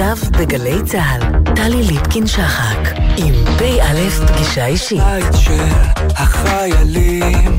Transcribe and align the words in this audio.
עכשיו 0.00 0.30
בגלי 0.38 0.82
צה"ל, 0.84 1.54
טלי 1.54 1.82
ליפקין-שחק, 1.82 2.78
עם 3.16 3.34
פ"א 3.58 4.26
פגישה 4.26 4.66
אישית. 4.66 4.98
בית 5.02 5.34
של 5.40 5.64
החיילים, 6.16 7.56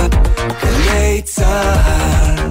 גלי 0.63 1.21
צה"ל. 1.21 2.49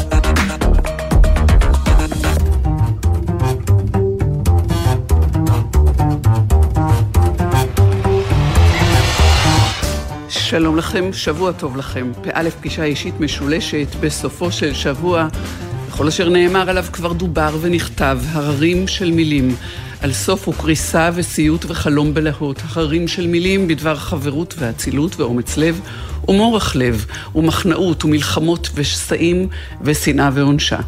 שלום 10.29 10.77
לכם, 10.77 11.13
שבוע 11.13 11.53
טוב 11.53 11.77
לכם. 11.77 12.13
פא' 12.23 12.51
פגישה 12.61 12.85
אישית 12.85 13.21
משולשת 13.21 13.87
בסופו 14.01 14.53
של 14.53 14.75
שבוע. 14.75 15.29
וכל 16.01 16.09
אשר 16.09 16.29
נאמר 16.29 16.71
עליו 16.71 16.85
כבר 16.93 17.13
דובר 17.13 17.57
ונכתב, 17.61 18.19
הררים 18.33 18.89
של 18.89 19.11
מילים. 19.11 19.57
על 20.01 20.13
סוף 20.13 20.49
וקריסה 20.49 21.11
וסיוט 21.15 21.65
וחלום 21.69 22.15
בלהות, 22.15 22.63
הררים 22.69 23.09
של 23.09 23.27
מילים 23.27 23.69
בדבר 23.69 23.97
חברות 23.97 24.55
ואצילות 24.59 25.21
ואומץ 25.21 25.57
לב, 25.57 25.81
ומורך 26.29 26.77
לב, 26.77 27.07
ומחנאות, 27.35 28.05
ומלחמות 28.05 28.71
ושסעים, 28.75 29.49
ושנאה 29.83 30.31
ועונשה. 30.35 30.79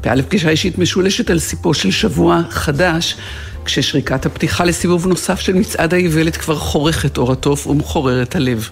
פא' 0.00 0.22
פגישה 0.28 0.48
אישית 0.48 0.78
משולשת 0.78 1.30
על 1.30 1.38
סיפו 1.38 1.74
של 1.74 1.90
שבוע 1.90 2.40
חדש, 2.50 3.16
כששריקת 3.64 4.26
הפתיחה 4.26 4.64
לסיבוב 4.64 5.06
נוסף 5.06 5.40
של 5.40 5.54
מצעד 5.54 5.94
האיוולת 5.94 6.36
כבר 6.36 6.56
חורכת 6.56 7.18
אור 7.18 7.32
התוף 7.32 7.66
ומחוררת 7.66 8.36
הלב. 8.36 8.68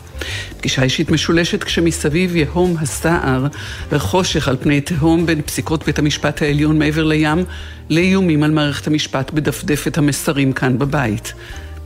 פגישה 0.58 0.82
אישית 0.82 1.10
משולשת 1.10 1.64
כשמסביב 1.64 2.36
יהום 2.36 2.76
הסער 2.80 3.46
וחושך 3.92 4.48
על 4.48 4.56
פני 4.60 4.80
תהום 4.80 5.26
בין 5.26 5.42
פסיקות 5.42 5.84
בית 5.84 5.98
המשפט 5.98 6.42
העליון 6.42 6.78
מעבר 6.78 7.04
לים 7.04 7.44
לאיומים 7.90 8.42
על 8.42 8.50
מערכת 8.50 8.86
המשפט 8.86 9.30
בדפדפת 9.30 9.98
המסרים 9.98 10.52
כאן 10.52 10.78
בבית. 10.78 11.32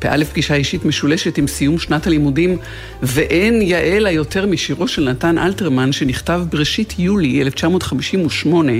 פא' 0.01 0.25
פגישה 0.31 0.55
אישית 0.55 0.85
משולשת 0.85 1.39
עם 1.39 1.47
סיום 1.47 1.79
שנת 1.79 2.07
הלימודים, 2.07 2.59
ואין 3.03 3.63
יאה 3.63 3.99
לה 3.99 4.11
יותר 4.11 4.47
משירו 4.47 4.89
של 4.89 5.11
נתן 5.11 5.39
אלתרמן, 5.39 5.93
שנכתב 5.93 6.43
בראשית 6.51 6.95
יולי 6.99 7.43
1958, 7.43 8.73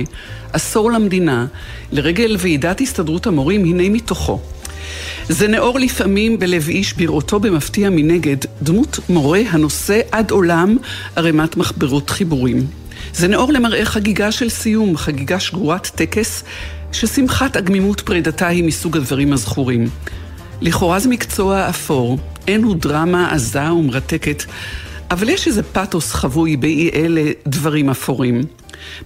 עשור 0.53 0.91
למדינה, 0.91 1.45
לרגל 1.91 2.35
ועידת 2.39 2.81
הסתדרות 2.81 3.27
המורים, 3.27 3.65
הנה 3.65 3.89
מתוכו. 3.89 4.39
זה 5.29 5.47
נאור 5.47 5.79
לפעמים 5.79 6.39
בלב 6.39 6.69
איש 6.69 6.93
בראותו 6.93 7.39
במפתיע 7.39 7.89
מנגד, 7.89 8.37
דמות 8.61 8.99
מורה 9.09 9.41
הנושא 9.49 9.99
עד 10.11 10.31
עולם 10.31 10.77
ערימת 11.15 11.57
מחברות 11.57 12.09
חיבורים. 12.09 12.67
זה 13.13 13.27
נאור 13.27 13.53
למראה 13.53 13.85
חגיגה 13.85 14.31
של 14.31 14.49
סיום, 14.49 14.97
חגיגה 14.97 15.39
שגורת 15.39 15.87
טקס, 15.95 16.43
ששמחת 16.91 17.55
עגמימות 17.55 18.01
פרידתה 18.01 18.47
היא 18.47 18.63
מסוג 18.63 18.97
הדברים 18.97 19.33
הזכורים. 19.33 19.87
לכאורה 20.61 20.99
זה 20.99 21.09
מקצוע 21.09 21.69
אפור, 21.69 22.17
אין 22.47 22.63
הוא 22.63 22.75
דרמה 22.75 23.31
עזה 23.31 23.73
ומרתקת, 23.73 24.43
אבל 25.11 25.29
יש 25.29 25.47
איזה 25.47 25.63
פתוס 25.63 26.13
חבוי 26.13 26.57
באי 26.57 26.89
אלה 26.93 27.31
דברים 27.47 27.89
אפורים. 27.89 28.41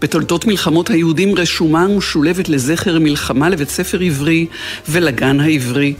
בתולדות 0.02 0.46
מלחמות 0.46 0.90
היהודים 0.90 1.36
רשומה 1.36 1.88
ומשולבת 1.90 2.50
לזכר 2.50 3.00
מלחמה 3.00 3.50
לבית 3.50 3.70
ספר 3.70 4.00
עברי 4.00 4.46
ולגן 4.90 5.40
העברי. 5.40 5.94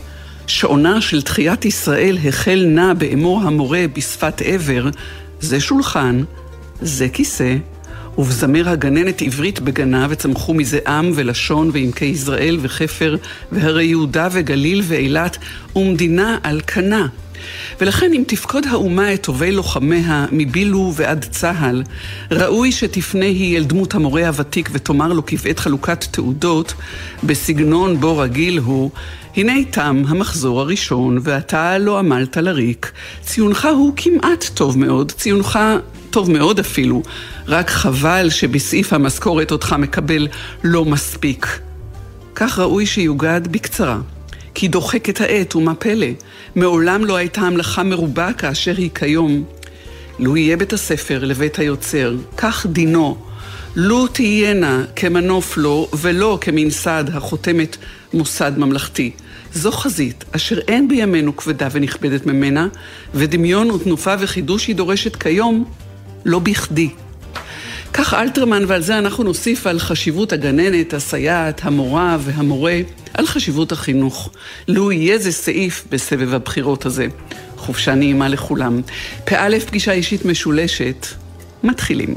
שעונה 0.48 1.02
של 1.02 1.22
תחיית 1.22 1.66
ישראל 1.66 2.18
החל 2.28 2.66
נע 2.68 2.94
באמור 2.94 3.42
המורה 3.42 3.86
בשפת 3.96 4.42
עבר, 4.42 4.90
זה 5.40 5.60
שולחן, 5.60 6.24
זה 6.82 7.10
כיסא, 7.10 7.56
ובזמר 8.18 8.70
הגננת 8.70 9.22
עברית 9.22 9.60
בגנה, 9.60 10.08
וצמחו 10.10 10.54
מזה 10.54 10.80
עם 10.88 11.12
ולשון 11.16 11.70
ועמקי 11.74 12.06
יזרעאל 12.06 12.58
וחפר, 12.62 13.16
והרי 13.52 13.86
יהודה 13.86 14.28
וגליל 14.32 14.82
ואילת, 14.84 15.38
ומדינה 15.76 16.38
על 16.44 16.62
קנה. 16.62 17.08
ולכן 17.82 18.12
אם 18.14 18.24
תפקוד 18.28 18.66
האומה 18.68 19.14
את 19.14 19.24
טובי 19.24 19.52
לוחמיה 19.52 20.26
מבילו 20.32 20.94
ועד 20.96 21.26
צה"ל, 21.32 21.84
ראוי 22.32 22.72
שתפנה 22.72 23.26
היא 23.26 23.58
אל 23.58 23.64
דמות 23.64 23.96
המורה 23.96 24.28
הוותיק 24.28 24.70
ותאמר 24.74 25.14
לו 25.14 25.26
כבעת 25.26 25.60
חלוקת 25.60 26.06
תעודות, 26.12 26.74
בסגנון 27.24 28.00
בו 28.00 28.18
רגיל 28.18 28.58
הוא, 28.58 28.92
הנה 29.36 29.54
תם 29.72 30.04
המחזור 30.08 30.62
הראשון, 30.62 31.18
ואתה 31.22 31.78
לא 31.78 32.00
עמלת 32.00 32.38
לריק. 32.38 32.92
ציונך 33.22 33.68
הוא 33.72 33.94
כמעט 33.96 34.50
טוב 34.54 34.78
מאוד, 34.78 35.12
ציונך 35.12 35.60
טוב 36.10 36.32
מאוד 36.32 36.60
אפילו, 36.60 37.04
רק 37.48 37.70
חבל 37.70 38.30
שבסעיף 38.30 38.94
המשכורת 38.94 39.52
אותך 39.52 39.76
מקבל 39.80 40.28
לא 40.64 40.86
מספיק. 40.86 41.60
כך 42.36 42.60
ראוי 42.60 42.86
שיוגד 42.86 43.42
בקצרה. 43.52 44.15
כי 44.56 44.68
דוחק 44.68 45.10
את 45.10 45.22
העט, 45.22 45.56
ומה 45.56 45.76
פלא? 45.76 46.08
מעולם 46.56 47.06
לא 47.06 47.16
הייתה 47.16 47.42
המלאכה 47.42 47.84
מרובה 47.84 48.34
כאשר 48.34 48.74
היא 48.78 48.90
כיום. 48.96 49.44
לו 50.20 50.38
יהיה 50.38 50.58
בית 50.58 50.74
הספר 50.74 51.26
לבית 51.26 51.60
היוצר, 51.60 52.16
כך 52.38 52.66
דינו. 52.66 53.18
לו 53.76 54.08
תהיינה 54.08 54.86
כמנוף 54.96 55.58
לו, 55.58 55.88
ולא 56.00 56.38
כממסד 56.42 57.04
החותמת 57.14 57.78
מוסד 58.14 58.52
ממלכתי. 58.58 59.12
זו 59.54 59.72
חזית 59.72 60.24
אשר 60.32 60.60
אין 60.68 60.88
בימינו 60.88 61.36
כבדה 61.36 61.68
ונכבדת 61.72 62.26
ממנה, 62.26 62.68
ודמיון 63.14 63.72
ותנופה 63.72 64.14
וחידוש 64.20 64.68
היא 64.68 64.76
דורשת 64.76 65.16
כיום, 65.16 65.66
לא 66.26 66.40
בכדי. 66.40 66.90
כך 67.98 68.14
אלתרמן, 68.14 68.64
ועל 68.68 68.82
זה 68.82 68.98
אנחנו 68.98 69.24
נוסיף 69.24 69.68
על 69.68 69.80
חשיבות 69.80 70.34
הגננת, 70.34 70.94
הסייעת, 70.94 71.62
המורה 71.64 72.18
והמורה, 72.20 72.80
על 73.14 73.26
חשיבות 73.26 73.72
החינוך. 73.72 74.30
לו 74.68 74.92
יהיה 74.92 75.18
זה 75.18 75.32
סעיף 75.32 75.86
בסבב 75.92 76.34
הבחירות 76.34 76.86
הזה. 76.86 77.08
חופשה 77.58 77.96
נעימה 77.96 78.30
לכולם. 78.30 78.82
פא' 79.26 79.60
פגישה 79.68 79.92
אישית 79.92 80.26
משולשת, 80.26 81.08
מתחילים. 81.64 82.16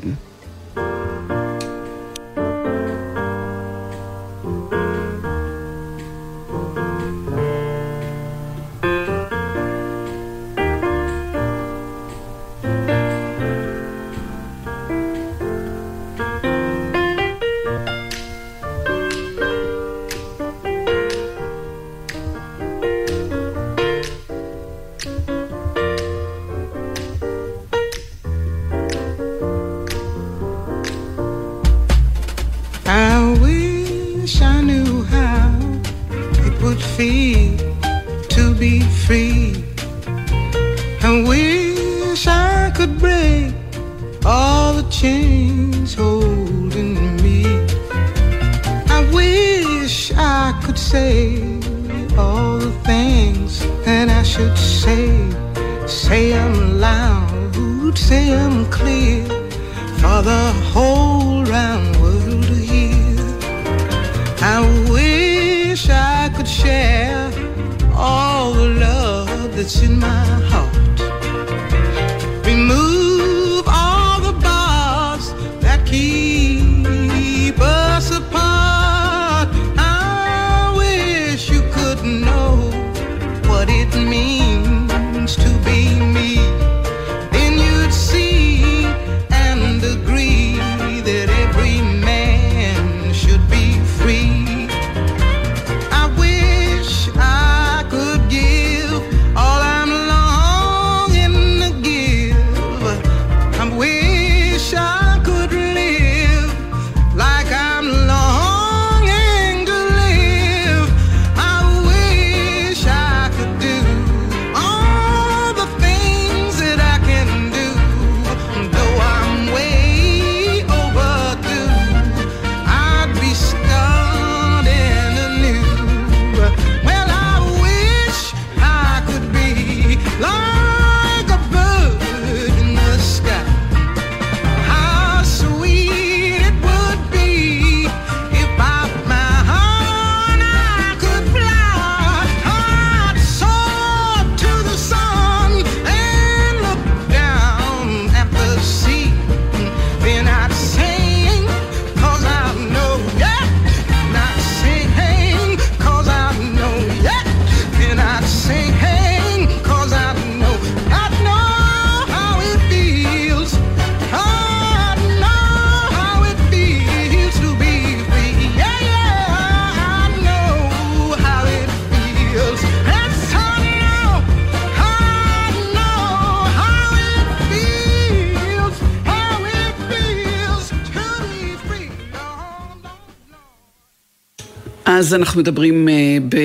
מאז 184.98 185.14
אנחנו 185.14 185.40
מדברים 185.40 185.88
ב... 186.28 186.36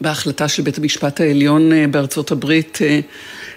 בהחלטה 0.00 0.48
של 0.48 0.62
בית 0.62 0.78
המשפט 0.78 1.20
העליון 1.20 1.70
בארצות 1.90 2.30
הברית 2.30 2.78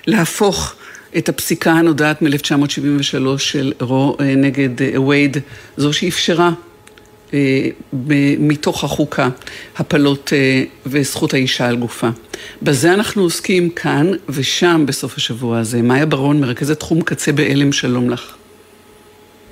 להפוך 0.08 0.76
את 1.18 1.30
הפסיקה 1.30 1.72
הנודעת 1.72 2.22
מ-1973 2.22 3.38
של 3.38 3.74
רו 3.82 4.18
נגד 4.20 4.98
וייד, 5.08 5.38
זו 5.78 5.94
שאפשרה 5.94 6.52
מתוך 8.40 8.84
החוקה 8.84 9.30
הפלות 9.78 10.34
וזכות 10.86 11.34
האישה 11.34 11.68
על 11.68 11.76
גופה. 11.76 12.10
בזה 12.62 12.94
אנחנו 12.94 13.22
עוסקים 13.22 13.70
כאן 13.70 14.12
ושם 14.30 14.84
בסוף 14.88 15.18
השבוע 15.18 15.60
הזה. 15.60 15.82
מאיה 15.82 16.06
ברון, 16.06 16.42
מרכזת 16.42 16.80
תחום 16.80 17.02
קצה 17.02 17.32
בעלם, 17.32 17.72
שלום 17.72 18.10
לך. 18.10 18.36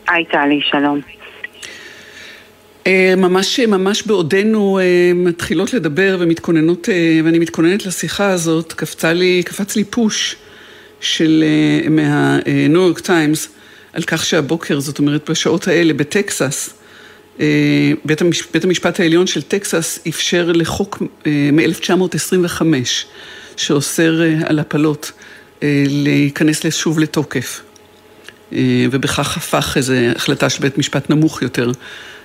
היי 0.08 0.26
טלי, 0.26 0.60
שלום. 0.72 1.19
ממש, 3.18 3.60
ממש 3.60 4.04
בעודנו 4.04 4.80
מתחילות 5.16 5.74
לדבר 5.74 6.18
ומתכוננות, 6.20 6.90
ואני 7.26 7.40
מתכוננת 7.40 7.86
לשיחה 7.86 8.30
הזאת, 8.30 8.74
קפצה 8.74 9.14
לי, 9.14 9.44
קפץ 9.46 9.76
לי 9.76 9.84
פוש 9.84 10.36
של, 11.02 11.44
מהניו 11.90 12.82
יורק 12.82 13.00
טיימס 13.00 13.48
על 13.94 14.04
כך 14.04 14.26
שהבוקר, 14.26 14.80
זאת 14.80 15.00
אומרת 15.00 15.30
בשעות 15.30 15.68
האלה, 15.68 15.94
בטקסס, 15.94 16.70
בית, 18.06 18.22
המש, 18.22 18.44
בית 18.54 18.64
המשפט 18.64 19.00
העליון 19.00 19.28
של 19.28 19.42
טקסס 19.42 20.00
אפשר 20.08 20.52
לחוק 20.54 21.02
מ-1925 21.26 22.62
שאוסר 23.58 24.22
על 24.46 24.60
הפלות 24.60 25.12
להיכנס 25.88 26.66
שוב 26.70 27.00
לתוקף. 27.00 27.62
ובכך 28.92 29.38
הפך 29.38 29.74
איזו 29.76 29.94
החלטה 30.16 30.50
של 30.50 30.62
בית 30.62 30.78
משפט 30.78 31.10
נמוך 31.10 31.42
יותר 31.42 31.72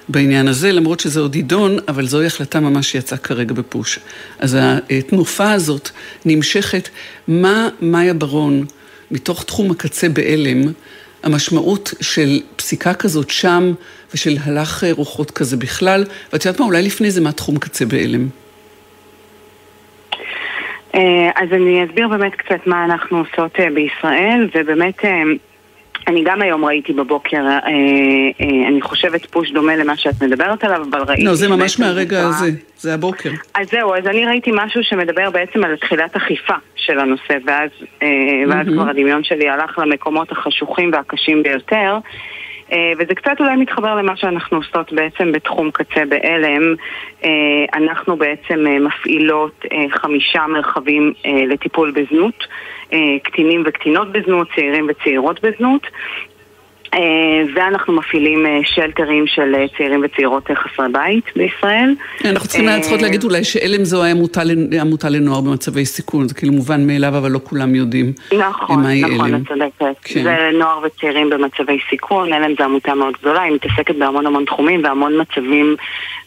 בעניין 0.08 0.48
הזה, 0.48 0.72
למרות 0.72 1.00
שזה 1.00 1.20
עוד 1.20 1.36
יידון, 1.36 1.78
אבל 1.88 2.06
זוהי 2.06 2.26
החלטה 2.26 2.60
ממש 2.60 2.92
שיצאה 2.92 3.18
כרגע 3.18 3.54
בפוש. 3.54 3.98
אז 4.38 4.58
התנופה 4.90 5.52
הזאת 5.52 5.90
נמשכת. 6.24 6.88
מה 7.28 7.68
מאיה 7.80 8.14
ברון, 8.14 8.64
מתוך 9.10 9.44
תחום 9.44 9.70
הקצה 9.70 10.08
בעלם, 10.08 10.62
המשמעות 11.22 11.94
של 12.00 12.40
פסיקה 12.56 12.94
כזאת 12.94 13.30
שם 13.30 13.72
ושל 14.14 14.36
הלך 14.44 14.84
רוחות 14.90 15.30
כזה 15.30 15.56
בכלל, 15.56 16.04
ואת 16.32 16.44
יודעת 16.44 16.60
מה, 16.60 16.66
אולי 16.66 16.82
לפני 16.82 17.10
זה 17.10 17.20
מה 17.20 17.32
תחום 17.32 17.58
קצה 17.58 17.84
בעלם. 17.86 18.28
אז 21.36 21.48
אני 21.52 21.84
אסביר 21.84 22.08
באמת 22.08 22.34
קצת 22.34 22.66
מה 22.66 22.84
אנחנו 22.84 23.18
עושות 23.18 23.56
בישראל, 23.74 24.48
ובאמת 24.54 24.98
אני 26.06 26.22
גם 26.24 26.42
היום 26.42 26.64
ראיתי 26.64 26.92
בבוקר, 26.92 27.42
אני 28.68 28.82
חושבת 28.82 29.26
פוש 29.26 29.50
דומה 29.50 29.76
למה 29.76 29.96
שאת 29.96 30.22
מדברת 30.22 30.64
עליו, 30.64 30.82
אבל 30.90 31.00
ראיתי... 31.08 31.24
לא, 31.24 31.34
זה 31.34 31.48
ממש 31.48 31.80
מהרגע 31.80 32.20
הזה, 32.20 32.50
זה 32.76 32.94
הבוקר. 32.94 33.30
אז 33.54 33.70
זהו, 33.70 33.94
אז 33.94 34.06
אני 34.06 34.26
ראיתי 34.26 34.50
משהו 34.54 34.84
שמדבר 34.84 35.30
בעצם 35.30 35.64
על 35.64 35.76
תחילת 35.76 36.16
אכיפה 36.16 36.54
של 36.76 36.98
הנושא, 36.98 37.34
ואז, 37.46 37.70
ואז 38.48 38.66
כבר 38.74 38.88
הדמיון 38.88 39.24
שלי 39.24 39.48
הלך 39.48 39.78
למקומות 39.78 40.32
החשוכים 40.32 40.90
והקשים 40.92 41.42
ביותר. 41.42 41.98
וזה 42.72 43.14
קצת 43.14 43.40
אולי 43.40 43.56
מתחבר 43.56 43.94
למה 43.94 44.16
שאנחנו 44.16 44.56
עושות 44.56 44.92
בעצם 44.92 45.32
בתחום 45.32 45.70
קצה 45.70 46.04
בעלם. 46.08 46.74
אנחנו 47.74 48.16
בעצם 48.16 48.64
מפעילות 48.80 49.64
חמישה 49.90 50.46
מרחבים 50.46 51.12
לטיפול 51.48 51.90
בזנות, 51.90 52.46
קטינים 53.22 53.62
וקטינות 53.66 54.12
בזנות, 54.12 54.48
צעירים 54.54 54.86
וצעירות 54.88 55.40
בזנות. 55.44 55.86
ואנחנו 57.54 57.92
מפעילים 57.92 58.46
שלטרים 58.64 59.26
של 59.26 59.54
צעירים 59.76 60.00
וצעירות 60.04 60.50
חסרי 60.54 60.86
בית 60.92 61.24
בישראל. 61.36 61.94
אנחנו 62.24 62.48
צריכים 62.48 62.68
צריכות 62.80 63.02
להגיד 63.02 63.24
אולי 63.24 63.44
שעלם 63.44 63.84
זו 63.84 64.02
עמותה 64.80 65.08
לנוער 65.10 65.40
במצבי 65.40 65.84
סיכון, 65.84 66.28
זה 66.28 66.34
כאילו 66.34 66.52
מובן 66.52 66.86
מאליו, 66.86 67.18
אבל 67.18 67.30
לא 67.30 67.40
כולם 67.44 67.74
יודעים 67.74 68.12
נכון, 68.38 68.86
נכון, 68.86 69.34
את 69.34 69.48
צודקת. 69.48 70.22
זה 70.22 70.50
נוער 70.58 70.78
וצעירים 70.82 71.30
במצבי 71.30 71.78
סיכון, 71.90 72.32
עלם 72.32 72.54
זו 72.58 72.64
עמותה 72.64 72.94
מאוד 72.94 73.14
גדולה, 73.20 73.42
היא 73.42 73.52
מתעסקת 73.54 73.96
בהמון 73.96 74.26
המון 74.26 74.44
תחומים 74.44 74.84
והמון 74.84 75.20
מצבים 75.20 75.76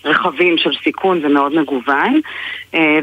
רחבים 0.07 0.57
של 0.57 0.69
סיכון, 0.83 1.21
זה 1.21 1.27
מאוד 1.27 1.55
מגוון. 1.55 2.21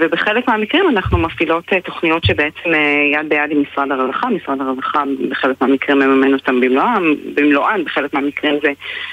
ובחלק 0.00 0.48
מהמקרים 0.48 0.88
אנחנו 0.88 1.18
מפעילות 1.18 1.64
תוכניות 1.84 2.24
שבעצם 2.24 2.70
יד 3.12 3.28
ביד 3.28 3.50
עם 3.50 3.62
משרד 3.62 3.92
הרווחה, 3.92 4.28
משרד 4.28 4.60
הרווחה 4.60 5.02
בחלק 5.30 5.60
מהמקרים 5.60 5.98
מממן 5.98 6.32
אותם 6.32 6.60
במלואם, 6.60 7.14
במלואן, 7.34 7.84
בחלק 7.84 8.14
מהמקרים 8.14 8.54
זה 8.62 8.72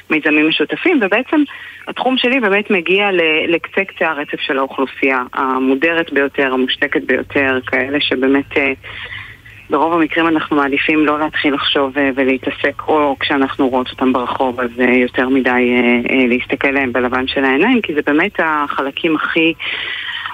מיזמים 0.10 0.48
משותפים, 0.48 1.00
ובעצם 1.02 1.44
התחום 1.88 2.18
שלי 2.18 2.40
באמת 2.40 2.72
מגיע 2.72 3.10
לקצה 3.48 3.84
קצה 3.84 4.08
הרצף 4.10 4.40
של 4.40 4.58
האוכלוסייה, 4.58 5.24
המודרת 5.34 6.14
ביותר, 6.14 6.54
המושתקת 6.54 7.04
ביותר, 7.04 7.60
כאלה 7.68 8.02
שבאמת 8.02 8.58
ברוב 9.72 9.94
המקרים 9.94 10.28
אנחנו 10.28 10.56
מעדיפים 10.56 11.06
לא 11.06 11.20
להתחיל 11.20 11.54
לחשוב 11.54 11.92
ולהתעסק, 12.16 12.82
או 12.88 13.16
כשאנחנו 13.20 13.70
רואות 13.70 13.90
אותם 13.90 14.14
ברחוב, 14.14 14.60
אז 14.60 14.70
יותר 14.80 15.30
מדי 15.30 15.74
להסתכל 16.28 16.72
להם 16.72 16.94
בלבן 16.94 17.28
של 17.28 17.44
העיניים, 17.44 17.82
כי 17.82 17.94
זה 17.94 18.02
באמת 18.06 18.40
החלקים 18.40 19.16
הכי... 19.16 19.54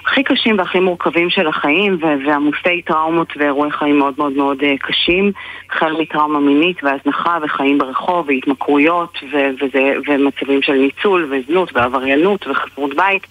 הכי 0.06 0.22
קשים 0.22 0.58
והכי 0.58 0.80
מורכבים 0.80 1.30
של 1.30 1.46
החיים 1.46 1.98
ועמוסי 2.00 2.82
טראומות 2.82 3.32
ואירועי 3.36 3.70
חיים 3.70 3.98
מאוד 3.98 4.14
מאוד 4.18 4.32
מאוד 4.32 4.62
קשים 4.80 5.32
החל 5.70 5.92
מטראומה 6.00 6.40
מינית 6.40 6.84
והזנחה 6.84 7.38
וחיים 7.42 7.78
ברחוב 7.78 8.28
והתמכרויות 8.28 9.18
וזה, 9.32 9.94
ומצבים 10.08 10.62
של 10.62 10.72
ניצול 10.72 11.28
וזנות 11.30 11.76
ועבריינות 11.76 12.46
וחסרות 12.46 12.94
בית 12.94 13.26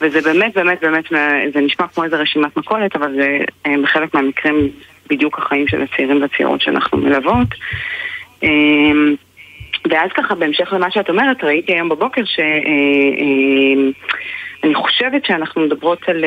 וזה 0.00 0.20
באמת 0.20 0.54
באמת 0.54 0.80
באמת 0.82 1.04
זה 1.54 1.60
נשמע 1.60 1.86
כמו 1.88 2.04
איזה 2.04 2.16
רשימת 2.16 2.56
מכולת 2.56 2.96
אבל 2.96 3.14
זה 3.14 3.38
בחלק 3.82 4.14
מהמקרים 4.14 4.70
בדיוק 5.10 5.38
החיים 5.38 5.68
של 5.68 5.82
הצעירים 5.82 6.22
והצעירות 6.22 6.60
שאנחנו 6.60 6.98
מלוות 6.98 7.48
ואז 9.90 10.10
ככה 10.14 10.34
בהמשך 10.34 10.72
למה 10.72 10.90
שאת 10.90 11.10
אומרת 11.10 11.44
ראיתי 11.44 11.72
היום 11.72 11.88
בבוקר 11.88 12.24
ש... 12.24 12.40
אני 14.64 14.74
חושבת 14.74 15.24
שאנחנו 15.24 15.62
מדברות 15.62 16.08
על, 16.08 16.24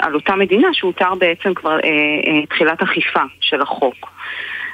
על 0.00 0.14
אותה 0.14 0.34
מדינה 0.36 0.68
שהותר 0.72 1.14
בעצם 1.18 1.54
כבר 1.54 1.78
תחילת 2.48 2.82
אכיפה 2.82 3.20
של 3.40 3.62
החוק. 3.62 4.10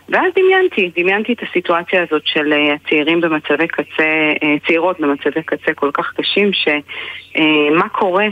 ואז 0.09 0.33
דמיינתי, 0.35 0.91
דמיינתי 0.97 1.33
את 1.33 1.43
הסיטואציה 1.43 2.03
הזאת 2.03 2.23
של 2.25 2.53
הצעירים 2.53 3.21
במצבי 3.21 3.69
קצה, 3.69 4.33
צעירות 4.67 5.01
במצבי 5.01 5.43
קצה 5.43 5.75
כל 5.75 5.91
כך 5.95 6.13
קשים, 6.17 6.51
שמה 6.53 7.89
קורה 7.89 8.27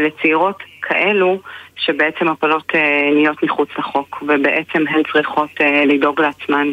לצעירות 0.00 0.62
כאלו 0.82 1.40
שבעצם 1.84 2.28
הפלות 2.28 2.72
נהיות 3.14 3.42
מחוץ 3.42 3.68
לחוק, 3.78 4.22
ובעצם 4.22 4.84
הן 4.88 5.02
צריכות 5.12 5.50
לדאוג 5.86 6.20
לעצמן. 6.20 6.68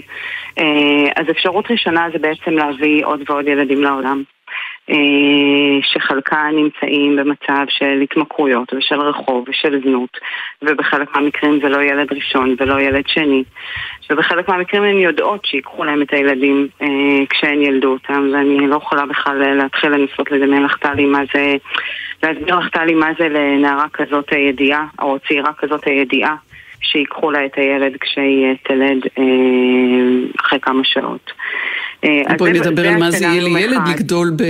אז 1.15 1.25
אפשרות 1.31 1.71
ראשונה 1.71 2.07
זה 2.13 2.19
בעצם 2.19 2.51
להביא 2.51 3.05
עוד 3.05 3.21
ועוד 3.27 3.47
ילדים 3.47 3.83
לעולם. 3.83 4.23
שחלקם 5.81 6.51
נמצאים 6.53 7.15
במצב 7.15 7.65
של 7.69 8.01
התמכרויות 8.03 8.73
ושל 8.73 9.01
רחוב 9.01 9.45
ושל 9.49 9.81
זנות 9.83 10.17
ובחלק 10.61 11.15
מהמקרים 11.15 11.59
זה 11.61 11.69
לא 11.69 11.81
ילד 11.81 12.13
ראשון 12.13 12.55
ולא 12.59 12.81
ילד 12.81 13.03
שני 13.07 13.43
ובחלק 14.09 14.49
מהמקרים 14.49 14.83
הן 14.83 14.97
יודעות 14.97 15.45
שיקחו 15.45 15.83
להם 15.83 16.01
את 16.01 16.13
הילדים 16.13 16.67
אה, 16.81 16.87
כשהן 17.29 17.61
ילדו 17.61 17.91
אותם 17.91 18.29
ואני 18.33 18.67
לא 18.67 18.75
יכולה 18.75 19.05
בכלל 19.05 19.55
להתחיל 19.55 19.89
לנסות 19.89 20.31
לדמיין 20.31 20.63
לך 20.63 20.77
טלי 20.77 21.05
מה 21.05 21.19
זה 21.33 21.55
להסביר 22.23 22.55
לך 22.55 22.69
טלי 22.69 22.95
מה 22.95 23.09
זה 23.19 23.29
לנערה 23.29 23.85
כזאת 23.93 24.25
הידיעה 24.31 24.85
או 25.01 25.17
צעירה 25.27 25.51
כזאת 25.57 25.83
הידיעה 25.85 26.35
שיקחו 26.81 27.31
לה 27.31 27.45
את 27.45 27.51
הילד 27.55 27.97
כשהיא 27.99 28.55
תלד 28.63 29.01
אה, 29.17 29.23
אחרי 30.39 30.59
כמה 30.61 30.83
שעות. 30.83 31.31
בואי 32.37 32.51
נדבר 32.51 32.87
על 32.87 32.97
מה 32.97 33.11
זה 33.11 33.25
יהיה 33.25 33.43
לילד 33.43 33.79
לגדול 33.93 34.31
ב... 34.35 34.43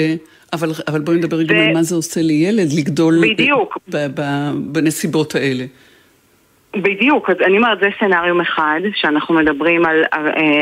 אבל, 0.54 0.70
אבל 0.88 1.00
בואי 1.00 1.18
נדבר 1.18 1.44
גם 1.44 1.56
על 1.56 1.74
מה 1.74 1.84
זה 1.84 1.96
עושה 1.96 2.22
לילד 2.22 2.74
לגדול 2.78 3.22
בדיוק. 3.22 3.78
ב, 3.88 3.98
ב, 4.16 4.22
בנסיבות 4.56 5.36
האלה. 5.36 5.66
בדיוק, 6.76 7.30
אז 7.30 7.36
אני 7.46 7.58
אומרת, 7.58 7.80
זה 7.80 7.90
סצנריום 7.98 8.42
אחד, 8.42 8.80
שאנחנו 8.96 9.36
מדברים 9.36 9.86
על 9.86 10.04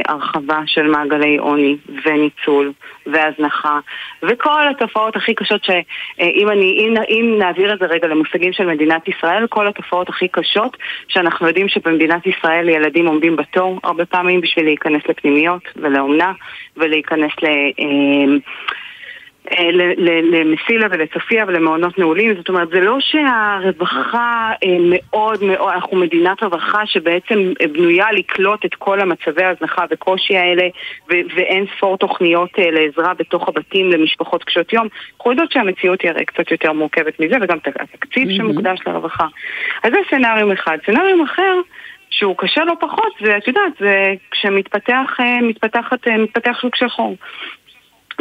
הרחבה 0.07 0.59
של 0.65 0.87
מעגלי 0.87 1.37
עוני 1.37 1.77
וניצול 2.05 2.71
והזנחה 3.05 3.79
וכל 4.23 4.67
התופעות 4.69 5.15
הכי 5.15 5.35
קשות 5.35 5.63
שאם 5.63 6.49
אני, 6.49 6.77
אם, 6.79 6.93
אם 7.09 7.35
נעביר 7.39 7.73
את 7.73 7.79
זה 7.79 7.85
רגע 7.85 8.07
למושגים 8.07 8.53
של 8.53 8.65
מדינת 8.65 9.07
ישראל, 9.07 9.47
כל 9.47 9.67
התופעות 9.67 10.09
הכי 10.09 10.27
קשות 10.27 10.77
שאנחנו 11.07 11.47
יודעים 11.47 11.69
שבמדינת 11.69 12.27
ישראל 12.27 12.69
ילדים 12.69 13.07
עומדים 13.07 13.35
בתור 13.35 13.79
הרבה 13.83 14.05
פעמים 14.05 14.41
בשביל 14.41 14.65
להיכנס 14.65 15.01
לפנימיות 15.09 15.63
ולאומנה 15.75 16.31
ולהיכנס 16.77 17.31
ל... 17.41 17.45
אה, 17.45 18.37
למסילה 20.31 20.87
ולצופיה 20.91 21.45
ולמעונות 21.47 21.99
נעולים, 21.99 22.35
זאת 22.35 22.49
אומרת 22.49 22.69
זה 22.69 22.79
לא 22.79 22.97
שהרווחה 22.99 24.51
אה, 24.63 24.77
מאוד 24.79 25.43
מאוד, 25.43 25.73
אנחנו 25.73 25.97
מדינת 25.97 26.43
רווחה 26.43 26.85
שבעצם 26.85 27.53
בנויה 27.73 28.11
לקלוט 28.11 28.65
את 28.65 28.75
כל 28.75 28.99
המצבי 28.99 29.43
ההזנחה 29.43 29.85
וקושי 29.91 30.37
האלה 30.37 30.67
ואין 31.09 31.65
ספור 31.77 31.97
תוכניות 31.97 32.49
אה, 32.59 32.71
לעזרה 32.71 33.13
בתוך 33.13 33.47
הבתים 33.47 33.91
למשפחות 33.91 34.43
קשות 34.43 34.73
יום, 34.73 34.87
אנחנו 35.17 35.31
יודעות 35.31 35.51
שהמציאות 35.51 36.01
היא 36.01 36.11
הרי 36.11 36.25
קצת 36.25 36.51
יותר 36.51 36.71
מורכבת 36.71 37.19
מזה 37.19 37.35
וגם 37.41 37.57
התקציב 37.79 38.31
שמוקדש 38.37 38.79
לרווחה. 38.87 39.25
אז 39.83 39.91
זה 39.91 39.97
סצנריום 40.07 40.51
אחד. 40.51 40.77
סצנריום 40.83 41.21
אחר 41.21 41.53
שהוא 42.09 42.35
קשה 42.37 42.63
לא 42.63 42.73
פחות, 42.79 43.13
זה, 43.21 43.37
את 43.37 43.47
יודעת, 43.47 43.73
זה 43.79 44.13
כשמתפתח 44.31 45.17
מתפתח, 45.41 45.89
מתפתח 46.19 46.57
שוק 46.61 46.75
שחור. 46.75 47.15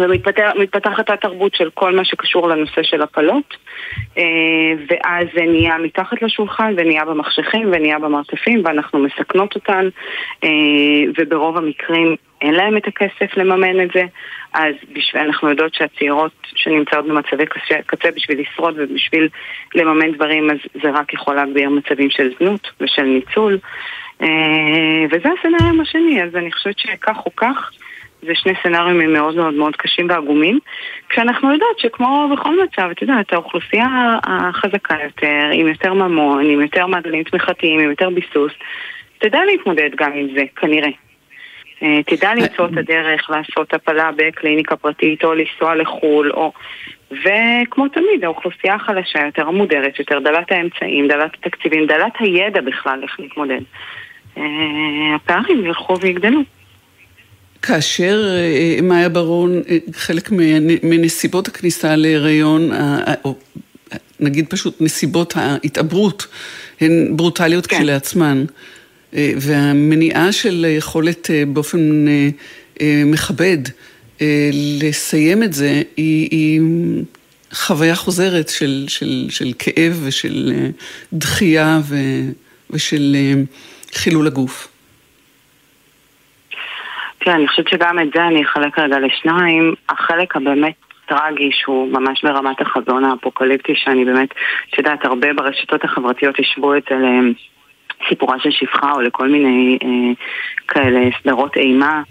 ומתפתחת 0.00 1.11
התרבות 1.11 1.55
של 1.55 1.71
כל 1.75 1.97
מה 1.97 2.05
שקשור 2.05 2.49
לנושא 2.49 2.83
של 2.83 3.03
הפלות 3.03 3.57
אה, 4.19 4.23
ואז 4.88 5.26
זה 5.35 5.43
נהיה 5.43 5.79
מתחת 5.79 6.23
לשולחן 6.23 6.75
ונהיה 6.76 7.05
במחשכים 7.05 7.69
ונהיה 7.73 7.99
במרתפים 7.99 8.62
ואנחנו 8.65 8.99
מסכנות 8.99 9.55
אותן 9.55 9.88
אה, 10.45 10.49
וברוב 11.19 11.57
המקרים 11.57 12.17
אין 12.41 12.55
להם 12.55 12.76
את 12.76 12.87
הכסף 12.87 13.37
לממן 13.37 13.81
את 13.81 13.88
זה. 13.95 14.03
אז 14.55 14.75
בשביל, 14.93 15.23
אנחנו 15.23 15.50
יודעות 15.50 15.75
שהצעירות 15.75 16.33
שנמצאות 16.55 17.07
במצבי 17.07 17.47
קצה, 17.87 18.11
בשביל 18.17 18.41
לשרוד 18.41 18.75
ובשביל 18.79 19.29
לממן 19.75 20.12
דברים 20.12 20.50
אז 20.50 20.57
זה 20.83 20.91
רק 20.91 21.15
יכול 21.15 21.35
להגביר 21.35 21.71
מצבים 21.71 22.11
של 22.11 22.31
זנות 22.38 22.69
ושל 22.81 23.03
ניצול. 23.03 23.59
אה, 24.23 25.05
וזה 25.11 25.29
הסצנריום 25.38 25.81
השני 25.81 26.23
אז 26.23 26.37
אני 26.37 26.53
חושבת 26.53 26.79
שכך 26.79 27.17
או 27.26 27.37
כך 27.37 27.71
זה 28.23 28.35
שני 28.35 28.52
סצנריונים 28.61 29.12
מאוד 29.12 29.37
מאוד 29.37 29.54
מאוד 29.54 29.76
קשים 29.76 30.06
ועגומים, 30.11 30.58
כשאנחנו 31.08 31.52
יודעות 31.52 31.78
שכמו 31.78 32.30
בכל 32.32 32.62
מצב, 32.62 32.88
את 32.90 33.02
יודעת, 33.02 33.32
האוכלוסייה 33.32 34.18
החזקה 34.25 34.96
יותר, 35.04 35.50
עם 35.52 35.68
יותר 35.68 35.94
ממון, 35.94 36.50
עם 36.50 36.61
יותר 36.61 36.87
מעגלים 36.87 37.23
תמיכתיים, 37.23 37.80
עם 37.80 37.90
יותר 37.90 38.11
ביסוס, 38.11 38.52
תדע 39.18 39.40
להתמודד 39.44 39.90
גם 39.96 40.12
עם 40.12 40.28
זה, 40.35 40.42
כנראה. 40.56 40.90
אה, 41.82 42.02
תדע 42.02 42.35
למצוא 42.35 42.66
את 42.66 42.76
הדרך 42.76 43.30
לעשות 43.30 43.75
הפלה 43.75 44.11
בקליניקה 44.16 44.76
פרטית 44.76 45.25
או 45.25 45.35
לנסוע 45.35 45.75
לחו"ל 45.75 46.30
או... 46.32 46.52
וכמו 47.11 47.88
תמיד, 47.88 48.25
האוכלוסייה 48.25 48.75
החלשה 48.75 49.26
יותר, 49.26 49.49
המודרת 49.49 49.99
יותר, 49.99 50.18
דלת 50.18 50.52
האמצעים, 50.52 51.08
דלת 51.08 51.35
התקציבים, 51.35 51.87
דלת 51.87 52.12
הידע 52.18 52.61
בכלל 52.61 53.02
איך 53.02 53.20
להתמודד. 53.20 53.61
אה, 54.38 54.42
הפערים 55.14 55.64
ילכו 55.64 56.00
ויגדלו. 56.00 56.40
כאשר 57.66 58.28
אה, 58.28 58.82
מאיה 58.82 59.08
ברון, 59.08 59.62
אה, 59.68 59.78
חלק 59.92 60.28
מנסיבות 60.82 61.49
הכניסה 61.49 61.96
להיריון, 61.96 62.70
או 63.25 63.35
נגיד 64.20 64.46
פשוט 64.49 64.76
נסיבות 64.80 65.37
ההתעברות, 65.37 66.26
הן 66.80 67.16
ברוטליות 67.16 67.66
כן. 67.66 67.76
כשלעצמן, 67.76 68.44
אה, 69.14 69.32
והמניעה 69.37 70.32
של 70.32 70.66
יכולת 70.78 71.30
באופן 71.52 72.06
מכבד 72.82 73.58
לסיים 74.52 75.42
את 75.42 75.52
זה, 75.52 75.82
היא, 75.96 76.28
היא 76.30 76.61
חוויה 77.52 77.94
חוזרת 77.94 78.49
של, 78.49 78.85
של, 78.88 79.26
של 79.30 79.52
כאב 79.58 80.00
ושל 80.04 80.52
דחייה 81.12 81.80
ו, 81.85 81.96
ושל 82.70 83.16
חילול 83.92 84.26
הגוף. 84.26 84.68
כן, 87.26 87.33
אני 87.33 87.49
חושבת 87.49 87.68
שגם 87.68 87.99
את 87.99 88.09
זה 88.14 88.26
אני 88.26 88.42
אחלק 88.45 88.78
רגע 88.78 88.99
לשניים. 88.99 89.75
החלק 89.88 90.37
הבאמת 90.37 90.75
טרגי 91.06 91.50
שהוא 91.52 91.92
ממש 91.92 92.25
ברמת 92.25 92.61
החזון 92.61 93.04
האפוקליפטי 93.04 93.73
שאני 93.76 94.04
באמת, 94.04 94.28
את 94.71 94.78
יודעת, 94.78 95.04
הרבה 95.04 95.33
ברשתות 95.33 95.85
החברתיות 95.85 96.38
ישבו 96.38 96.78
אצל 96.78 97.04
אה, 97.04 97.21
סיפורה 98.09 98.38
של 98.38 98.50
שפחה 98.50 98.92
או 98.92 99.00
לכל 99.00 99.28
מיני 99.28 99.78
אה, 99.83 99.88
כאלה 100.68 101.00
סדרות 101.23 101.56
אימה. 101.56 102.02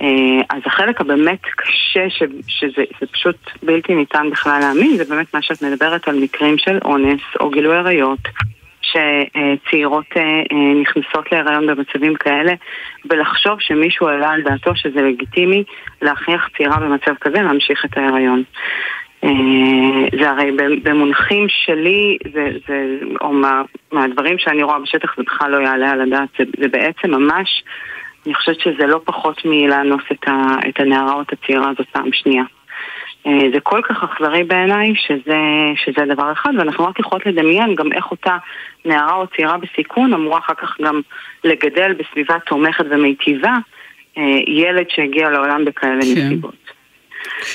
אה, 0.00 0.40
אז 0.50 0.62
החלק 0.66 1.00
הבאמת 1.00 1.42
קשה, 1.56 2.10
ש, 2.10 2.22
שזה 2.46 3.06
פשוט 3.12 3.36
בלתי 3.62 3.94
ניתן 3.94 4.30
בכלל 4.30 4.60
להאמין, 4.60 4.96
זה 4.96 5.04
באמת 5.04 5.34
מה 5.34 5.42
שאת 5.42 5.62
מדברת 5.62 6.08
על 6.08 6.20
מקרים 6.20 6.58
של 6.58 6.78
אונס 6.84 7.20
או 7.40 7.50
גילוי 7.50 7.76
עריות. 7.76 8.20
שצעירות 8.82 10.06
אה, 10.16 10.22
אה, 10.22 10.80
נכנסות 10.82 11.32
להיריון 11.32 11.66
במצבים 11.66 12.14
כאלה 12.14 12.52
ולחשוב 13.10 13.60
שמישהו 13.60 14.08
העלה 14.08 14.30
על 14.30 14.42
דעתו 14.42 14.76
שזה 14.76 15.02
לגיטימי 15.02 15.64
להכריח 16.02 16.48
צעירה 16.56 16.76
במצב 16.76 17.14
כזה 17.20 17.42
להמשיך 17.42 17.84
את 17.84 17.98
ההיריון. 17.98 18.42
אה, 19.24 20.18
זה 20.20 20.30
הרי 20.30 20.50
במונחים 20.82 21.46
שלי, 21.48 22.18
זה, 22.32 22.50
זה, 22.68 22.98
או 23.20 23.32
מה, 23.32 23.62
מהדברים 23.92 24.38
שאני 24.38 24.62
רואה 24.62 24.78
בשטח 24.78 25.16
זה 25.16 25.22
בכלל 25.22 25.50
לא 25.50 25.58
יעלה 25.58 25.90
על 25.90 26.00
הדעת, 26.00 26.28
זה, 26.38 26.44
זה 26.60 26.68
בעצם 26.68 27.10
ממש, 27.10 27.62
אני 28.26 28.34
חושבת 28.34 28.60
שזה 28.60 28.86
לא 28.86 29.00
פחות 29.04 29.42
מלאנוס 29.44 30.02
את, 30.12 30.24
את 30.68 30.80
הנערה 30.80 31.12
או 31.12 31.22
את 31.22 31.32
הצעירה 31.32 31.70
הזאת 31.70 31.86
פעם 31.92 32.12
שנייה. 32.12 32.44
אה, 33.26 33.50
זה 33.54 33.60
כל 33.60 33.80
כך 33.88 34.04
אכזרי 34.04 34.44
בעיניי 34.44 34.92
שזה, 34.96 35.38
שזה 35.76 36.14
דבר 36.14 36.32
אחד, 36.32 36.50
ואנחנו 36.58 36.84
רק 36.84 36.98
יכולות 36.98 37.26
לדמיין 37.26 37.74
גם 37.74 37.92
איך 37.92 38.10
אותה 38.10 38.36
נערה 38.84 39.14
או 39.14 39.26
צעירה 39.26 39.56
בסיכון 39.58 40.14
אמורה 40.14 40.38
אחר 40.38 40.54
כך 40.54 40.76
גם 40.80 41.00
לגדל 41.44 41.92
בסביבה 41.92 42.38
תומכת 42.38 42.84
ומיטיבה 42.90 43.56
אה, 44.18 44.22
ילד 44.46 44.86
שהגיע 44.88 45.30
לעולם 45.30 45.64
בכאלה 45.64 46.00
כן. 46.02 46.26
נסיבות. 46.26 46.70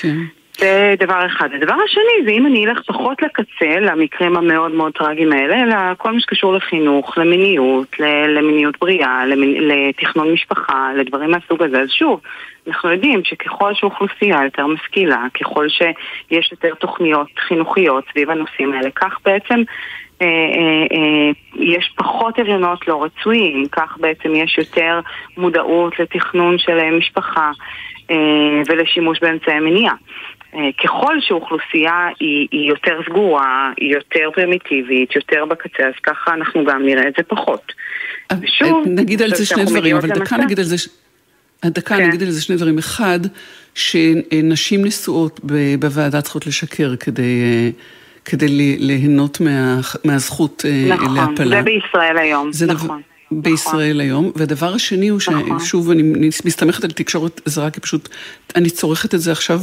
כן. 0.00 0.16
זה 0.58 0.94
דבר 0.98 1.26
אחד. 1.26 1.48
הדבר 1.54 1.74
השני 1.84 2.24
זה 2.24 2.30
אם 2.30 2.46
אני 2.46 2.66
אלך 2.66 2.80
פחות 2.86 3.22
לקצה, 3.22 3.80
למקרים 3.80 4.36
המאוד 4.36 4.72
מאוד 4.72 4.92
טראגיים 4.92 5.32
האלה, 5.32 5.62
אלא 5.62 5.76
כל 5.98 6.12
מה 6.12 6.20
שקשור 6.20 6.52
לחינוך, 6.52 7.18
למיניות, 7.18 7.96
למיניות 8.28 8.74
בריאה, 8.80 9.22
לתכנון 9.60 10.32
משפחה, 10.32 10.88
לדברים 10.96 11.30
מהסוג 11.30 11.62
הזה. 11.62 11.80
אז 11.80 11.90
שוב, 11.90 12.20
אנחנו 12.68 12.90
יודעים 12.90 13.20
שככל 13.24 13.74
שאוכלוסייה 13.74 14.44
יותר 14.44 14.66
משכילה, 14.66 15.24
ככל 15.40 15.68
שיש 15.68 16.52
יותר 16.52 16.74
תוכניות 16.74 17.30
חינוכיות 17.48 18.04
סביב 18.10 18.30
הנושאים 18.30 18.72
האלה, 18.72 18.90
כך 18.90 19.18
בעצם 19.24 19.62
אה, 20.22 20.26
אה, 20.26 20.96
אה, 20.96 21.30
יש 21.54 21.92
פחות 21.96 22.38
הריונות 22.38 22.88
לא 22.88 23.04
רצויים, 23.04 23.68
כך 23.72 23.96
בעצם 24.00 24.34
יש 24.34 24.58
יותר 24.58 25.00
מודעות 25.36 25.98
לתכנון 25.98 26.58
של 26.58 26.90
משפחה 26.90 27.50
ולשימוש 28.68 29.20
באמצעי 29.20 29.60
מניעה. 29.60 29.94
ככל 30.84 31.20
שאוכלוסייה 31.20 32.08
היא, 32.20 32.48
היא 32.50 32.68
יותר 32.68 33.00
סגורה, 33.10 33.72
היא 33.76 33.94
יותר 33.94 34.30
פרימיטיבית, 34.34 35.16
יותר 35.16 35.44
בקצה, 35.44 35.82
אז 35.88 35.94
ככה 36.02 36.34
אנחנו 36.34 36.64
גם 36.64 36.82
נראה 36.86 37.08
את 37.08 37.14
זה 37.16 37.22
פחות. 37.22 37.72
ושוב, 38.42 38.84
נגיד 38.86 39.22
על 39.22 39.34
זה 39.34 39.46
שני 39.46 39.64
דברים, 39.64 39.96
אבל 39.96 40.08
דקה 40.08 40.36
נגיד 40.36 40.58
על 40.58 40.64
זה... 40.64 40.76
דקה, 41.64 41.96
כן. 41.96 42.08
נגיד 42.08 42.22
על 42.22 42.30
זה 42.30 42.42
שני 42.42 42.56
דברים. 42.56 42.78
אחד, 42.78 43.20
שנשים 43.74 44.84
נשואות 44.84 45.40
בוועדה 45.80 46.20
צריכות 46.20 46.46
לשקר 46.46 46.96
כדי, 46.96 47.72
כדי 48.24 48.76
ליהנות 48.78 49.40
מה, 49.40 49.80
מהזכות 50.04 50.64
אה, 50.68 50.94
נכון, 50.94 51.14
להפלה. 51.14 51.32
נכון, 51.32 51.48
זה 51.48 51.62
בישראל 51.62 52.18
היום, 52.18 52.52
זה 52.52 52.66
נכון. 52.66 52.86
דבר, 52.86 52.96
בישראל 53.30 53.96
נכון. 53.96 54.00
היום. 54.00 54.32
והדבר 54.36 54.74
השני 54.74 55.08
הוא 55.08 55.20
נכון. 55.28 55.60
ששוב, 55.60 55.90
אני 55.90 56.02
מסתמכת 56.44 56.84
על 56.84 56.90
תקשורת 56.90 57.40
זרה, 57.44 57.70
כי 57.70 57.80
פשוט 57.80 58.08
אני 58.56 58.70
צורכת 58.70 59.14
את 59.14 59.20
זה 59.20 59.32
עכשיו 59.32 59.62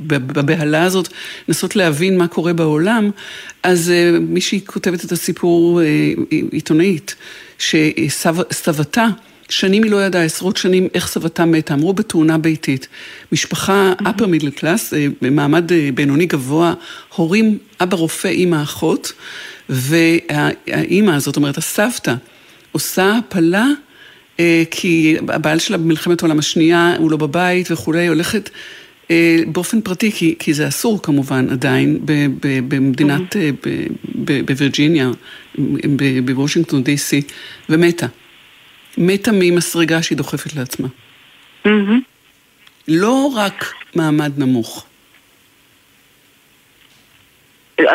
בבהלה 0.00 0.84
הזאת, 0.84 1.08
לנסות 1.48 1.76
להבין 1.76 2.18
מה 2.18 2.28
קורה 2.28 2.52
בעולם. 2.52 3.10
אז 3.62 3.90
אה, 3.90 4.18
מישהי 4.20 4.60
כותבת 4.66 5.04
את 5.04 5.12
הסיפור, 5.12 5.82
אה, 5.82 6.12
עיתונאית, 6.52 7.14
שסבתה, 7.58 9.06
שנים 9.48 9.82
היא 9.82 9.90
לא 9.90 10.04
ידעה, 10.04 10.24
עשרות 10.24 10.56
שנים, 10.56 10.88
איך 10.94 11.08
סבתה 11.08 11.44
מתה. 11.44 11.74
אמרו 11.74 11.92
בתאונה 11.92 12.38
ביתית. 12.38 12.88
משפחה 13.32 13.92
mm-hmm. 13.92 14.04
upper 14.04 14.22
middle 14.22 14.60
class, 14.60 14.94
אה, 14.96 15.06
במעמד 15.22 15.72
בינוני 15.94 16.26
גבוה, 16.26 16.74
הורים, 17.16 17.58
אבא 17.80 17.96
רופא, 17.96 18.28
אימא 18.28 18.62
אחות, 18.62 19.12
והאימא, 19.68 21.18
זאת 21.18 21.36
אומרת 21.36 21.58
הסבתא, 21.58 22.14
עושה 22.72 23.16
הפלה, 23.16 23.66
אה, 24.40 24.62
כי 24.70 25.16
הבעל 25.28 25.58
שלה 25.58 25.78
במלחמת 25.78 26.22
העולם 26.22 26.38
השנייה, 26.38 26.94
הוא 26.98 27.10
לא 27.10 27.16
בבית 27.16 27.70
וכולי, 27.70 28.06
הולכת... 28.06 28.50
באופן 29.52 29.80
פרטי, 29.80 30.12
כי, 30.12 30.34
כי 30.38 30.54
זה 30.54 30.68
אסור 30.68 31.02
כמובן 31.02 31.46
עדיין 31.50 31.98
במדינת, 32.68 33.36
mm-hmm. 33.36 33.68
בווירג'יניה, 34.44 35.10
בוושינגטון 36.24 36.82
די.סי, 36.82 37.22
ומתה. 37.68 38.06
מתה 38.98 39.30
ממסרגה 39.34 40.02
שהיא 40.02 40.18
דוחפת 40.18 40.54
לעצמה. 40.54 40.88
לא 42.88 43.32
רק 43.36 43.72
מעמד 43.94 44.32
נמוך. 44.38 44.86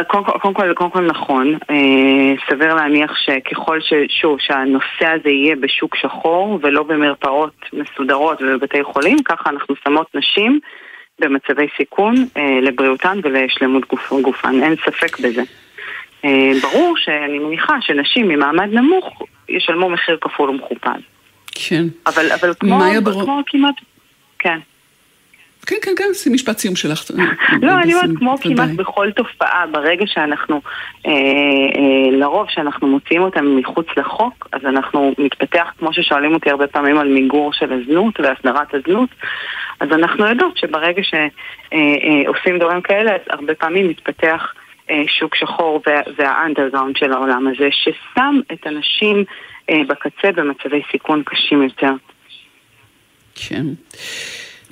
קודם 0.08 0.54
כל, 0.54 0.74
קודם 0.74 0.92
כל, 0.92 1.02
נכון, 1.02 1.58
אה, 1.70 2.34
סביר 2.50 2.74
להניח 2.74 3.16
שככל 3.16 3.80
ששוב, 3.82 4.40
שהנושא 4.40 5.08
הזה 5.08 5.30
יהיה 5.30 5.56
בשוק 5.56 5.96
שחור 5.96 6.60
ולא 6.62 6.84
במרפאות 6.84 7.54
מסודרות 7.74 8.42
ובבתי 8.42 8.84
חולים, 8.84 9.18
ככה 9.26 9.50
אנחנו 9.50 9.76
שמות 9.84 10.16
נשים 10.16 10.60
במצבי 11.20 11.68
סיכון 11.78 12.16
לבריאותן 12.62 13.20
ולשלמות 13.24 13.88
גופ, 13.90 14.14
גופן, 14.22 14.64
אין 14.64 14.76
ספק 14.76 15.20
בזה. 15.20 15.42
ברור 16.62 16.98
שאני 16.98 17.40
מניחה 17.40 17.82
שנשים 17.82 18.28
ממעמד 18.28 18.74
נמוך 18.74 19.22
ישלמו 19.50 19.90
מחיר 19.90 20.18
כפול 20.22 20.50
ומכופל. 20.50 21.00
כן. 21.56 21.84
אבל, 22.08 22.32
אבל 22.32 22.54
כמו, 22.60 22.80
כמו 23.22 23.42
כמעט... 23.48 23.76
כן. 24.40 24.60
כן, 25.66 25.76
כן, 25.82 25.92
כן, 25.98 26.04
עשי 26.12 26.30
משפט 26.30 26.58
סיום 26.58 26.76
שלך. 26.76 27.04
לא, 27.62 27.72
אני 27.72 27.94
אומרת, 27.94 28.10
כמו 28.18 28.38
כמעט 28.38 28.70
בכל 28.76 29.12
תופעה, 29.12 29.66
ברגע 29.72 30.06
שאנחנו, 30.08 30.62
אה, 31.06 31.12
אה, 31.12 32.12
לרוב 32.12 32.48
שאנחנו 32.50 32.88
מוציאים 32.88 33.22
אותם 33.22 33.56
מחוץ 33.56 33.88
לחוק, 33.98 34.48
אז 34.52 34.62
אנחנו 34.66 35.14
מתפתח, 35.18 35.74
כמו 35.80 35.94
ששואלים 35.94 36.34
אותי 36.34 36.50
הרבה 36.50 36.68
פעמים 36.68 36.98
על 36.98 37.08
מיגור 37.08 37.54
של 37.54 37.74
הזנות 37.74 38.20
והסדרת 38.20 38.74
הזנות, 38.74 39.10
אז 39.80 39.90
אנחנו 39.92 40.26
יודעות 40.26 40.58
שברגע 40.58 41.02
שעושים 41.04 42.54
אה, 42.54 42.60
דברים 42.60 42.82
כאלה, 42.82 43.12
אז 43.12 43.22
הרבה 43.30 43.56
פעמים 43.56 43.88
מתפתח 43.88 44.54
שוק 45.08 45.36
שחור 45.36 45.82
והאנדרגאונד 46.18 46.98
של 46.98 47.14
העולם 47.14 47.48
הזה, 47.48 47.68
ששם 47.72 48.40
את 48.54 48.68
הנשים 48.68 49.24
בקצה 49.72 50.32
במצבי 50.36 50.82
סיכון 50.92 51.24
קשים 51.26 51.64
יותר. 51.64 51.92
כן. 53.36 53.66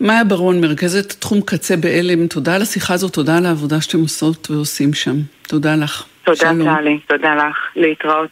מאיה 0.04 0.24
ברון, 0.24 0.62
מרכזת 0.62 1.14
תחום 1.20 1.42
קצה 1.42 1.78
בעלם, 1.78 2.28
תודה 2.28 2.56
על 2.56 2.62
השיחה 2.62 2.94
הזאת, 2.94 3.14
תודה 3.14 3.38
על 3.38 3.46
העבודה 3.46 3.82
שאתם 3.82 4.00
עושות 4.00 4.52
ועושים 4.52 4.94
שם. 4.94 5.16
תודה 5.48 5.76
לך. 5.76 6.04
תודה, 6.26 6.52
טלי, 6.78 7.00
תודה 7.08 7.36
לך. 7.36 7.58
להתראות. 7.76 8.30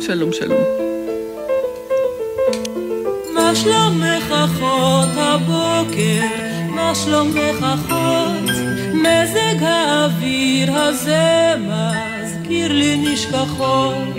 שלום, 0.00 0.32
שלום. 0.32 0.60
מה 3.34 3.54
שלומך 3.54 4.34
אחות 4.44 5.08
הבוקר? 5.16 6.22
מה 6.68 6.94
שלומך 6.94 7.64
אחות? 7.74 8.50
מזג 8.94 9.62
האוויר 9.62 10.72
הזה 10.72 11.54
מזכיר 11.58 12.72
לי 12.72 12.96
נשכחות. 12.96 14.16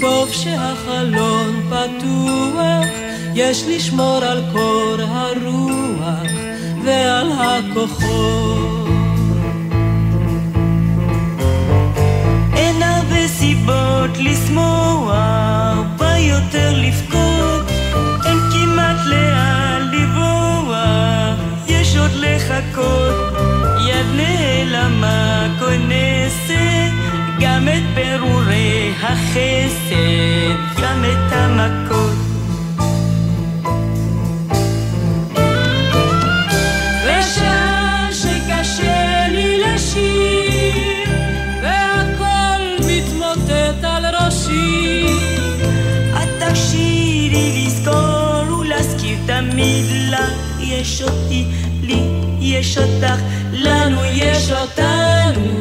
טוב 0.00 0.32
שהחלון 0.32 1.62
פתוח 1.70 3.08
יש 3.38 3.64
לשמור 3.68 4.24
על 4.24 4.42
קור 4.52 4.96
הרוח 5.00 6.30
ועל 6.84 7.32
הכוחות. 7.32 8.88
אין 12.56 12.82
הרבה 12.82 13.28
סיבות 13.28 14.10
לשמוח, 14.18 15.14
בא 15.96 16.16
יותר 16.16 16.72
לבכות, 16.76 17.70
אין 18.26 18.38
כמעט 18.52 19.06
לאן 19.06 19.90
לברוח, 19.92 21.38
יש 21.66 21.96
עוד 21.96 22.10
לחכות, 22.14 23.38
יד 23.88 24.06
נעלמה 24.16 25.46
כונסת, 25.58 26.92
גם 27.40 27.68
את 27.68 27.82
פירורי 27.94 28.92
החסד, 29.02 30.82
גם 30.82 31.04
את 31.04 31.32
המכות. 31.32 32.17
יש 50.68 51.02
אותי, 51.02 51.44
לי 51.82 52.00
יש 52.40 52.78
אותך, 52.78 53.20
לנו 53.52 54.04
יש 54.04 54.50
אותנו. 54.50 55.60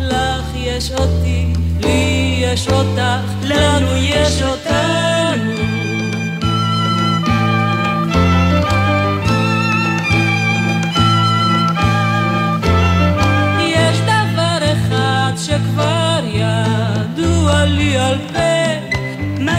לך 0.00 0.44
יש 0.56 0.90
אותי, 0.90 1.46
לי 1.80 2.36
יש 2.38 2.68
אותך, 2.68 3.32
לנו 3.44 3.96
יש 3.96 4.42
אותנו. 4.42 5.52
יש 13.68 13.98
דבר 14.00 14.58
אחד 14.72 15.32
שכבר 15.36 16.20
ידוע 16.26 17.64
לי 17.64 17.96
על 17.96 18.18
פה, 18.32 18.61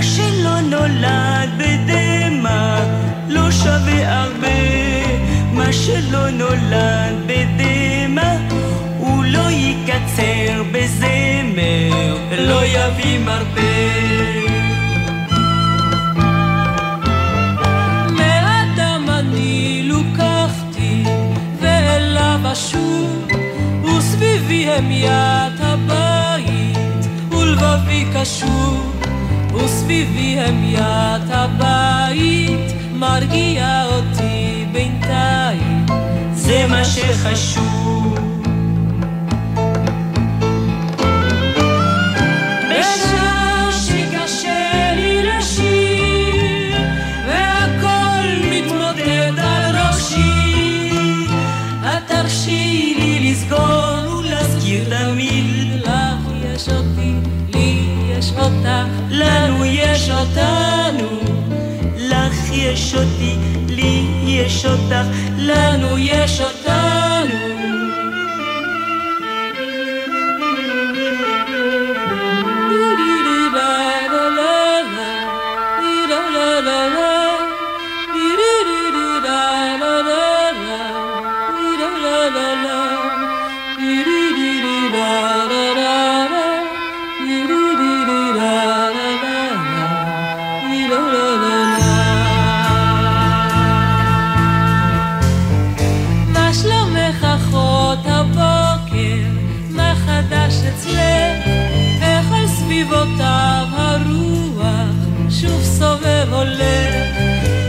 שלא 0.04 0.62
נולד 0.62 1.50
בדמע. 1.58 2.80
לא 3.30 3.52
שווה 3.52 4.22
הרבה, 4.22 4.48
מה 5.54 5.74
שלא 5.74 6.30
נולד 6.30 7.16
בדמע, 7.26 8.38
הוא 8.98 9.24
לא 9.26 9.52
יקצר 9.52 10.64
בזמר, 10.72 12.18
לא 12.38 12.66
יביא 12.66 13.20
מרפא. 13.20 13.64
אשוב, 22.54 23.28
וסביבי 23.84 24.70
המיית 24.70 25.60
הבית, 25.60 27.08
ולבבי 27.32 28.06
קשור, 28.14 28.93
וסביבי 29.56 30.40
המיית 30.40 31.30
הבית. 31.30 32.74
מרגיע 32.94 33.86
אותי 33.86 34.66
בינתיים, 34.72 35.86
זה 36.34 36.66
מה 36.70 36.86
שחשוב. 36.86 38.33
לנו 59.24 59.66
יש 59.66 60.10
אותנו. 60.10 61.24
יש 62.56 62.96
אותי, 62.96 63.36
לי 63.70 64.06
יש 64.26 64.66
אותך, 64.66 65.06
לנו 65.38 65.98
יש 65.98 66.42
אותנו. 66.42 67.54
סביבותיו 72.96 73.74
שוב 105.44 105.64
סובב 105.64 106.28
עולה. 106.32 106.90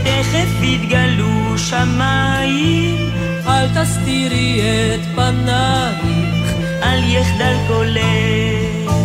תכף 0.03 0.63
יתגלו 0.63 1.57
שמיים, 1.57 3.11
אל 3.47 3.67
תסתירי 3.67 4.61
את 4.95 5.05
פנייך, 5.15 6.53
אל 6.83 7.03
יחדל 7.03 7.55
קולך. 7.67 8.95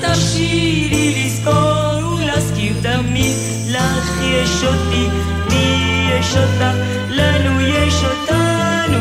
תרשירי 0.00 1.24
לזכור 1.24 1.84
תמיד 2.84 3.36
לך 3.68 4.20
יש 4.22 4.64
אותי, 4.64 5.23
יש 6.24 6.36
אותך, 6.36 6.76
לנו 7.10 7.60
יש 7.60 7.94
אותנו. 8.04 8.98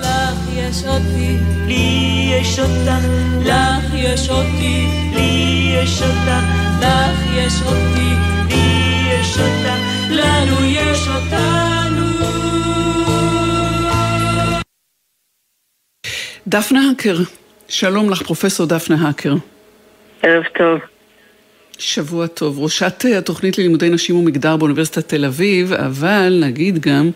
לך 0.00 0.38
יש 0.52 0.84
אותי, 0.84 1.36
לי 1.66 2.30
יש 2.32 2.58
אותך, 2.58 3.04
לך 3.44 3.94
יש 3.94 4.28
אותי, 4.30 4.86
לי 5.14 5.72
יש 5.74 6.02
אותך, 6.02 6.44
לך 6.80 7.18
יש 7.34 7.62
אותי, 7.62 8.10
לי 8.48 9.10
יש 9.10 9.38
אותך, 9.38 9.80
לנו 10.10 10.64
יש 10.64 11.08
אותנו. 11.08 12.06
דפנה 16.46 16.80
האקר, 16.88 17.16
שלום 17.68 18.10
לך, 18.10 18.22
פרופסור 18.22 18.66
דפנה 18.66 18.96
האקר. 19.06 19.34
ערב 20.22 20.44
טוב. 20.58 20.97
שבוע 21.78 22.26
טוב. 22.26 22.58
ראשת 22.58 23.04
התוכנית 23.18 23.58
ללימודי 23.58 23.90
נשים 23.90 24.16
ומגדר 24.16 24.56
באוניברסיטת 24.56 25.08
תל 25.08 25.24
אביב, 25.24 25.72
אבל 25.72 26.40
נגיד 26.42 26.78
גם, 26.78 27.10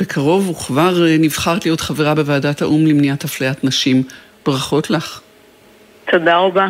בקרוב 0.00 0.48
וכבר 0.48 1.04
נבחרת 1.18 1.64
להיות 1.64 1.80
חברה 1.80 2.14
בוועדת 2.14 2.62
האו"ם 2.62 2.86
למניעת 2.86 3.24
אפליית 3.24 3.64
נשים. 3.64 4.02
ברכות 4.46 4.90
לך. 4.90 5.20
תודה 6.10 6.36
רבה. 6.36 6.68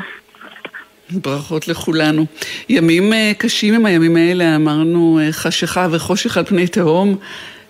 ברכות 1.10 1.68
לכולנו. 1.68 2.26
ימים 2.68 3.12
אה, 3.12 3.32
קשים 3.38 3.74
הם 3.74 3.86
הימים 3.86 4.16
האלה, 4.16 4.56
אמרנו 4.56 5.20
אה, 5.22 5.32
חשיכה 5.32 5.88
וחושך 5.90 6.36
על 6.36 6.44
פני 6.44 6.66
תהום, 6.66 7.16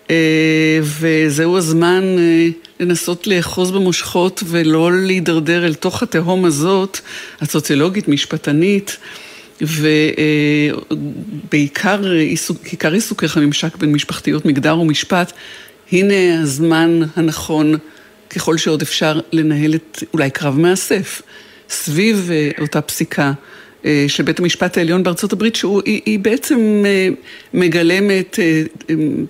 אה, 0.09 0.79
וזהו 0.81 1.57
הזמן 1.57 2.03
לנסות 2.79 3.27
לאחוז 3.27 3.71
במושכות 3.71 4.43
ולא 4.45 4.91
להידרדר 4.93 5.65
אל 5.65 5.73
תוך 5.73 6.03
התהום 6.03 6.45
הזאת, 6.45 6.99
הסוציולוגית, 7.41 8.07
משפטנית. 8.07 8.97
ובעיקר 10.91 12.11
עיסוק, 12.11 12.65
עיקר 12.65 12.93
עיסוקך 12.93 13.37
הממשק 13.37 13.75
בין 13.75 13.91
משפחתיות, 13.91 14.45
מגדר 14.45 14.79
ומשפט, 14.79 15.33
הנה 15.91 16.41
הזמן 16.41 16.99
הנכון, 17.15 17.77
ככל 18.29 18.57
שעוד 18.57 18.81
אפשר, 18.81 19.19
לנהל 19.31 19.75
את 19.75 20.03
אולי 20.13 20.29
קרב 20.29 20.59
מאסף 20.59 21.21
סביב 21.69 22.29
אה, 22.31 22.51
אותה 22.61 22.81
פסיקה 22.81 23.33
אה, 23.85 24.05
של 24.07 24.23
בית 24.23 24.39
המשפט 24.39 24.77
העליון 24.77 25.03
בארצות 25.03 25.33
הברית, 25.33 25.55
שהיא 25.55 26.19
בעצם 26.19 26.83
אה, 26.85 27.09
מגלמת 27.53 28.39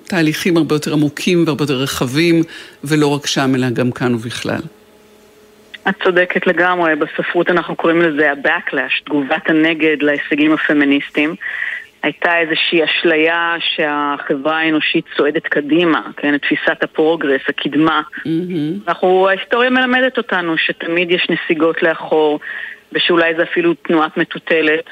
תהליכים 0.04 0.58
הרבה 0.58 0.76
יותר 0.76 0.94
עמוקים 0.94 1.44
והרבה 1.46 1.64
יותר 1.64 1.78
רחבים, 1.78 2.44
ולא 2.84 3.08
רק 3.08 3.28
שם, 3.28 3.56
אלא 3.56 3.70
גם 3.70 3.92
כאן 3.92 4.16
ובכלל. 4.16 4.62
את 5.89 6.04
צודקת 6.04 6.48
לגמרי, 6.48 6.96
בספרות 6.96 7.50
אנחנו 7.50 7.76
קוראים 7.76 8.02
לזה 8.02 8.32
ה-backlash, 8.32 9.04
תגובת 9.06 9.50
הנגד 9.50 9.98
להישגים 10.02 10.54
הפמיניסטיים. 10.54 11.36
הייתה 12.04 12.38
איזושהי 12.38 12.84
אשליה 12.84 13.56
שהחברה 13.60 14.60
האנושית 14.60 15.06
צועדת 15.17 15.48
קדימה, 15.48 16.02
כן, 16.17 16.38
תפיסת 16.38 16.84
הפרוגרס, 16.84 17.41
הקדמה. 17.48 18.02
Mm-hmm. 18.17 18.88
אנחנו, 18.88 19.28
ההיסטוריה 19.30 19.69
מלמדת 19.69 20.17
אותנו 20.17 20.58
שתמיד 20.58 21.12
יש 21.12 21.28
נסיגות 21.30 21.84
לאחור, 21.84 22.39
ושאולי 22.93 23.36
זה 23.36 23.43
אפילו 23.43 23.74
תנועת 23.74 24.17
מטוטלת. 24.17 24.86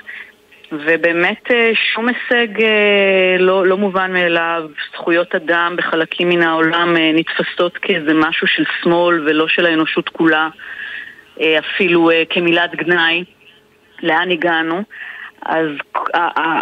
ובאמת 0.71 1.51
אה, 1.51 1.71
שום 1.93 2.07
הישג 2.07 2.61
אה, 2.61 3.35
לא, 3.39 3.67
לא 3.67 3.77
מובן 3.77 4.13
מאליו, 4.13 4.63
זכויות 4.93 5.35
אדם 5.35 5.75
בחלקים 5.77 6.29
מן 6.29 6.41
העולם 6.41 6.97
אה, 6.97 7.11
נתפסות 7.13 7.77
כאיזה 7.77 8.13
משהו 8.13 8.47
של 8.47 8.63
שמאל 8.81 9.29
ולא 9.29 9.47
של 9.47 9.65
האנושות 9.65 10.09
כולה, 10.09 10.49
אפילו 11.39 12.09
כמילת 12.29 12.75
גנאי. 12.75 13.23
לאן 14.03 14.31
הגענו? 14.31 14.83
אז 15.45 15.67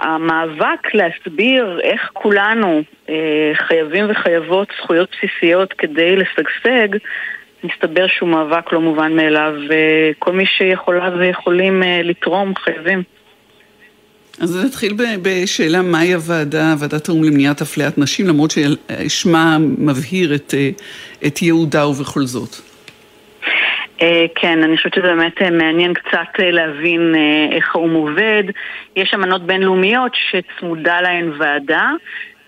המאבק 0.04 0.94
להסביר 0.94 1.80
איך 1.84 2.10
כולנו 2.14 2.84
חייבים 3.54 4.06
וחייבות 4.10 4.68
זכויות 4.82 5.10
בסיסיות 5.12 5.74
כדי 5.74 6.16
לשגשג, 6.16 6.98
מסתבר 7.64 8.08
שהוא 8.08 8.30
מאבק 8.30 8.74
לא 8.74 8.82
מובן 8.82 9.16
מאליו, 9.16 9.54
וכל 9.70 10.32
מי 10.32 10.46
שיכולה 10.46 11.10
ויכולים 11.18 11.84
לתרום 12.04 12.54
חייבים. 12.56 13.04
אז 14.40 14.66
נתחיל 14.66 14.94
בשאלה 15.22 15.82
מהי 15.82 16.14
הוועדה, 16.14 16.76
ועדת 16.80 17.10
האו"ם 17.10 17.24
למניעת 17.24 17.62
אפליית 17.62 17.98
נשים, 17.98 18.28
למרות 18.28 18.52
ששמה 18.52 19.58
מבהיר 19.60 20.36
את, 20.36 20.54
אה, 20.58 20.70
את 21.28 21.42
ייעודה 21.42 21.88
ובכל 21.88 22.22
זאת. 22.26 22.69
אה, 24.02 24.26
כן, 24.36 24.64
אני 24.64 24.78
חושבת 24.78 24.94
שזה 24.94 25.08
באמת 25.08 25.42
אה, 25.42 25.50
מעניין 25.50 25.94
קצת 25.94 26.40
להבין 26.40 27.16
איך 27.52 27.76
האו"ם 27.76 27.94
עובד. 27.94 28.44
יש 28.96 29.14
אמנות 29.14 29.42
בינלאומיות 29.42 30.12
שצמודה 30.16 31.02
להן 31.02 31.32
ועדה, 31.38 31.90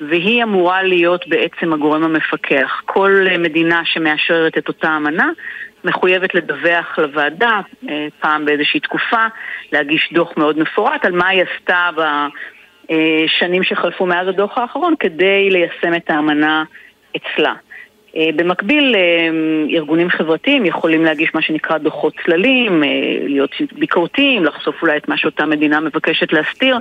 והיא 0.02 0.44
אמורה 0.44 0.84
להיות 0.84 1.28
בעצם 1.28 1.74
הגורם 1.74 2.04
המפקח. 2.04 2.82
כל 2.86 3.26
מדינה 3.40 3.82
שמאשררת 3.86 4.58
את 4.58 4.68
אותה 4.68 4.98
אמנה 4.98 5.30
מחויבת 5.84 6.36
לדווח 6.36 7.00
לוועדה 7.00 7.60
אה, 7.90 8.08
פעם 8.20 8.46
באיזושהי 8.46 8.80
תקופה, 8.80 9.26
להגיש 9.72 10.10
דוח 10.14 10.38
מאוד 10.38 10.60
מפורט 10.60 11.06
על 11.06 11.12
מה 11.12 11.28
היא 11.28 11.44
עשתה 11.44 11.90
בשנים 12.90 13.64
שחלפו 13.64 14.06
מאז 14.06 14.28
הדוח 14.28 14.58
האחרון 14.58 14.94
כדי 15.00 15.50
ליישם 15.50 15.96
את 15.96 16.10
האמנה 16.10 16.64
אצלה. 17.18 17.54
אה, 18.18 18.30
במקביל, 18.36 18.96
אה, 18.96 19.30
ארגונים 19.76 20.10
חברתיים 20.10 20.66
יכולים 20.66 21.06
להגיש 21.06 21.36
מה 21.36 21.42
שנקרא 21.42 21.78
דוחות 21.78 22.14
צללים, 22.26 22.84
להיות 23.26 23.52
ביקורתיים, 23.72 24.46
לחשוף 24.46 24.82
אולי 24.82 24.98
את 24.98 25.08
מה 25.08 25.18
שאותה 25.18 25.46
מדינה 25.46 25.80
מבקשת 25.80 26.34
להסתיר, 26.34 26.78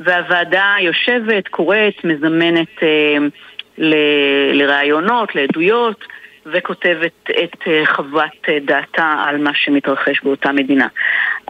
והוועדה 0.00 0.74
יושבת, 0.80 1.48
קוראת, 1.48 2.04
מזמנת 2.04 2.82
לראיונות, 4.52 5.34
לעדויות, 5.34 6.04
וכותבת 6.46 7.30
את 7.44 7.56
אה, 7.66 7.82
חוות 7.86 8.48
אה, 8.48 8.58
דעתה 8.64 9.14
על 9.26 9.38
מה 9.38 9.50
שמתרחש 9.54 10.20
באותה 10.22 10.52
מדינה. 10.52 10.86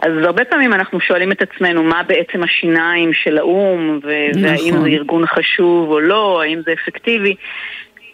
אז 0.01 0.11
הרבה 0.23 0.45
פעמים 0.45 0.73
אנחנו 0.73 0.99
שואלים 0.99 1.31
את 1.31 1.41
עצמנו 1.41 1.83
מה 1.83 2.03
בעצם 2.03 2.43
השיניים 2.43 3.13
של 3.13 3.37
האו"ם, 3.37 3.99
ו- 4.03 4.29
נכון. 4.29 4.43
והאם 4.43 4.81
זה 4.81 4.87
ארגון 4.87 5.25
חשוב 5.27 5.89
או 5.89 5.99
לא, 5.99 6.41
האם 6.41 6.61
זה 6.65 6.73
אפקטיבי. 6.73 7.35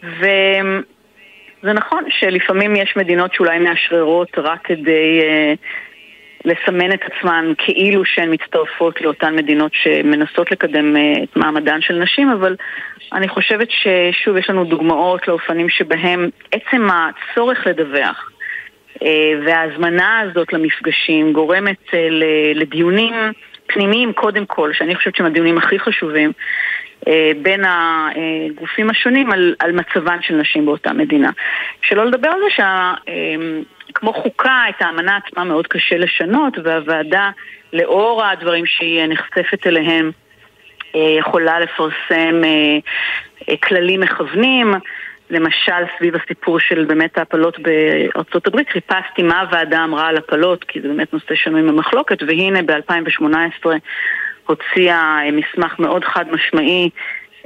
וזה 0.03 1.73
נכון 1.73 2.03
שלפעמים 2.09 2.75
יש 2.75 2.93
מדינות 2.97 3.33
שאולי 3.33 3.59
מאשררות 3.59 4.37
רק 4.37 4.59
כדי 4.63 5.21
uh, 5.21 5.57
לסמן 6.45 6.91
את 6.91 6.99
עצמן 7.03 7.53
כאילו 7.57 8.05
שהן 8.05 8.33
מצטרפות 8.33 9.01
לאותן 9.01 9.35
מדינות 9.35 9.71
שמנסות 9.73 10.51
לקדם 10.51 10.95
uh, 10.95 11.23
את 11.23 11.37
מעמדן 11.37 11.81
של 11.81 11.93
נשים, 11.93 12.29
אבל 12.29 12.55
אני 13.13 13.27
חושבת 13.27 13.67
ששוב 13.71 14.37
יש 14.37 14.49
לנו 14.49 14.63
דוגמאות 14.63 15.27
לאופנים 15.27 15.69
שבהם 15.69 16.29
עצם 16.51 16.87
הצורך 16.91 17.67
לדווח 17.67 18.31
אה, 19.03 19.31
וההזמנה 19.45 20.19
הזאת 20.19 20.53
למפגשים 20.53 21.33
גורמת 21.33 21.93
אה, 21.93 22.07
לדיונים 22.55 23.13
פנימיים 23.67 24.13
קודם 24.13 24.45
כל, 24.45 24.73
שאני 24.73 24.95
חושבת 24.95 25.15
שהם 25.15 25.25
הדיונים 25.25 25.57
הכי 25.57 25.79
חשובים 25.79 26.29
אה, 26.29 26.33
בין 27.41 27.63
הגופים 27.65 28.89
השונים 28.89 29.31
על, 29.31 29.55
על 29.59 29.71
מצבן 29.71 30.17
של 30.21 30.35
נשים 30.35 30.65
באותה 30.65 30.93
מדינה. 30.93 31.29
שלא 31.81 32.05
לדבר 32.05 32.29
על 32.29 32.39
זה 32.39 32.63
שכמו 33.89 34.13
חוקה, 34.13 34.63
את 34.69 34.81
האמנה 34.81 35.17
עצמה 35.17 35.43
מאוד 35.43 35.67
קשה 35.67 35.97
לשנות, 35.97 36.53
והוועדה, 36.63 37.29
לאור 37.73 38.25
הדברים 38.25 38.65
שהיא 38.65 39.05
נחשפת 39.07 39.67
אליהם, 39.67 40.11
אה, 40.95 41.15
יכולה 41.19 41.59
לפרסם 41.59 42.41
אה, 42.43 42.77
אה, 43.49 43.57
כללים 43.57 43.99
מכוונים. 43.99 44.73
למשל, 45.29 45.83
סביב 45.97 46.15
הסיפור 46.15 46.59
של 46.59 46.85
באמת 46.85 47.17
ההפלות 47.17 47.59
בארצות 47.59 48.47
הברית, 48.47 48.69
חיפשתי 48.69 49.23
מה 49.23 49.41
הוועדה 49.41 49.83
אמרה 49.83 50.07
על 50.07 50.17
הפלות, 50.17 50.63
כי 50.63 50.81
זה 50.81 50.87
באמת 50.87 51.13
נושא 51.13 51.35
שנוי 51.35 51.61
במחלוקת, 51.61 52.23
והנה 52.23 52.61
ב-2018 52.61 53.65
הוציאה 54.49 55.19
מסמך 55.31 55.79
מאוד 55.79 56.03
חד 56.03 56.25
משמעי 56.31 56.89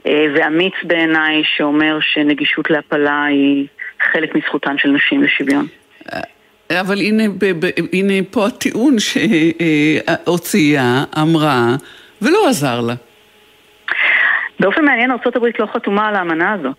ואמיץ 0.05 0.73
בעיניי, 0.83 1.43
שאומר 1.55 1.97
שנגישות 2.01 2.69
להפלה 2.69 3.25
היא 3.25 3.67
חלק 4.11 4.35
מזכותן 4.35 4.77
של 4.77 4.89
נשים 4.89 5.23
לשוויון. 5.23 5.67
אבל 6.71 6.99
הנה, 6.99 7.23
הנה 7.93 8.13
פה 8.31 8.47
הטיעון 8.47 8.95
שהוציאה, 8.99 11.03
אמרה, 11.21 11.75
ולא 12.21 12.49
עזר 12.49 12.81
לה. 12.81 12.93
באופן 14.59 14.85
מעניין 14.85 15.11
ארה"ב 15.11 15.45
לא 15.59 15.67
חתומה 15.73 16.07
על 16.07 16.15
האמנה 16.15 16.53
הזו. 16.53 16.69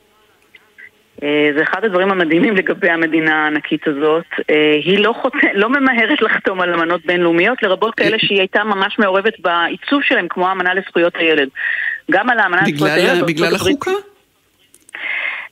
אה, 1.24 1.50
זה 1.56 1.62
אחד 1.62 1.84
הדברים 1.84 2.10
המדהימים 2.10 2.56
לגבי 2.56 2.90
המדינה 2.90 3.44
הענקית 3.44 3.88
הזאת. 3.88 4.24
אה, 4.50 4.74
היא 4.84 4.98
לא, 4.98 5.14
חות... 5.22 5.32
לא 5.54 5.68
ממהרת 5.68 6.22
לחתום 6.26 6.60
על 6.60 6.74
אמנות 6.74 7.06
בינלאומיות, 7.06 7.62
לרבות 7.62 7.94
כאלה 7.94 8.16
שהיא 8.18 8.38
הייתה 8.38 8.64
ממש 8.64 8.98
מעורבת 8.98 9.40
בעיצוב 9.40 10.02
שלהם, 10.02 10.26
כמו 10.28 10.48
האמנה 10.48 10.74
לזכויות 10.74 11.16
הילד. 11.16 11.48
גם 12.10 12.30
על 12.30 12.38
האמנה 12.38 12.62
לזכויות 12.66 12.96
הילד... 12.96 13.26
בגלל 13.26 13.54
החוקה? 13.54 13.90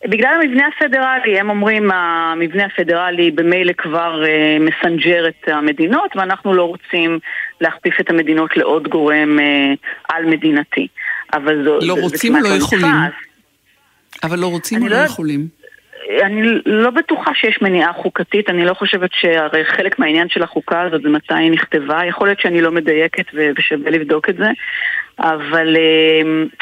בגלל 0.09 0.41
המבנה 0.43 0.69
הפדרלי, 0.77 1.41
הם 1.41 1.51
אומרים 1.51 1.91
המבנה 1.91 2.65
הפדרלי 2.65 3.31
במילא 3.31 3.73
כבר 3.73 4.25
אה, 4.25 4.57
מסנג'ר 4.61 5.29
את 5.29 5.49
המדינות 5.49 6.17
ואנחנו 6.17 6.55
לא 6.55 6.63
רוצים 6.63 7.19
להכפיף 7.61 8.01
את 8.01 8.11
המדינות 8.11 8.57
לעוד 8.57 8.89
גורם 8.89 9.39
אה, 9.39 9.73
על 10.09 10.25
מדינתי. 10.25 10.87
אבל 11.33 11.65
זו, 11.65 11.79
לא 11.83 11.95
זה, 11.95 12.01
רוצים 12.01 12.35
או 12.35 12.41
לא 12.41 12.49
יכולים. 12.49 12.87
אבל 14.23 14.39
לא 14.39 14.47
רוצים 14.47 14.83
או 14.83 14.89
לא, 14.89 14.97
לא 14.97 15.03
יכולים. 15.03 15.62
אני 16.23 16.43
לא 16.67 16.91
בטוחה 16.91 17.35
שיש 17.35 17.63
מניעה 17.63 17.93
חוקתית, 17.93 18.51
אני 18.51 18.65
לא 18.65 18.75
חושבת 18.75 19.11
שהרי 19.13 19.65
חלק 19.65 19.99
מהעניין 19.99 20.29
של 20.29 20.43
החוקה 20.43 20.81
הזאת 20.81 21.03
זה 21.03 21.09
מתי 21.09 21.35
היא 21.35 21.51
נכתבה, 21.51 22.05
יכול 22.05 22.29
להיות 22.29 22.41
שאני 22.41 22.61
לא 22.61 22.71
מדייקת 22.71 23.25
ושווה 23.35 23.91
לבדוק 23.91 24.29
את 24.29 24.37
זה, 24.37 24.51
אבל 25.19 25.77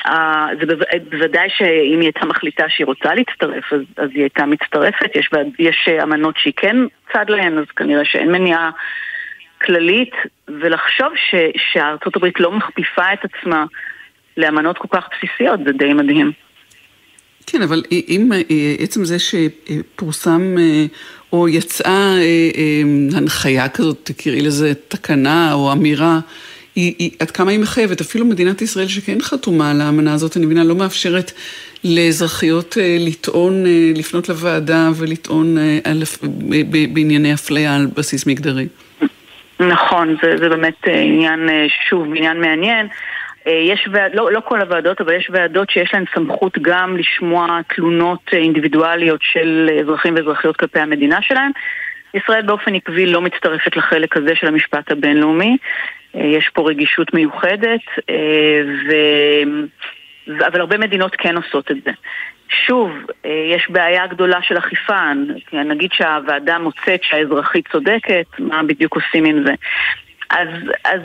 אה, 0.07 0.47
זה 0.61 0.75
בוודאי 1.11 1.49
שאם 1.51 2.01
היא 2.01 2.07
הייתה 2.07 2.27
מחליטה 2.27 2.65
שהיא 2.69 2.87
רוצה 2.87 3.15
להצטרף, 3.15 3.73
אז, 3.73 3.81
אז 3.97 4.11
היא 4.15 4.23
הייתה 4.23 4.47
מצטרפת. 4.47 5.17
יש, 5.17 5.31
יש 5.59 5.89
אמנות 6.03 6.37
שהיא 6.39 6.53
כן 6.57 6.77
צד 7.13 7.25
להן, 7.29 7.59
אז 7.59 7.65
כנראה 7.77 8.05
שאין 8.05 8.33
מניעה 8.33 8.71
כללית, 9.65 10.15
ולחשוב 10.49 11.13
ש, 11.17 11.35
שארצות 11.57 12.17
הברית 12.17 12.41
לא 12.41 12.53
מכפיפה 12.53 13.13
את 13.13 13.25
עצמה 13.25 13.65
לאמנות 14.37 14.79
כל 14.79 14.89
כך 14.91 15.09
בסיסיות, 15.13 15.61
זה 15.65 15.73
די 15.73 15.93
מדהים. 15.93 16.33
כן, 17.51 17.63
אבל 17.63 17.83
אם 18.09 18.31
עצם 18.79 19.05
זה 19.05 19.17
שפורסם 19.19 20.57
או 21.33 21.49
יצאה 21.49 22.15
הנחיה 23.13 23.69
כזאת, 23.69 23.97
תקראי 24.03 24.41
לזה 24.41 24.73
תקנה 24.89 25.53
או 25.53 25.73
אמירה, 25.73 26.21
היא, 26.77 26.95
היא, 26.99 27.11
עד 27.21 27.31
כמה 27.31 27.51
היא 27.51 27.59
מחייבת, 27.61 28.01
אפילו 28.01 28.25
מדינת 28.25 28.63
ישראל 28.63 28.87
שכן 28.89 29.21
חתומה 29.21 29.71
על 29.71 29.81
האמנה 29.81 30.15
הזאת, 30.15 30.37
אני 30.37 30.47
מבינה, 30.47 30.65
לא 30.65 30.75
מאפשרת 30.75 31.33
לאזרחיות 31.85 32.77
לטעון, 33.01 33.65
לפנות 33.97 34.29
לוועדה 34.29 34.89
ולטעון 34.97 35.57
על, 35.85 36.03
בענייני 36.93 37.35
אפליה 37.35 37.77
על 37.77 37.87
בסיס 37.97 38.27
מגדרי. 38.27 38.67
נכון, 39.61 40.17
זה, 40.23 40.37
זה 40.39 40.49
באמת 40.49 40.79
עניין, 40.87 41.49
שוב, 41.89 42.07
עניין 42.17 42.41
מעניין. 42.41 42.87
יש 43.47 43.89
ועד, 43.93 44.15
לא, 44.15 44.33
לא 44.33 44.41
כל 44.41 44.61
הוועדות, 44.61 45.01
אבל 45.01 45.13
יש 45.13 45.31
ועדות 45.33 45.71
שיש 45.71 45.95
להן 45.95 46.05
סמכות 46.15 46.59
גם 46.63 46.97
לשמוע 46.97 47.61
תלונות 47.69 48.21
אינדיבידואליות 48.33 49.21
של 49.23 49.71
אזרחים 49.81 50.15
ואזרחיות 50.15 50.57
כלפי 50.57 50.81
המדינה 50.81 51.23
שלהם. 51.23 51.51
ישראל 52.15 52.43
באופן 52.43 52.75
עקבי 52.75 53.07
לא 53.07 53.21
מצטרפת 53.21 53.77
לחלק 53.77 54.17
הזה 54.17 54.35
של 54.35 54.47
המשפט 54.47 54.93
הבינלאומי. 54.93 55.57
יש 56.15 56.49
פה 56.49 56.69
רגישות 56.69 57.15
מיוחדת, 57.15 57.81
ו... 58.89 58.95
אבל 60.47 60.61
הרבה 60.61 60.79
מדינות 60.79 61.17
כן 61.17 61.37
עושות 61.37 61.71
את 61.71 61.77
זה. 61.85 61.91
שוב, 62.67 62.91
יש 63.25 63.71
בעיה 63.71 64.07
גדולה 64.07 64.43
של 64.43 64.59
אכיפה, 64.59 65.13
נגיד 65.53 65.91
שהוועדה 65.93 66.59
מוצאת 66.59 67.03
שהאזרחית 67.03 67.69
צודקת, 67.73 68.27
מה 68.39 68.63
בדיוק 68.63 68.97
עושים 68.97 69.25
עם 69.25 69.43
זה? 69.47 69.55
אז, 70.31 70.49
אז 70.85 71.01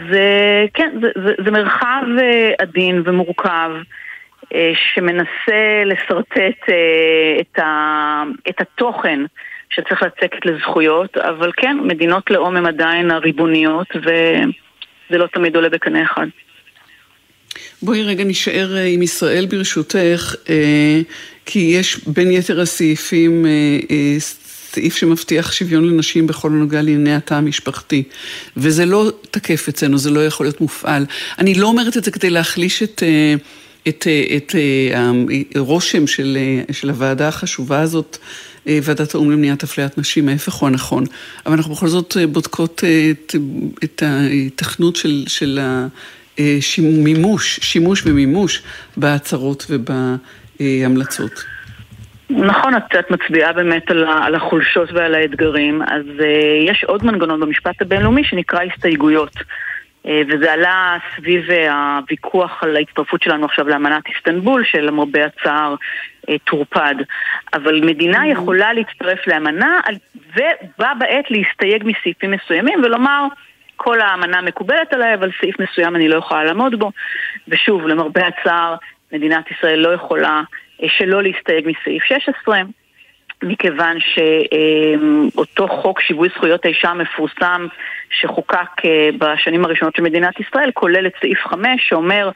כן, 0.74 0.98
זה, 1.02 1.08
זה, 1.26 1.34
זה 1.46 1.52
מרחב 1.52 2.04
עדין 2.60 3.02
ומורכב 3.06 3.70
שמנסה 4.74 5.84
לשרטט 5.86 6.70
את, 7.42 7.60
ה, 7.60 8.24
את 8.50 8.62
התוכן 8.62 9.20
שצריך 9.70 10.04
לצקת 10.04 10.46
לזכויות, 10.46 11.18
אבל 11.18 11.52
כן, 11.58 11.78
מדינות 11.84 12.32
לאום 12.32 12.56
הן 12.56 12.66
עדיין 12.66 13.12
הריבוניות 13.12 13.88
וזה 13.96 15.18
לא 15.18 15.28
תמיד 15.28 15.56
עולה 15.56 15.70
בקנה 15.70 16.04
אחד. 16.04 16.28
בואי 17.82 18.04
רגע 18.04 18.24
נשאר 18.24 18.76
עם 18.94 19.02
ישראל 19.02 19.46
ברשותך, 19.46 20.36
כי 21.46 21.60
יש 21.60 22.08
בין 22.08 22.32
יתר 22.32 22.62
הסעיפים 22.62 23.46
סעיף 24.76 24.96
שמבטיח 24.96 25.52
שוויון 25.52 25.88
לנשים 25.88 26.28
בכל 26.28 26.50
הנוגע 26.50 26.82
לענייני 26.82 27.16
התא 27.16 27.34
המשפחתי. 27.34 28.04
וזה 28.58 28.86
לא 28.86 29.12
תקף 29.32 29.68
אצלנו, 29.70 29.98
זה 29.98 30.10
לא 30.10 30.26
יכול 30.26 30.46
להיות 30.46 30.62
מופעל. 30.62 31.06
אני 31.38 31.56
לא 31.56 31.68
אומרת 31.68 31.98
את 31.98 32.04
זה 32.04 32.12
כדי 32.12 32.30
להחליש 32.30 32.84
את... 32.84 33.04
את, 33.88 34.08
את, 34.38 34.56
את 34.56 34.56
הרושם 35.56 36.08
של, 36.08 36.38
של 36.72 36.90
הוועדה 36.90 37.28
החשובה 37.28 37.82
הזאת, 37.82 38.18
ועדת 38.66 39.16
האו"ם 39.16 39.32
למניעת 39.32 39.64
אפליית 39.64 39.98
נשים, 39.98 40.30
ההפך 40.30 40.54
הוא 40.54 40.68
הנכון. 40.68 41.04
אבל 41.46 41.56
אנחנו 41.56 41.76
בכל 41.76 41.88
זאת 41.88 42.18
בודקות 42.32 42.84
את, 43.12 43.36
את 43.84 44.04
ההיתכנות 44.06 44.96
של, 44.96 45.24
של 45.28 45.60
המימוש, 46.40 47.60
שימוש 47.62 48.04
ומימוש 48.06 48.62
בהצהרות 48.98 49.68
ובהמלצות. 49.70 51.55
נכון, 52.30 52.76
את 52.76 53.12
מצביעה 53.12 53.54
באמת 53.54 53.92
על 53.92 54.36
החולשות 54.36 54.92
ועל 54.92 55.16
האתגרים, 55.16 55.82
אז 55.82 56.06
יש 56.68 56.84
עוד 56.84 57.06
מנגנון 57.06 57.40
במשפט 57.40 57.82
הבינלאומי 57.82 58.24
שנקרא 58.24 58.60
הסתייגויות. 58.64 59.34
וזה 60.28 60.54
עלה 60.54 60.98
סביב 61.16 61.46
הוויכוח 61.70 62.64
על 62.64 62.76
ההצטרפות 62.76 63.22
שלנו 63.22 63.46
עכשיו 63.46 63.68
לאמנת 63.68 64.08
איסטנבול, 64.08 64.64
שלמרבה 64.64 65.26
הצער 65.26 65.76
טורפד. 66.44 66.96
אבל 67.54 67.82
מדינה 67.86 68.28
יכולה 68.28 68.74
להצטרף 68.74 69.28
לאמנה 69.28 69.80
ובה 70.36 70.92
בעת 71.00 71.32
להסתייג 71.32 71.84
מסעיפים 71.86 72.32
מסוימים 72.32 72.80
ולומר 72.84 73.28
כל 73.76 74.02
האמנה 74.02 74.42
מקובלת 74.42 74.94
עליי, 74.94 75.14
אבל 75.14 75.32
סעיף 75.40 75.60
מסוים 75.60 75.96
אני 75.96 76.08
לא 76.08 76.16
יכולה 76.16 76.44
לעמוד 76.44 76.80
בו. 76.80 76.92
ושוב, 77.48 77.88
למרבה 77.88 78.22
הצער, 78.28 78.76
מדינת 79.12 79.52
ישראל 79.52 79.80
לא 79.80 79.94
יכולה 79.94 80.42
שלא 80.88 81.24
להסתייג 81.24 81.68
מסעיף 81.68 82.04
16. 82.04 82.62
מכיוון 83.44 83.98
שאותו 84.00 85.68
חוק 85.68 86.02
שיווי 86.02 86.30
זכויות 86.30 86.66
האישה 86.66 86.90
המפורסם 86.90 87.68
שחוקק 88.10 88.82
בשנים 89.18 89.66
הראשונות 89.66 89.96
של 89.96 90.02
מדינת 90.02 90.40
ישראל 90.40 90.72
כולל 90.74 91.08
את 91.08 91.14
סעיף 91.22 91.40
5 91.48 91.90
שאומר 91.90 92.30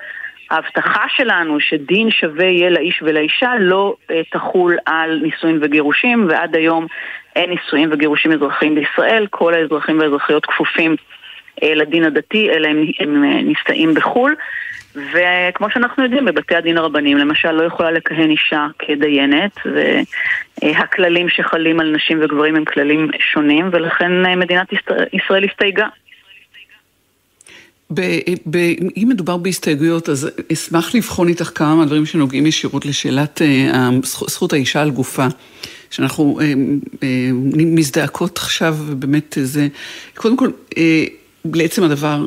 ההבטחה 0.51 1.03
שלנו 1.07 1.59
שדין 1.59 2.11
שווה 2.11 2.45
יהיה 2.45 2.69
לאיש 2.69 3.01
ולאישה 3.01 3.51
לא 3.59 3.95
תחול 4.31 4.77
על 4.85 5.19
נישואים 5.23 5.59
וגירושים 5.61 6.27
ועד 6.29 6.55
היום 6.55 6.87
אין 7.35 7.49
נישואים 7.49 7.89
וגירושים 7.91 8.31
אזרחיים 8.31 8.75
בישראל, 8.75 9.27
כל 9.29 9.53
האזרחים 9.53 9.99
והאזרחיות 9.99 10.45
כפופים 10.45 10.95
לדין 11.63 12.03
הדתי 12.03 12.49
אלא 12.49 12.67
הם, 12.67 12.85
הם 12.99 13.23
נישאים 13.23 13.93
בחו"ל 13.93 14.35
וכמו 15.13 15.67
שאנחנו 15.73 16.03
יודעים, 16.03 16.25
בבתי 16.25 16.55
הדין 16.55 16.77
הרבניים 16.77 17.17
למשל 17.17 17.51
לא 17.51 17.63
יכולה 17.63 17.91
לכהן 17.91 18.29
אישה 18.29 18.67
כדיינת, 18.79 19.51
והכללים 20.61 21.29
שחלים 21.29 21.79
על 21.79 21.95
נשים 21.95 22.19
וגברים 22.23 22.55
הם 22.55 22.65
כללים 22.65 23.09
שונים, 23.33 23.69
ולכן 23.71 24.39
מדינת 24.39 24.67
ישראל 25.13 25.43
הסתייגה. 25.43 25.87
אם 28.97 29.05
מדובר 29.09 29.37
בהסתייגויות, 29.37 30.09
אז 30.09 30.29
אשמח 30.53 30.95
לבחון 30.95 31.27
איתך 31.27 31.51
כמה 31.55 31.75
מהדברים 31.75 32.05
שנוגעים 32.05 32.45
ישירות 32.45 32.85
לשאלת 32.85 33.41
זכות 34.03 34.53
האישה 34.53 34.81
על 34.81 34.89
גופה. 34.89 35.25
שאנחנו 35.91 36.39
מזדעקות 37.55 38.37
עכשיו, 38.37 38.75
ובאמת 38.79 39.37
זה, 39.41 39.67
קודם 40.15 40.37
כל, 40.37 40.49
לעצם 41.55 41.83
הדבר, 41.83 42.25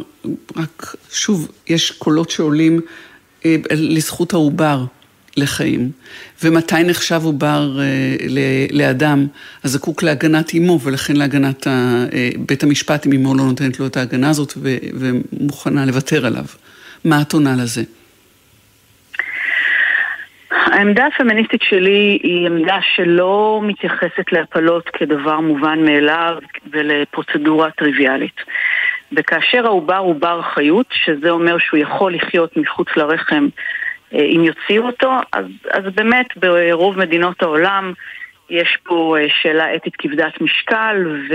רק 0.57 0.95
שוב, 1.13 1.49
יש 1.69 1.91
קולות 1.91 2.31
שעולים 2.31 2.81
אה, 3.45 3.57
לזכות 3.71 4.33
העובר 4.33 4.85
לחיים. 5.37 5.91
ומתי 6.45 6.83
נחשב 6.85 7.21
עובר 7.25 7.81
אה, 7.81 8.17
לאדם 8.71 9.27
הזקוק 9.65 10.03
להגנת 10.03 10.55
אימו, 10.55 10.81
ולכן 10.81 11.17
להגנת 11.17 11.67
אה, 11.67 12.05
בית 12.39 12.63
המשפט, 12.63 13.07
אם 13.07 13.13
אימו 13.13 13.35
לא 13.35 13.45
נותנת 13.45 13.81
לו 13.81 13.87
את 13.87 13.97
ההגנה 13.97 14.31
הזאת 14.31 14.53
ומוכנה 14.95 15.87
לוותר 15.87 16.27
עליו. 16.27 16.45
מה 17.05 17.23
את 17.23 17.33
עונה 17.33 17.55
לזה? 17.63 17.83
העמדה 20.51 21.07
הפמיניסטית 21.07 21.63
שלי 21.63 22.19
היא 22.23 22.47
עמדה 22.47 22.79
שלא 22.95 23.61
מתייחסת 23.63 24.33
להפלות 24.33 24.89
כדבר 24.93 25.41
מובן 25.41 25.79
מאליו 25.85 26.37
ולפרוצדורה 26.71 27.71
טריוויאלית. 27.71 28.41
וכאשר 29.16 29.66
העובר 29.66 29.96
הוא 29.96 30.14
בר 30.14 30.42
חיות, 30.42 30.87
שזה 30.92 31.31
אומר 31.31 31.59
שהוא 31.59 31.81
יכול 31.81 32.14
לחיות 32.14 32.57
מחוץ 32.57 32.88
לרחם 32.96 33.48
אה, 34.14 34.25
אם 34.25 34.44
יוציאו 34.44 34.87
אותו, 34.87 35.12
אז, 35.33 35.46
אז 35.70 35.85
באמת 35.94 36.27
ברוב 36.37 36.98
מדינות 36.98 37.42
העולם 37.42 37.92
יש 38.51 38.79
פה 38.83 39.16
אה, 39.18 39.27
שאלה 39.42 39.75
אתית 39.75 39.96
כבדת 39.96 40.40
משקל 40.40 41.07
ו, 41.07 41.35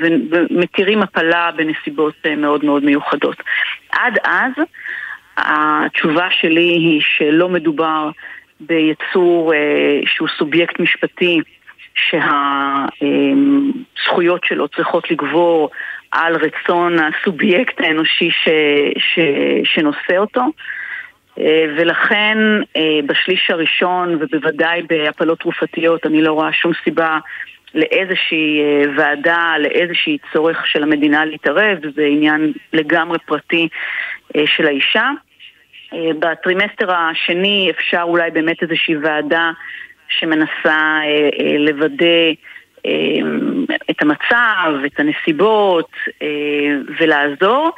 ו, 0.00 0.06
ומתירים 0.30 1.02
הפלה 1.02 1.50
בנסיבות 1.56 2.14
אה, 2.26 2.36
מאוד 2.36 2.64
מאוד 2.64 2.84
מיוחדות. 2.84 3.36
עד 3.92 4.18
אז 4.24 4.52
התשובה 5.36 6.28
שלי 6.30 6.68
היא 6.68 7.00
שלא 7.16 7.48
מדובר 7.48 8.10
ביצור 8.60 9.52
שהוא 10.06 10.28
סובייקט 10.38 10.80
משפטי 10.80 11.40
שהזכויות 13.94 14.44
שלו 14.44 14.68
צריכות 14.68 15.10
לגבור 15.10 15.70
על 16.10 16.36
רצון 16.36 16.96
הסובייקט 16.98 17.80
האנושי 17.80 18.30
ש, 18.30 18.48
ש, 18.98 19.18
שנושא 19.64 20.18
אותו. 20.18 20.42
אה, 21.40 21.64
ולכן 21.76 22.38
אה, 22.76 23.00
בשליש 23.06 23.50
הראשון 23.50 24.18
ובוודאי 24.20 24.82
בהפלות 24.82 25.40
תרופתיות 25.40 26.06
אני 26.06 26.22
לא 26.22 26.32
רואה 26.32 26.52
שום 26.52 26.72
סיבה 26.84 27.18
לאיזושהי 27.74 28.60
אה, 28.60 28.82
ועדה, 28.96 29.54
לאיזושהי 29.58 30.18
צורך 30.32 30.66
של 30.66 30.82
המדינה 30.82 31.24
להתערב, 31.24 31.78
זה 31.94 32.02
עניין 32.02 32.52
לגמרי 32.72 33.18
פרטי 33.26 33.68
של 34.46 34.66
האישה. 34.66 35.10
בטרימסטר 36.18 36.92
השני 36.92 37.70
אפשר 37.70 38.02
אולי 38.02 38.30
באמת 38.30 38.62
איזושהי 38.62 38.96
ועדה 38.96 39.50
שמנסה 40.08 41.00
לוודא 41.58 42.32
את 43.90 44.02
המצב, 44.02 44.84
את 44.86 45.00
הנסיבות 45.00 45.90
ולעזור. 47.00 47.72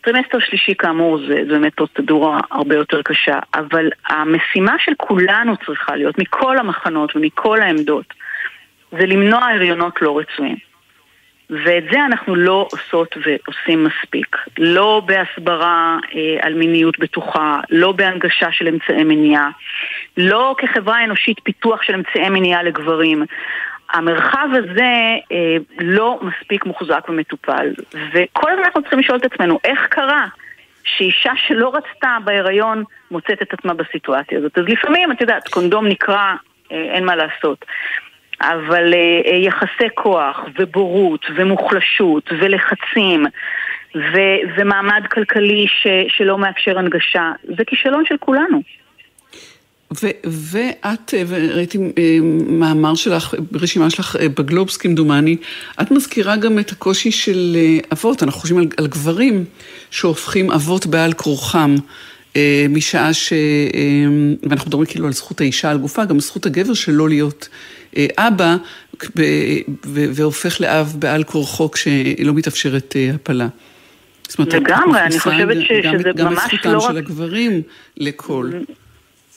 טרימסטר 0.00 0.38
שלישי 0.38 0.74
כאמור 0.78 1.18
זה, 1.18 1.34
זה 1.34 1.58
באמת 1.58 1.74
פרוצדורה 1.74 2.40
הרבה 2.50 2.74
יותר 2.74 3.02
קשה, 3.02 3.38
אבל 3.54 3.88
המשימה 4.08 4.74
של 4.78 4.92
כולנו 4.96 5.56
צריכה 5.66 5.96
להיות, 5.96 6.18
מכל 6.18 6.58
המחנות 6.58 7.16
ומכל 7.16 7.60
העמדות, 7.60 8.14
זה 8.92 9.06
למנוע 9.06 9.44
הריונות 9.44 10.02
לא 10.02 10.18
רצויים. 10.18 10.56
ואת 11.50 11.84
זה 11.92 12.04
אנחנו 12.04 12.34
לא 12.34 12.68
עושות 12.72 13.16
ועושים 13.16 13.84
מספיק. 13.84 14.36
לא 14.58 15.02
בהסברה 15.06 15.98
אה, 16.14 16.36
על 16.46 16.54
מיניות 16.54 16.98
בטוחה, 16.98 17.60
לא 17.70 17.92
בהנגשה 17.92 18.52
של 18.52 18.68
אמצעי 18.68 19.04
מניעה, 19.04 19.50
לא 20.16 20.54
כחברה 20.58 21.04
אנושית 21.04 21.40
פיתוח 21.42 21.82
של 21.82 21.94
אמצעי 21.94 22.28
מניעה 22.28 22.62
לגברים. 22.62 23.24
המרחב 23.92 24.48
הזה 24.52 24.92
אה, 25.32 25.56
לא 25.80 26.20
מספיק 26.22 26.66
מוחזק 26.66 27.06
ומטופל, 27.08 27.74
וכל 28.12 28.50
הזמן 28.50 28.64
אנחנו 28.64 28.80
צריכים 28.80 28.98
לשאול 28.98 29.18
את 29.18 29.24
עצמנו, 29.24 29.58
איך 29.64 29.86
קרה 29.90 30.26
שאישה 30.84 31.32
שלא 31.36 31.72
רצתה 31.74 32.16
בהיריון 32.24 32.84
מוצאת 33.10 33.42
את 33.42 33.52
עצמה 33.52 33.74
בסיטואציה 33.74 34.38
הזאת? 34.38 34.58
אז 34.58 34.64
לפעמים, 34.68 35.12
את 35.12 35.20
יודעת, 35.20 35.48
קונדום 35.48 35.86
נקרע, 35.86 36.34
אה, 36.72 36.94
אין 36.94 37.04
מה 37.04 37.16
לעשות. 37.16 37.64
אבל 38.40 38.94
אה, 38.94 39.32
אה, 39.32 39.36
יחסי 39.36 39.88
כוח 39.94 40.40
ובורות 40.58 41.26
ומוחלשות 41.36 42.30
ולחצים 42.38 43.26
ו, 43.94 44.18
ומעמד 44.56 45.02
כלכלי 45.10 45.66
ש, 45.68 45.86
שלא 46.08 46.38
מאפשר 46.38 46.78
הנגשה, 46.78 47.32
זה 47.56 47.64
כישלון 47.66 48.04
של 48.06 48.16
כולנו. 48.16 48.62
ו- 50.02 50.10
ואת, 50.24 51.14
אה, 51.14 51.22
ראיתי 51.54 51.78
מאמר 52.46 52.94
שלך, 52.94 53.34
רשימה 53.52 53.90
שלך 53.90 54.16
בגלובס 54.36 54.76
כמדומני, 54.76 55.36
את 55.82 55.90
מזכירה 55.90 56.36
גם 56.36 56.58
את 56.58 56.72
הקושי 56.72 57.10
של 57.10 57.56
אבות, 57.92 58.22
אנחנו 58.22 58.40
חושבים 58.40 58.60
על, 58.60 58.66
על 58.76 58.86
גברים 58.86 59.44
שהופכים 59.90 60.50
אבות 60.50 60.86
בעל 60.86 61.12
כורחם. 61.12 61.74
משעה 62.70 63.12
ש... 63.12 63.32
ואנחנו 64.42 64.68
מדברים 64.68 64.86
כאילו 64.86 65.06
על 65.06 65.12
זכות 65.12 65.40
האישה 65.40 65.70
על 65.70 65.78
גופה, 65.78 66.04
גם 66.04 66.20
זכות 66.20 66.46
הגבר 66.46 66.74
שלא 66.74 67.08
להיות 67.08 67.48
אה, 67.96 68.06
אבא 68.18 68.56
והופך 69.84 70.60
לאב 70.60 70.96
בעל 70.98 71.24
כורחו 71.24 71.70
כשלא 71.70 72.34
מתאפשרת 72.34 72.94
אה, 72.96 73.10
הפלה. 73.14 73.48
לגמרי, 74.38 75.00
אני 75.00 75.18
חושבת 75.18 75.56
שזה 75.66 75.82
ממש 75.88 75.94
לא 75.94 76.10
רק... 76.10 76.16
גם 76.16 76.34
זכותם 76.36 76.80
של 76.80 76.96
הגברים 76.96 77.62
לקול. 77.96 78.52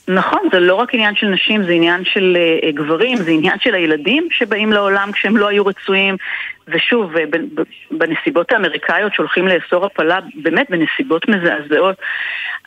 נכון, 0.07 0.39
זה 0.51 0.59
לא 0.59 0.75
רק 0.75 0.93
עניין 0.93 1.15
של 1.15 1.27
נשים, 1.27 1.63
זה 1.63 1.71
עניין 1.71 2.05
של 2.05 2.37
uh, 2.37 2.75
גברים, 2.75 3.17
זה 3.17 3.31
עניין 3.31 3.59
של 3.59 3.75
הילדים 3.75 4.27
שבאים 4.31 4.71
לעולם 4.71 5.11
כשהם 5.11 5.37
לא 5.37 5.47
היו 5.47 5.65
רצויים, 5.65 6.17
ושוב, 6.67 7.13
בנסיבות 7.91 8.51
האמריקאיות 8.51 9.13
שהולכים 9.13 9.47
לאסור 9.47 9.85
הפלה, 9.85 10.19
באמת 10.35 10.69
בנסיבות 10.69 11.27
מזעזעות, 11.27 11.95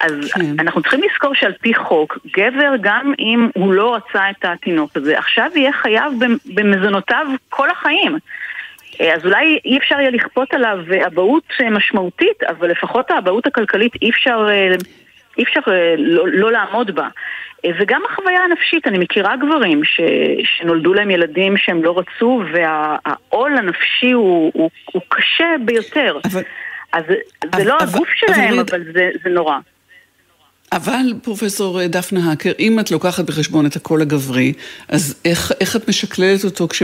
אז 0.01 0.33
כן. 0.33 0.41
אנחנו 0.59 0.83
צריכים 0.83 1.01
לזכור 1.11 1.35
שעל 1.35 1.53
פי 1.61 1.75
חוק, 1.75 2.19
גבר, 2.37 2.73
גם 2.81 3.13
אם 3.19 3.49
הוא 3.55 3.73
לא 3.73 3.95
רצה 3.95 4.31
את 4.31 4.45
התינוק 4.45 4.97
הזה, 4.97 5.19
עכשיו 5.19 5.51
יהיה 5.55 5.73
חייב 5.73 6.13
במזונותיו 6.55 7.27
כל 7.49 7.71
החיים. 7.71 8.19
אה, 9.01 9.15
אז 9.15 9.25
אולי 9.25 9.59
אי 9.65 9.79
אפשר 9.79 10.01
יהיה 10.01 10.11
לכפות 10.11 10.55
עליו 10.55 10.79
אבהות 11.07 11.45
אה, 11.61 11.71
משמעותית, 11.71 12.43
אבל 12.43 12.71
לפחות 12.71 13.11
האבהות 13.11 13.47
הכלכלית 13.47 13.93
אי 14.03 14.11
אפשר, 14.11 14.49
אי 15.39 15.43
אפשר 15.43 15.61
לא, 15.99 16.29
לא 16.29 16.53
לעמוד 16.53 16.95
בה. 16.95 17.09
אה, 17.65 17.71
וגם 17.81 18.03
החוויה 18.11 18.45
הנפשית, 18.45 18.87
אני 18.87 18.99
מכירה 18.99 19.37
גברים 19.37 19.85
ש, 19.85 20.01
שנולדו 20.45 20.95
להם 20.95 21.11
ילדים 21.11 21.57
שהם 21.57 21.85
לא 21.85 21.99
רצו 21.99 22.43
והעול 22.53 23.57
הנפשי 23.57 24.11
הוא, 24.11 24.51
הוא, 24.55 24.71
הוא 24.93 25.03
קשה 25.09 25.55
ביותר. 25.65 26.19
אבל, 26.25 26.43
אז 26.93 27.05
אבל, 27.43 27.63
זה 27.63 27.65
לא 27.65 27.79
אבל, 27.79 27.89
הגוף 27.89 28.09
שלהם, 28.15 28.55
אבל, 28.55 28.65
אבל 28.71 28.85
זה, 28.93 29.11
זה 29.25 29.31
נורא. 29.31 29.59
אבל 30.73 31.15
פרופסור 31.23 31.87
דפנה 31.87 32.31
האקר, 32.31 32.53
אם 32.59 32.81
את 32.81 32.91
לוקחת 32.91 33.25
בחשבון 33.25 33.67
את 33.67 33.77
הקול 33.77 34.03
הגברי, 34.03 34.53
אז 34.89 35.21
איך, 35.25 35.53
איך 35.61 35.77
את 35.77 35.89
משקללת 35.89 36.45
אותו 36.45 36.69
כש, 36.69 36.83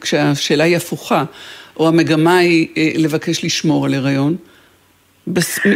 כשהשאלה 0.00 0.64
היא 0.64 0.76
הפוכה, 0.76 1.24
או 1.76 1.88
המגמה 1.88 2.38
היא 2.38 2.68
אה, 2.76 2.90
לבקש 2.96 3.44
לשמור 3.44 3.86
על 3.86 3.94
הריון? 3.94 4.36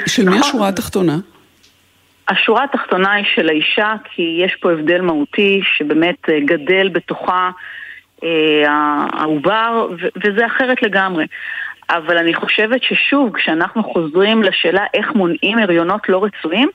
של 0.06 0.28
מי 0.28 0.38
נכון. 0.38 0.48
השורה 0.48 0.68
התחתונה? 0.68 1.18
השורה 2.28 2.64
התחתונה 2.64 3.12
היא 3.12 3.24
של 3.34 3.48
האישה, 3.48 3.94
כי 4.14 4.38
יש 4.44 4.56
פה 4.60 4.72
הבדל 4.72 5.00
מהותי 5.00 5.60
שבאמת 5.76 6.28
אה, 6.28 6.40
גדל 6.40 6.88
בתוכה 6.88 7.50
אה, 8.24 8.62
העובר, 9.12 9.88
וזה 10.24 10.46
אחרת 10.46 10.82
לגמרי. 10.82 11.26
אבל 11.90 12.18
אני 12.18 12.34
חושבת 12.34 12.82
ששוב, 12.82 13.36
כשאנחנו 13.36 13.84
חוזרים 13.84 14.42
לשאלה 14.42 14.84
איך 14.94 15.12
מונעים 15.14 15.58
הריונות 15.58 16.08
לא 16.08 16.24
רצויים, 16.24 16.68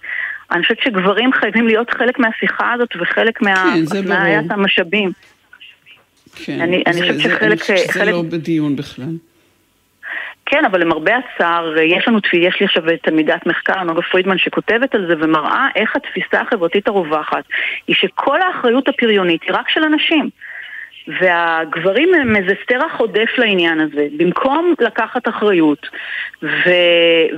אני 0.51 0.62
חושבת 0.62 0.77
שגברים 0.81 1.33
חייבים 1.33 1.67
להיות 1.67 1.89
חלק 1.89 2.19
מהשיחה 2.19 2.73
הזאת 2.73 2.89
וחלק 3.01 3.38
כן, 3.38 3.45
מהעיית 4.07 4.51
המשאבים. 4.51 5.12
כן, 6.36 6.62
אני, 6.62 6.83
זה, 6.91 6.91
אני 6.91 7.01
חושבת 7.01 7.19
שחלק... 7.19 7.63
זה 7.63 7.93
חלק... 7.93 8.13
לא 8.13 8.21
בדיון 8.21 8.75
בכלל. 8.75 9.15
כן, 10.49 10.65
אבל 10.65 10.81
למרבה 10.81 11.12
הצער, 11.17 11.77
יש 11.77 12.07
לנו, 12.07 12.19
יש 12.33 12.60
לי 12.60 12.65
עכשיו 12.65 12.83
תלמידת 13.01 13.45
מחקר, 13.45 13.83
נוגה 13.83 14.01
פרידמן, 14.01 14.38
שכותבת 14.38 14.95
על 14.95 15.07
זה 15.07 15.13
ומראה 15.19 15.67
איך 15.75 15.95
התפיסה 15.95 16.41
החברתית 16.41 16.88
הרווחת 16.88 17.43
היא 17.88 17.95
שכל 17.95 18.41
האחריות 18.41 18.88
הפריונית 18.88 19.43
היא 19.43 19.53
רק 19.53 19.69
של 19.69 19.83
אנשים. 19.83 20.29
והגברים 21.07 22.13
הם 22.13 22.36
איזה 22.36 22.53
סטרח 22.63 22.99
עודף 22.99 23.29
לעניין 23.38 23.79
הזה. 23.79 24.07
במקום 24.17 24.73
לקחת 24.79 25.27
אחריות 25.27 25.88
ו... 26.43 26.69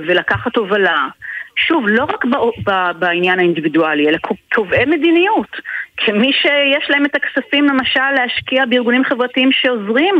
ולקחת 0.06 0.56
הובלה, 0.56 1.06
שוב, 1.56 1.88
לא 1.88 2.04
רק 2.04 2.24
ב... 2.24 2.36
ב... 2.70 2.90
בעניין 2.98 3.38
האינדיבידואלי, 3.38 4.08
אלא 4.08 4.18
קובעי 4.54 4.84
מדיניות. 4.84 5.60
כמי 5.96 6.32
שיש 6.32 6.90
להם 6.90 7.04
את 7.04 7.16
הכספים 7.16 7.64
למשל 7.64 8.10
להשקיע 8.16 8.66
בארגונים 8.66 9.04
חברתיים 9.04 9.52
שעוזרים 9.52 10.14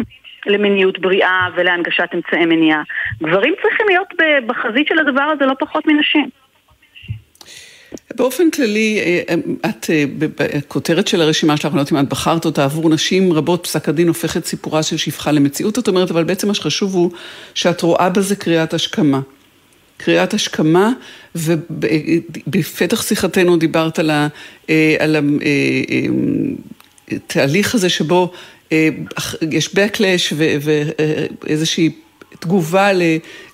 למיניות 0.46 0.98
בריאה 0.98 1.48
ולהנגשת 1.56 2.08
אמצעי 2.14 2.46
מניעה. 2.46 2.82
גברים 3.22 3.54
צריכים 3.62 3.86
להיות 3.88 4.08
בחזית 4.46 4.86
של 4.86 4.98
הדבר 4.98 5.22
הזה 5.22 5.46
לא 5.46 5.54
פחות 5.58 5.86
מנשים. 5.86 6.28
באופן 8.16 8.50
כללי, 8.50 8.98
אה, 9.00 9.22
אה, 9.28 9.70
את, 9.70 9.90
אה, 9.90 10.04
בכותרת 10.18 11.08
של 11.08 11.20
הרשימה 11.20 11.56
שלך, 11.56 11.66
אני 11.66 11.74
לא 11.74 11.80
יודעת 11.80 11.92
אם 11.92 11.98
את 11.98 12.08
בחרת 12.08 12.44
אותה, 12.44 12.64
עבור 12.64 12.90
נשים 12.90 13.32
רבות 13.32 13.62
פסק 13.64 13.88
הדין 13.88 14.08
הופך 14.08 14.36
את 14.36 14.46
סיפורה 14.46 14.82
של 14.82 14.96
שפחה 14.96 15.32
למציאות, 15.32 15.78
את 15.78 15.88
אומרת, 15.88 16.10
אבל 16.10 16.24
בעצם 16.24 16.48
מה 16.48 16.54
שחשוב 16.54 16.94
הוא 16.94 17.10
שאת 17.54 17.80
רואה 17.80 18.08
בזה 18.10 18.36
קריאת 18.36 18.74
השכמה. 18.74 19.20
קריאת 19.96 20.34
השכמה, 20.34 20.92
ובפתח 21.34 23.02
שיחתנו 23.02 23.56
דיברת 23.56 23.98
על, 23.98 24.10
התהליך 27.10 27.74
הזה 27.74 27.88
שבו 27.88 28.32
יש 29.50 29.68
backlash 29.68 30.34
ואיזושהי 31.42 31.90
תגובה 32.38 32.90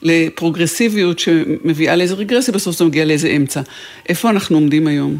לפרוגרסיביות 0.02 1.18
שמביאה 1.18 1.96
לאיזה 1.96 2.14
רגרסיה, 2.14 2.54
בסוף 2.54 2.78
זה 2.78 2.84
מגיע 2.84 3.04
לאיזה 3.04 3.28
אמצע. 3.28 3.60
איפה 4.08 4.30
אנחנו 4.30 4.56
עומדים 4.56 4.86
היום? 4.86 5.18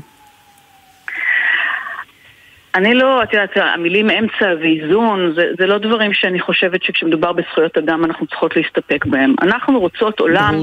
אני 2.77 2.95
לא, 2.95 3.23
את 3.23 3.33
יודעת, 3.33 3.57
המילים 3.57 4.11
אמצע 4.11 4.55
ואיזון, 4.61 5.33
זה, 5.37 5.43
זה 5.59 5.67
לא 5.67 5.79
דברים 5.79 6.15
שאני 6.15 6.41
חושבת 6.41 6.83
שכשמדובר 6.83 7.33
בזכויות 7.33 7.79
אדם 7.79 8.05
אנחנו 8.05 8.27
צריכות 8.27 8.57
להסתפק 8.57 9.07
בהם. 9.07 9.35
אנחנו 9.43 9.81
רוצות 9.81 10.21
עולם 10.21 10.55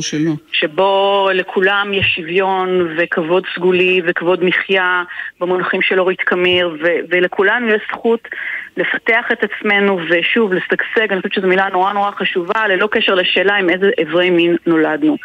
שבו 0.51 1.29
לכולם 1.33 1.93
יש 1.93 2.05
שוויון 2.15 2.95
וכבוד 2.97 3.43
סגולי 3.55 4.01
וכבוד 4.05 4.43
מחיה 4.43 5.03
במונחים 5.39 5.81
של 5.81 5.99
אורית 5.99 6.21
קמיר, 6.21 6.77
ו, 6.83 6.87
ולכולנו 7.09 7.67
יש 7.67 7.81
זכות 7.91 8.27
לפתח 8.77 9.25
את 9.31 9.43
עצמנו 9.43 9.99
ושוב, 10.09 10.53
לשגשג, 10.53 11.11
אני 11.11 11.21
חושבת 11.21 11.33
שזו 11.33 11.47
מילה 11.47 11.69
נורא 11.69 11.93
נורא 11.93 12.11
חשובה, 12.11 12.67
ללא 12.67 12.87
קשר 12.91 13.13
לשאלה 13.13 13.55
עם 13.55 13.69
איזה 13.69 13.89
אברי 14.01 14.29
מין 14.29 14.55
נולדנו. 14.65 15.17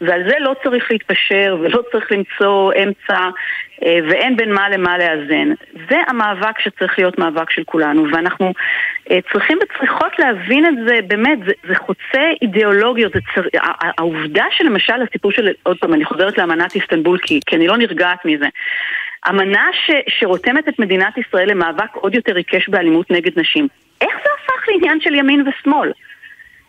ועל 0.00 0.22
זה 0.28 0.34
לא 0.40 0.54
צריך 0.64 0.90
להתפשר 0.90 1.56
ולא 1.60 1.82
צריך 1.92 2.12
למצוא 2.12 2.72
אמצע 2.82 3.28
ואין 3.82 4.36
בין 4.36 4.52
מה 4.52 4.68
למה 4.68 4.98
לאזן. 4.98 5.48
זה 5.90 5.96
המאבק 6.08 6.58
שצריך 6.58 6.98
להיות 6.98 7.18
מאבק 7.18 7.50
של 7.50 7.62
כולנו, 7.64 8.06
ואנחנו 8.12 8.52
אה, 9.10 9.18
צריכים 9.32 9.58
וצריכות 9.62 10.18
להבין 10.18 10.66
את 10.66 10.74
זה, 10.86 10.98
באמת, 11.06 11.38
זה, 11.46 11.52
זה 11.68 11.74
חוצה 11.74 12.22
אידיאולוגיות, 12.42 13.12
זה 13.12 13.20
צר... 13.34 13.42
העובדה 13.98 14.44
שלמשל 14.50 15.02
הסיפור 15.08 15.32
של, 15.32 15.48
עוד 15.62 15.78
פעם, 15.78 15.94
אני 15.94 16.04
חוזרת 16.04 16.38
לאמנת 16.38 16.74
איסטנבול 16.74 17.18
כי, 17.18 17.40
כי 17.46 17.56
אני 17.56 17.66
לא 17.66 17.76
נרגעת 17.76 18.24
מזה. 18.24 18.46
אמנה 19.28 19.66
ש, 19.72 19.90
שרותמת 20.08 20.68
את 20.68 20.78
מדינת 20.78 21.18
ישראל 21.18 21.50
למאבק 21.50 21.94
עוד 21.94 22.14
יותר 22.14 22.36
עיקש 22.36 22.68
באלימות 22.68 23.10
נגד 23.10 23.38
נשים. 23.38 23.68
איך 24.00 24.10
זה 24.10 24.28
הפך 24.34 24.68
לעניין 24.68 25.00
של 25.00 25.14
ימין 25.14 25.48
ושמאל? 25.48 25.92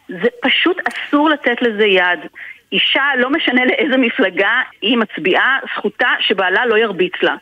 זה 0.08 0.30
פשוט 0.42 0.78
אסור 0.88 1.30
לתת 1.30 1.62
לזה 1.62 1.86
יד. 1.86 2.20
אישה, 2.74 3.04
לא 3.18 3.30
משנה 3.30 3.66
לאיזה 3.66 3.98
מפלגה 3.98 4.62
היא 4.82 4.98
מצביעה, 4.98 5.58
זכותה 5.76 6.08
שבעלה 6.20 6.66
לא 6.66 6.78
ירביץ 6.78 7.14
לה. 7.22 7.36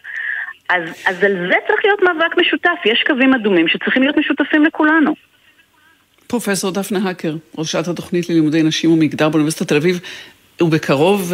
אז, 0.70 0.84
אז 1.06 1.24
על 1.24 1.48
זה 1.50 1.56
צריך 1.68 1.82
להיות 1.84 2.02
מאבק 2.04 2.38
משותף. 2.38 2.80
יש 2.86 3.04
קווים 3.08 3.34
אדומים 3.34 3.68
שצריכים 3.68 4.04
להיות 4.04 4.18
משותפים 4.18 4.66
לכולנו. 4.66 5.16
פרופסור 6.28 6.72
דפנה 6.72 7.00
האקר, 7.04 7.36
ראשת 7.58 7.88
התוכנית 7.88 8.30
ללימודי 8.30 8.64
נשים 8.64 8.92
ומגדר 8.92 9.30
באוניברסיטת 9.30 9.68
תל 9.68 9.76
אביב, 9.76 10.00
ובקרוב 10.62 11.34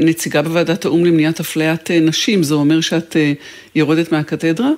נציגה 0.00 0.42
בוועדת 0.42 0.84
האו"ם 0.84 1.04
למניעת 1.04 1.40
אפליית 1.40 1.90
נשים, 1.90 2.42
זה 2.42 2.54
אומר 2.54 2.80
שאת 2.80 3.16
יורדת 3.74 4.12
מהקתדרה? 4.12 4.68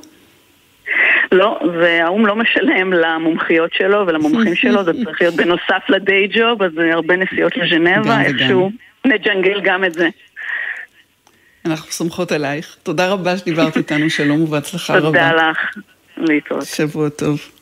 לא, 1.37 1.61
והאו"ם 1.81 2.27
לא 2.27 2.37
משלם 2.37 2.93
למומחיות 2.93 3.73
שלו 3.73 4.07
ולמומחים 4.07 4.55
שלו, 4.63 4.85
זה 4.85 4.93
צריך 5.05 5.21
להיות 5.21 5.35
בנוסף 5.35 5.83
לדיי 5.89 6.29
ג'וב, 6.29 6.63
אז 6.63 6.73
הרבה 6.93 7.17
נסיעות 7.17 7.57
לז'נבה, 7.57 8.23
איכשהו 8.23 8.71
נג'נגל 9.05 9.61
גם 9.61 9.85
את 9.85 9.95
זה. 9.95 10.09
אנחנו 11.67 11.93
סומכות 11.93 12.33
עלייך. 12.33 12.77
תודה 12.83 13.09
רבה 13.09 13.37
שדיברת 13.37 13.77
איתנו, 13.77 14.11
שלום 14.11 14.43
ובהצלחה 14.43 14.97
רבה. 14.97 15.07
תודה 15.07 15.33
לך, 15.33 15.59
להתראות. 16.17 16.65
שבוע 16.65 17.09
טוב. 17.09 17.56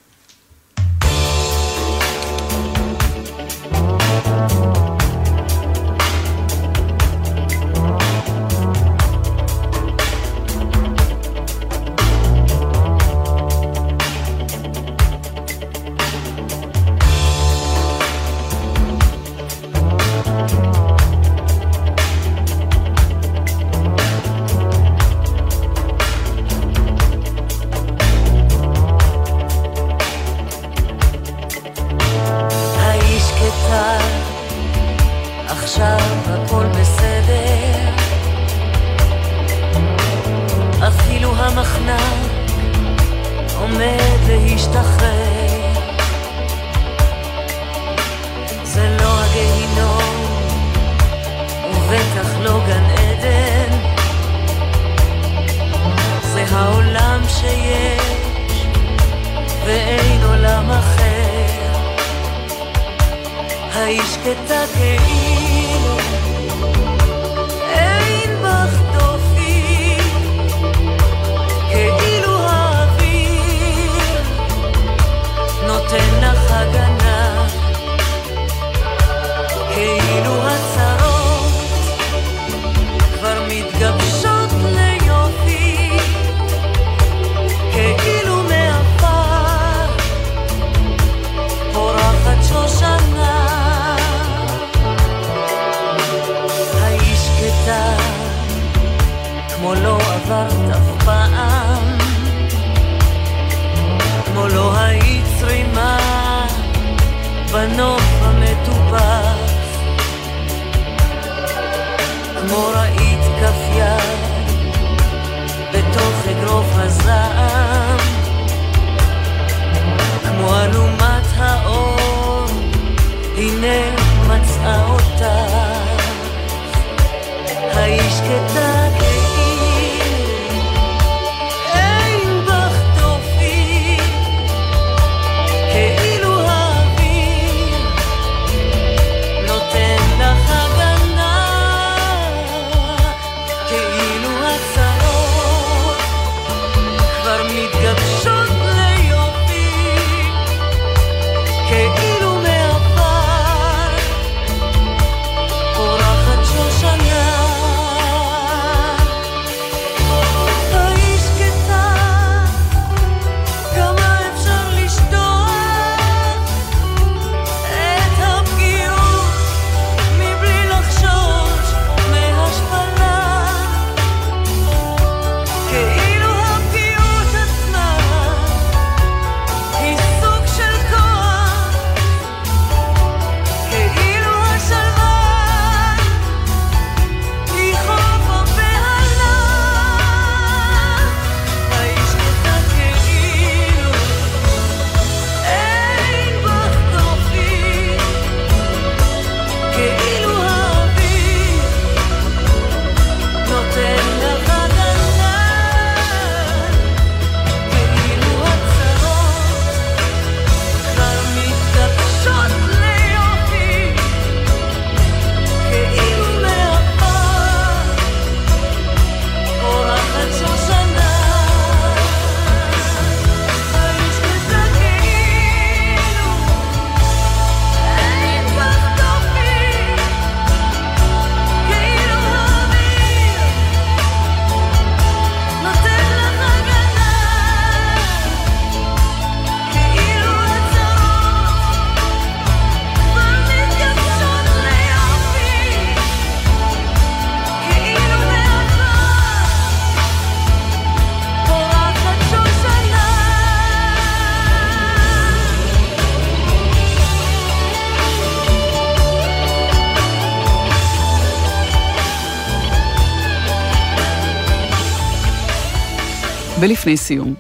ולפני 266.75 266.97
סיום, 266.97 267.35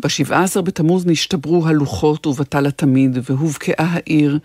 ב-17 0.00 0.60
בתמוז 0.60 1.06
נשתברו 1.06 1.66
הלוחות 1.66 2.26
ובטל 2.26 2.66
התמיד, 2.66 3.18
והובקעה 3.22 3.86
העיר, 3.90 4.38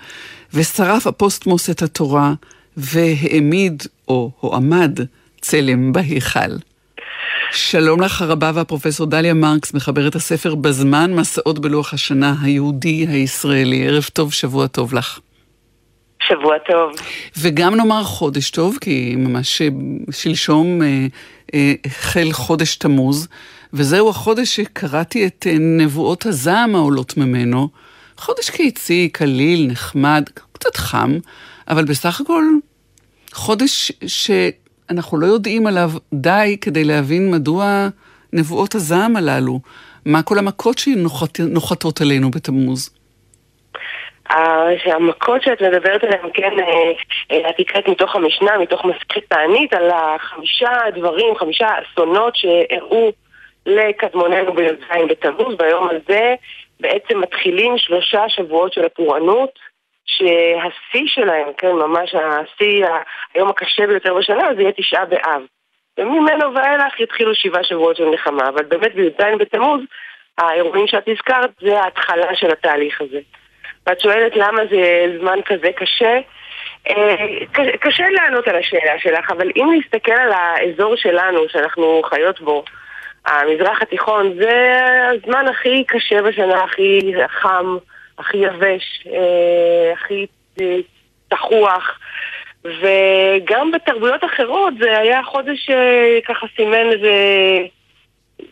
ושרף 0.54 1.08
הפוסטמוס 1.08 1.70
את 1.70 1.82
התורה, 1.82 2.34
והעמיד 2.78 3.84
או 4.08 4.32
הועמד 4.40 5.00
צלם 5.42 5.94
בהיכל. 5.94 6.40
שלום 7.52 8.02
לך 8.02 8.22
הרבה 8.22 8.52
והפרופסור 8.56 9.08
דליה 9.08 9.34
מרקס, 9.34 9.74
מחברת 9.74 10.16
הספר 10.16 10.56
בזמן, 10.56 11.14
מסעות 11.14 11.60
בלוח 11.60 11.94
השנה 11.94 12.36
היהודי 12.42 13.08
הישראלי. 13.10 13.88
ערב 13.88 14.04
טוב, 14.14 14.34
שבוע 14.34 14.68
טוב 14.68 14.94
לך. 14.94 15.20
שבוע 16.20 16.58
טוב. 16.68 16.92
וגם 17.38 17.76
נאמר 17.76 18.04
חודש 18.04 18.50
טוב, 18.50 18.78
כי 18.82 19.16
ממש 19.18 19.62
אה, 19.62 19.68
שלשום 20.12 20.82
אה, 20.82 21.08
אה, 21.54 21.74
החל 21.86 22.28
חודש 22.32 22.76
תמוז, 22.76 23.28
וזהו 23.78 24.10
החודש 24.10 24.56
שקראתי 24.56 25.28
את 25.28 25.48
אה, 25.50 25.54
נבואות 25.60 26.26
הזעם 26.26 26.76
העולות 26.76 27.18
ממנו. 27.18 27.68
חודש 28.18 28.50
קיצי, 28.50 29.10
קליל, 29.10 29.68
נחמד, 29.72 30.24
קצת 30.52 30.76
חם, 30.76 31.12
אבל 31.68 31.86
בסך 31.86 32.22
הכל 32.22 32.44
חודש 33.34 33.92
שאנחנו 34.08 35.18
לא 35.18 35.26
יודעים 35.26 35.68
עליו 35.68 35.90
די 36.14 36.58
כדי 36.62 36.84
להבין 36.84 37.32
מדוע 37.32 37.88
נבואות 38.34 38.76
הזעם 38.76 39.16
הללו, 39.16 39.60
מה 40.06 40.24
כל 40.24 40.38
המכות 40.38 40.78
שנוחתות 40.78 42.02
עלינו 42.02 42.32
בתמוז. 42.32 42.90
המכות 44.86 45.42
שאת 45.42 45.62
מדברת 45.62 46.04
עליהן, 46.04 46.30
כן, 46.34 46.52
אה, 46.60 46.92
אה, 47.32 47.50
את 47.50 47.56
הקראת 47.60 47.88
מתוך 47.88 48.16
המשנה, 48.16 48.58
מתוך 48.58 48.86
מסכת 48.86 49.30
תענית, 49.30 49.74
על 49.74 49.90
החמישה 49.94 50.72
דברים, 50.96 51.36
חמישה 51.36 51.68
אסונות 51.94 52.36
שאירעו 52.36 53.12
לקדמוננו 53.66 54.54
בי"ז 54.54 55.08
בתמוז, 55.10 55.58
ביום 55.58 55.90
הזה 55.90 56.36
בעצם 56.80 57.22
מתחילים 57.22 57.78
שלושה 57.78 58.30
שבועות 58.30 58.74
של 58.74 58.86
הפורענות, 58.86 59.60
שהשיא 60.06 61.08
שלהם, 61.08 61.48
כן, 61.58 61.72
ממש 61.72 62.16
השיא, 62.16 62.86
היום 63.34 63.50
הקשה 63.50 63.88
ביותר 63.88 64.14
בשנה, 64.14 64.50
זה 64.56 64.62
יהיה 64.62 64.72
תשעה 64.72 65.06
באב. 65.06 65.42
וממנו 65.98 66.54
ואילך 66.56 67.00
יתחילו 67.00 67.36
שבעה 67.36 67.64
שבועות 67.64 67.96
של 67.98 68.10
נחמה, 68.10 68.50
אבל 68.50 68.64
באמת 68.64 68.96
בי"ז 68.96 69.38
בתמוז, 69.40 69.82
האירועים 70.38 70.88
שאת 70.88 71.08
הזכרת, 71.08 71.50
זה 71.62 71.80
ההתחלה 71.80 72.36
של 72.36 72.52
התהליך 72.52 73.02
הזה. 73.02 73.20
ואת 73.88 74.00
שואלת 74.00 74.36
למה 74.36 74.62
זה 74.70 75.06
זמן 75.20 75.40
כזה 75.46 75.72
קשה? 75.76 76.20
אה, 76.90 77.16
קשה 77.80 78.04
לענות 78.10 78.48
על 78.48 78.56
השאלה 78.56 79.00
שלך, 79.00 79.32
אבל 79.32 79.52
אם 79.56 79.68
נסתכל 79.80 80.12
על 80.12 80.32
האזור 80.32 80.96
שלנו, 80.96 81.50
שאנחנו 81.50 82.02
חיות 82.06 82.42
בו, 82.42 82.64
המזרח 83.26 83.82
התיכון, 83.82 84.34
זה 84.40 84.78
הזמן 85.12 85.48
הכי 85.48 85.84
קשה 85.88 86.22
בשנה, 86.22 86.64
הכי 86.64 87.14
חם, 87.28 87.78
הכי 88.18 88.38
יבש, 88.38 89.08
אה, 89.08 89.94
הכי 89.94 90.26
אה, 90.62 90.78
תחוח. 91.28 92.00
וגם 92.66 93.72
בתרבויות 93.72 94.24
אחרות 94.24 94.74
זה 94.80 94.98
היה 94.98 95.24
חודש 95.24 95.66
שככה 95.66 96.48
סימן 96.56 96.90
איזה 96.92 97.14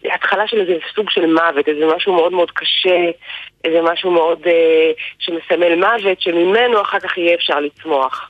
התחלה 0.05 0.47
של 0.47 0.61
איזה 0.61 0.73
סוג 0.95 1.09
של 1.09 1.25
מוות, 1.25 1.67
איזה 1.67 1.85
משהו 1.95 2.13
מאוד 2.13 2.31
מאוד 2.31 2.51
קשה, 2.51 3.11
איזה 3.63 3.81
משהו 3.81 4.11
מאוד 4.11 4.39
אה, 4.47 4.91
שמסמל 5.19 5.75
מוות, 5.75 6.21
שממנו 6.21 6.81
אחר 6.81 6.99
כך 6.99 7.17
יהיה 7.17 7.35
אפשר 7.35 7.59
לצמוח. 7.59 8.29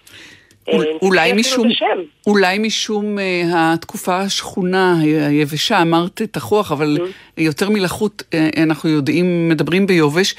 אה, 0.69 0.75
אולי 1.01 1.33
משום, 1.33 1.67
אולי 2.27 2.59
משום 2.59 3.17
uh, 3.17 3.21
התקופה 3.55 4.17
השכונה, 4.17 4.99
היבשה, 5.01 5.81
אמרת 5.81 6.21
תחוח, 6.31 6.71
אבל 6.71 6.97
mm-hmm. 6.99 7.41
יותר 7.41 7.69
מלחות 7.69 8.23
uh, 8.31 8.59
אנחנו 8.59 8.89
יודעים, 8.89 9.49
מדברים 9.49 9.87
ביובש. 9.87 10.35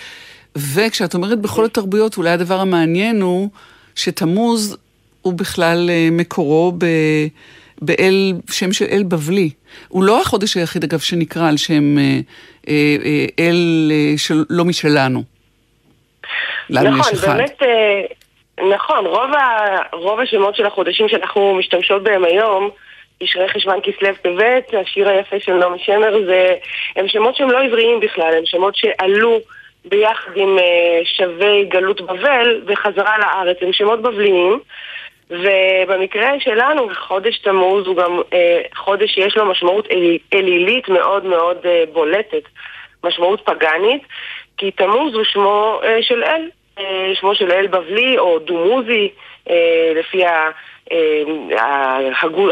וכשאת 0.56 1.14
אומרת 1.14 1.40
בכל 1.40 1.64
התרבויות, 1.64 2.16
אולי 2.16 2.30
הדבר 2.30 2.60
המעניין 2.60 3.20
הוא 3.20 3.48
שתמוז 3.94 4.76
הוא 5.22 5.32
בכלל 5.32 5.90
uh, 5.90 6.12
מקורו 6.12 6.72
ב... 6.78 6.86
באל, 7.82 8.32
שם 8.50 8.72
של 8.72 8.84
אל 8.90 9.02
בבלי. 9.02 9.50
הוא 9.88 10.04
לא 10.04 10.20
החודש 10.20 10.56
היחיד, 10.56 10.84
אגב, 10.84 10.98
שנקרא 10.98 11.48
על 11.48 11.56
שם 11.56 11.98
אה, 11.98 12.20
אה, 12.68 12.96
אה, 13.04 13.26
אל 13.38 13.92
אה, 13.94 14.18
של, 14.18 14.44
לא 14.50 14.64
משלנו. 14.64 15.22
נכון, 16.70 17.36
באמת, 17.36 17.62
אה, 17.62 17.66
נכון, 18.60 19.06
רוב, 19.06 19.34
ה, 19.34 19.76
רוב 19.92 20.20
השמות 20.20 20.56
של 20.56 20.66
החודשים 20.66 21.08
שאנחנו 21.08 21.54
משתמשות 21.54 22.02
בהם 22.02 22.24
היום, 22.24 22.70
תשרי 23.18 23.48
חשוון 23.48 23.80
כסלו 23.82 24.08
טבת, 24.22 24.74
השיר 24.74 25.08
היפה 25.08 25.40
של 25.40 25.52
נעמי 25.52 25.78
שמר, 25.78 26.26
זה, 26.26 26.54
הם 26.96 27.08
שמות 27.08 27.36
שהם 27.36 27.50
לא 27.50 27.62
עבריים 27.62 28.00
בכלל, 28.00 28.34
הם 28.36 28.46
שמות 28.46 28.76
שעלו 28.76 29.38
ביחד 29.84 30.30
עם 30.36 30.58
אה, 30.58 31.00
שבי 31.04 31.64
גלות 31.64 32.00
בבל 32.00 32.62
וחזרה 32.66 33.18
לארץ, 33.18 33.56
הם 33.60 33.72
שמות 33.72 34.02
בבליים. 34.02 34.60
ובמקרה 35.30 36.30
שלנו, 36.40 36.88
חודש 36.94 37.38
תמוז 37.38 37.86
הוא 37.86 37.96
גם 37.96 38.20
אה, 38.32 38.62
חודש 38.74 39.14
שיש 39.14 39.36
לו 39.36 39.46
משמעות 39.46 39.86
אל, 39.90 40.18
אלילית 40.34 40.88
מאוד 40.88 41.24
מאוד 41.24 41.56
אה, 41.64 41.84
בולטת, 41.92 42.42
משמעות 43.04 43.40
פגאנית, 43.40 44.02
כי 44.56 44.70
תמוז 44.70 45.14
הוא 45.14 45.24
שמו 45.24 45.80
אה, 45.84 46.02
של 46.02 46.24
אל, 46.24 46.48
שמו 47.14 47.34
של 47.34 47.52
אל 47.52 47.66
בבלי 47.66 48.18
או 48.18 48.38
דומוזי, 48.38 49.10
אה, 49.50 49.92
לפי 49.94 50.24
ה... 50.24 50.50
אה, 50.92 51.22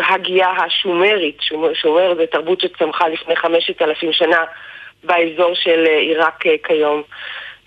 ההגייה 0.02 0.48
השומרית, 0.50 1.38
שומר 1.74 2.14
זה 2.14 2.26
תרבות 2.26 2.60
שצמחה 2.60 3.08
לפני 3.08 3.36
חמשת 3.36 3.82
אלפים 3.82 4.12
שנה 4.12 4.44
באזור 5.04 5.54
של 5.54 5.84
אה, 5.86 5.98
עיראק 5.98 6.46
אה, 6.46 6.54
כיום. 6.64 7.02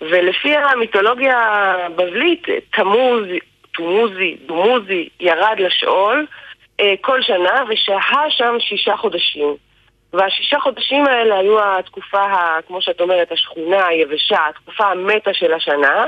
ולפי 0.00 0.56
המיתולוגיה 0.56 1.38
הבבלית, 1.38 2.46
תמוז 2.72 3.26
תומוזי, 3.74 4.36
דומוזי, 4.46 5.08
ירד 5.20 5.56
לשאול 5.58 6.26
אה, 6.80 6.94
כל 7.00 7.22
שנה 7.22 7.64
ושהה 7.68 8.24
שם 8.30 8.56
שישה 8.60 8.96
חודשים. 8.96 9.56
והשישה 10.12 10.60
חודשים 10.60 11.06
האלה 11.06 11.38
היו 11.38 11.58
התקופה, 11.62 12.20
ה, 12.20 12.58
כמו 12.66 12.82
שאת 12.82 13.00
אומרת, 13.00 13.32
השכונה 13.32 13.86
היבשה, 13.86 14.38
התקופה 14.48 14.84
המתה 14.84 15.34
של 15.34 15.52
השנה. 15.52 16.04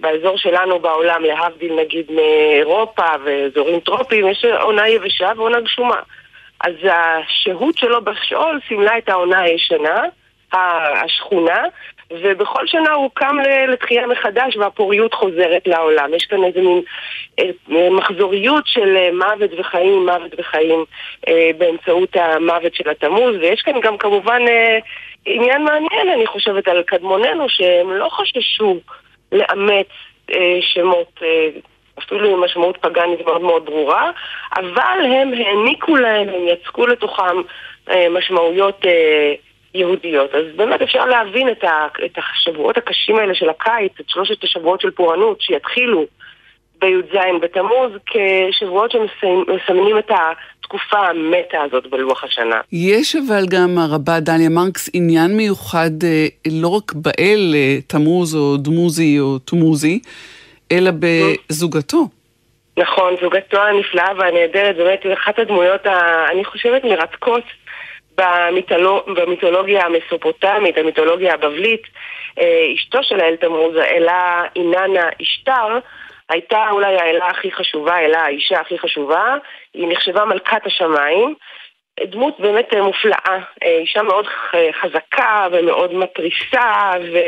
באזור 0.00 0.38
שלנו 0.38 0.78
בעולם, 0.78 1.22
להבדיל 1.24 1.74
נגיד 1.80 2.06
מאירופה 2.10 3.06
ואזורים 3.24 3.80
טרופיים, 3.80 4.28
יש 4.28 4.44
עונה 4.44 4.88
יבשה 4.88 5.30
ועונה 5.36 5.60
גשומה. 5.60 6.00
אז 6.60 6.74
השהות 6.90 7.78
שלו 7.78 8.04
בשאול 8.04 8.60
סימלה 8.68 8.98
את 8.98 9.08
העונה 9.08 9.40
הישנה, 9.40 10.02
השכונה, 10.52 11.62
ובכל 12.12 12.66
שנה 12.66 12.92
הוא 12.92 13.10
קם 13.14 13.36
לתחייה 13.68 14.06
מחדש 14.06 14.56
והפוריות 14.56 15.14
חוזרת 15.14 15.66
לעולם. 15.66 16.14
יש 16.14 16.24
כאן 16.24 16.44
איזה 16.44 16.60
מין 16.60 16.82
אה, 17.38 17.90
מחזוריות 17.90 18.66
של 18.66 18.96
אה, 18.96 19.10
מוות 19.12 19.50
וחיים, 19.58 20.06
מוות 20.06 20.32
וחיים 20.38 20.84
אה, 21.28 21.50
באמצעות 21.58 22.16
המוות 22.16 22.74
של 22.74 22.90
התמוז, 22.90 23.36
ויש 23.40 23.62
כאן 23.62 23.80
גם 23.80 23.98
כמובן 23.98 24.42
עניין 25.26 25.64
מעניין, 25.64 26.08
אני 26.14 26.26
חושבת, 26.26 26.68
על 26.68 26.82
קדמוננו, 26.82 27.48
שהם 27.48 27.92
לא 27.92 28.08
חששו 28.08 28.80
לאמץ 29.32 29.86
שמות 30.60 31.20
אפילו 31.98 32.30
עם 32.30 32.44
משמעות 32.44 32.76
פגאנית 32.76 33.20
מאוד 33.24 33.40
מאוד 33.40 33.64
ברורה, 33.64 34.10
אבל 34.56 35.04
הם 35.04 35.32
העניקו 35.32 35.96
להם, 35.96 36.28
הם 36.28 36.48
יצקו 36.48 36.86
לתוכם 36.86 37.36
משמעויות 38.10 38.80
יהודיות. 39.74 40.34
אז 40.34 40.44
באמת 40.56 40.82
אפשר 40.82 41.04
להבין 41.04 41.48
את, 41.48 41.64
ה, 41.64 41.86
את 42.04 42.18
השבועות 42.18 42.76
הקשים 42.76 43.16
האלה 43.16 43.34
של 43.34 43.48
הקיץ, 43.48 43.92
את 44.00 44.04
שלושת 44.08 44.44
השבועות 44.44 44.80
של 44.80 44.90
פורענות 44.90 45.40
שיתחילו 45.40 46.06
בי"ז 46.80 47.16
בתמוז, 47.42 47.92
כשבועות 48.06 48.90
שמסמנים 48.90 49.98
את 49.98 50.10
התקופה 50.10 50.98
המתה 50.98 51.62
הזאת 51.62 51.86
בלוח 51.86 52.24
השנה. 52.24 52.60
יש 52.72 53.16
אבל 53.16 53.46
גם, 53.50 53.78
הרבה 53.78 54.20
דליה 54.20 54.48
מרקס, 54.48 54.90
עניין 54.92 55.36
מיוחד 55.36 55.90
אה, 56.04 56.26
לא 56.60 56.68
רק 56.68 56.92
באל 56.92 57.54
אה, 57.54 57.76
תמוז 57.86 58.36
או 58.36 58.56
דמוזי 58.56 59.20
או 59.20 59.38
תמוזי, 59.38 60.00
אלא 60.72 60.90
בזוגתו. 61.00 62.08
נכון, 62.78 63.14
זוגתו 63.22 63.60
הנפלאה 63.60 64.08
והנהדרת, 64.18 64.76
באמת 64.76 65.00
אחת 65.12 65.38
הדמויות, 65.38 65.86
אני 66.32 66.44
חושבת, 66.44 66.84
מרתקות 66.84 67.42
במיתולוג... 68.18 69.10
במיתולוגיה 69.10 69.86
המסופוטמית, 69.86 70.78
המיתולוגיה 70.78 71.34
הבבלית, 71.34 71.82
אה, 72.38 72.66
אשתו 72.74 73.02
של 73.02 73.20
האל 73.20 73.36
תמוז, 73.36 73.76
האלה 73.76 74.44
איננה 74.56 75.08
אשתר, 75.22 75.78
הייתה 76.28 76.70
אולי 76.70 76.96
האלה 76.96 77.26
הכי 77.26 77.52
חשובה, 77.52 77.94
האלה 77.94 78.20
האישה 78.20 78.60
הכי 78.60 78.78
חשובה, 78.78 79.34
היא 79.74 79.88
נחשבה 79.88 80.24
מלכת 80.24 80.66
השמיים. 80.66 81.34
דמות 82.06 82.40
באמת 82.40 82.74
אה, 82.74 82.82
מופלאה, 82.82 83.38
אה, 83.62 83.78
אישה 83.78 84.02
מאוד 84.02 84.26
חזקה 84.80 85.48
ומאוד 85.52 85.94
מתריסה 85.94 86.90
ו... 87.12 87.18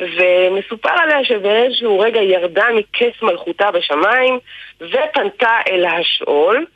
ומסופר 0.00 0.92
עליה 1.02 1.24
שבאיזשהו 1.24 1.98
רגע 1.98 2.22
ירדה 2.22 2.66
מכס 2.74 3.22
מלכותה 3.22 3.70
בשמיים 3.70 4.38
ופנתה 4.80 5.58
אל 5.68 5.86
השאול 5.86 6.66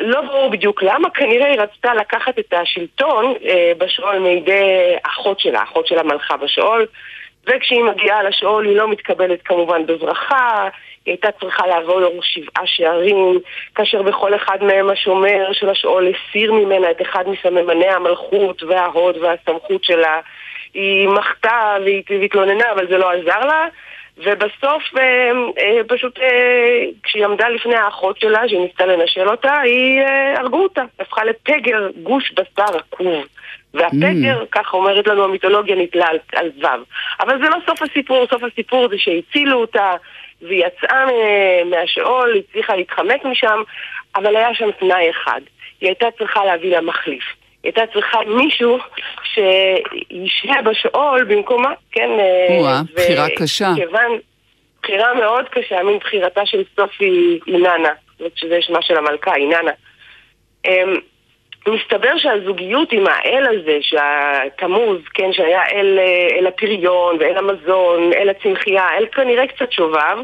לא 0.00 0.20
ברור 0.20 0.50
בדיוק 0.50 0.82
למה, 0.82 1.10
כנראה 1.10 1.46
היא 1.46 1.60
רצתה 1.60 1.94
לקחת 1.94 2.38
את 2.38 2.52
השלטון 2.52 3.34
אה, 3.44 3.72
בשאול 3.78 4.18
מידי 4.18 4.96
אחות 5.02 5.40
שלה, 5.40 5.62
אחות 5.62 5.86
שלה 5.86 6.02
מלכה 6.02 6.36
בשאול, 6.36 6.86
וכשהיא 7.46 7.84
מגיעה 7.84 8.22
לשאול 8.22 8.66
היא 8.66 8.76
לא 8.76 8.88
מתקבלת 8.88 9.42
כמובן 9.44 9.86
בברכה, 9.86 10.68
היא 11.06 11.12
הייתה 11.12 11.28
צריכה 11.40 11.66
לעבור 11.66 12.00
שבעה 12.22 12.66
שערים, 12.66 13.38
כאשר 13.74 14.02
בכל 14.02 14.34
אחד 14.34 14.58
מהם 14.62 14.90
השומר 14.90 15.52
של 15.52 15.68
השאול 15.68 16.06
הסיר 16.08 16.52
ממנה 16.52 16.90
את 16.90 17.02
אחד 17.02 17.24
מסממני 17.28 17.88
המלכות 17.88 18.62
וההוד 18.62 19.16
והסמכות 19.16 19.84
שלה. 19.84 20.20
היא 20.74 21.08
מחתה 21.08 21.76
והתלוננה, 22.08 22.72
אבל 22.72 22.86
זה 22.88 22.98
לא 22.98 23.12
עזר 23.12 23.46
לה. 23.46 23.66
ובסוף 24.24 24.82
אה, 24.98 25.30
אה, 25.58 25.80
פשוט 25.88 26.18
אה, 26.18 26.84
כשהיא 27.02 27.24
עמדה 27.24 27.48
לפני 27.48 27.74
האחות 27.74 28.20
שלה, 28.20 28.48
שהיא 28.48 28.60
ניסתה 28.60 28.86
לנשל 28.86 29.28
אותה, 29.28 29.60
היא 29.60 30.02
הרגו 30.36 30.62
אותה, 30.62 30.82
הפכה 31.00 31.24
לפגר, 31.24 31.88
גוש 32.02 32.32
בשר 32.32 32.76
עקוב. 32.76 33.26
והפגר, 33.74 34.42
mm. 34.42 34.46
כך 34.50 34.74
אומרת 34.74 35.06
לנו 35.06 35.24
המיתולוגיה, 35.24 35.76
נתלה 35.76 36.06
על, 36.06 36.18
על 36.34 36.50
וו. 36.60 36.84
אבל 37.20 37.42
זה 37.42 37.48
לא 37.48 37.56
סוף 37.66 37.82
הסיפור, 37.82 38.26
סוף 38.30 38.42
הסיפור 38.42 38.88
זה 38.88 38.98
שהצילו 38.98 39.60
אותה, 39.60 39.94
והיא 40.42 40.64
יצאה 40.66 41.04
מהשאול, 41.64 42.36
הצליחה 42.36 42.76
להתחמק 42.76 43.24
משם, 43.24 43.62
אבל 44.16 44.36
היה 44.36 44.54
שם 44.54 44.70
תנאי 44.80 45.10
אחד, 45.10 45.40
היא 45.80 45.88
הייתה 45.88 46.06
צריכה 46.18 46.44
להביא 46.44 46.70
לה 46.70 46.80
מחליף. 46.80 47.24
היא 47.68 47.74
הייתה 47.76 47.92
צריכה 47.92 48.18
מישהו 48.26 48.78
שישהה 49.22 50.62
בשאול 50.62 51.24
במקומה, 51.24 51.72
כן? 51.92 52.10
או-אה, 52.48 52.80
בחירה 52.94 53.26
קשה. 53.36 53.72
כיוון, 53.76 54.18
בחירה 54.82 55.14
מאוד 55.14 55.48
קשה, 55.48 55.82
מין 55.82 55.98
בחירתה 55.98 56.46
של 56.46 56.62
סופי 56.76 57.38
איננה, 57.46 57.92
שזה 58.34 58.58
שמה 58.60 58.82
של 58.82 58.96
המלכה, 58.96 59.34
איננה. 59.34 59.70
אמ, 60.66 60.94
מסתבר 61.68 62.16
שהזוגיות 62.16 62.92
עם 62.92 63.06
האל 63.06 63.46
הזה, 63.46 63.78
שהתמוז, 63.80 64.98
כן, 65.14 65.32
שהיה 65.32 65.62
אל, 65.72 65.98
אל 66.38 66.46
הפריון 66.46 67.16
ואל 67.20 67.36
המזון, 67.36 68.12
אל 68.12 68.28
הצמחייה, 68.28 68.88
אל 68.96 69.06
כנראה 69.12 69.46
קצת 69.46 69.72
שובב, 69.72 70.16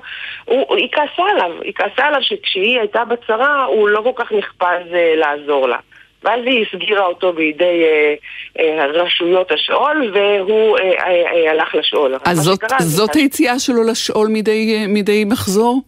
הוא, 0.45 0.77
היא 0.77 0.89
כעסה 0.93 1.31
עליו, 1.31 1.63
היא 1.63 1.73
כעסה 1.75 2.07
עליו 2.07 2.23
שכשהיא 2.23 2.79
הייתה 2.79 3.05
בצרה 3.05 3.65
הוא 3.65 3.89
לא 3.89 4.01
כל 4.01 4.25
כך 4.25 4.33
נחפז 4.33 4.87
uh, 4.91 5.17
לעזור 5.17 5.69
לה. 5.69 5.79
ואז 6.25 6.41
היא 6.47 6.67
הסגירה 6.67 7.07
אותו 7.07 7.33
בידי 7.33 7.83
אה, 7.85 8.15
אה, 8.59 8.87
רשויות 8.87 9.53
השאול, 9.53 10.13
והוא 10.15 10.79
אה, 10.79 10.85
אה, 10.85 11.33
אה, 11.33 11.51
הלך 11.51 11.75
לשאול. 11.75 12.15
אז 12.25 12.39
זאת, 12.39 12.61
זאת 12.79 13.15
היציאה 13.15 13.59
שלו 13.59 13.83
לשאול 13.91 14.29
מדי, 14.31 14.75
אה, 14.75 14.85
מדי 14.89 15.25
מחזור? 15.25 15.83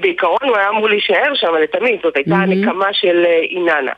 בעיקרון 0.00 0.38
הוא 0.42 0.56
היה 0.56 0.68
אמור 0.68 0.88
להישאר 0.88 1.34
שם 1.34 1.54
לתמיד, 1.62 2.00
זאת 2.02 2.16
הייתה 2.16 2.30
mm-hmm. 2.30 2.34
הנקמה 2.34 2.92
של 2.92 3.24
אה, 3.26 3.40
איננה. 3.50 3.92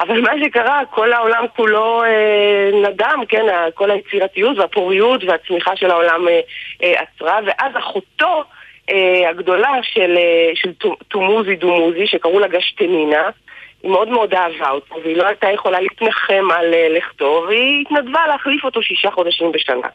אבל 0.00 0.20
מה 0.20 0.30
שקרה, 0.44 0.80
כל 0.90 1.12
העולם 1.12 1.44
כולו 1.56 2.02
אה, 2.04 2.70
נדם, 2.82 3.22
כן, 3.28 3.46
כל 3.74 3.90
היצירתיות 3.90 4.58
והפוריות 4.58 5.24
והצמיחה 5.24 5.76
של 5.76 5.90
העולם 5.90 6.28
אה, 6.28 6.40
אה, 6.82 7.02
עצרה, 7.02 7.38
ואז 7.46 7.72
אחותו 7.78 8.44
אה, 8.90 9.30
הגדולה 9.30 9.72
של, 9.82 10.16
אה, 10.16 10.50
של 10.54 10.72
תומוזי 11.08 11.56
דומוזי, 11.56 12.06
שקראו 12.06 12.40
לה 12.40 12.48
גשטנינה, 12.48 13.30
היא 13.82 13.90
מאוד 13.90 14.08
מאוד 14.08 14.34
אהבה 14.34 14.70
אותו, 14.70 14.94
והיא 15.04 15.16
לא 15.16 15.26
הייתה 15.26 15.48
יכולה 15.54 15.80
להתנחם 15.80 16.48
על 16.54 16.74
אה, 16.74 16.88
לכתו, 16.96 17.44
והיא 17.48 17.82
התנדבה 17.82 18.26
להחליף 18.26 18.64
אותו 18.64 18.82
שישה 18.82 19.10
חודשים 19.10 19.52
בשנה. 19.52 19.88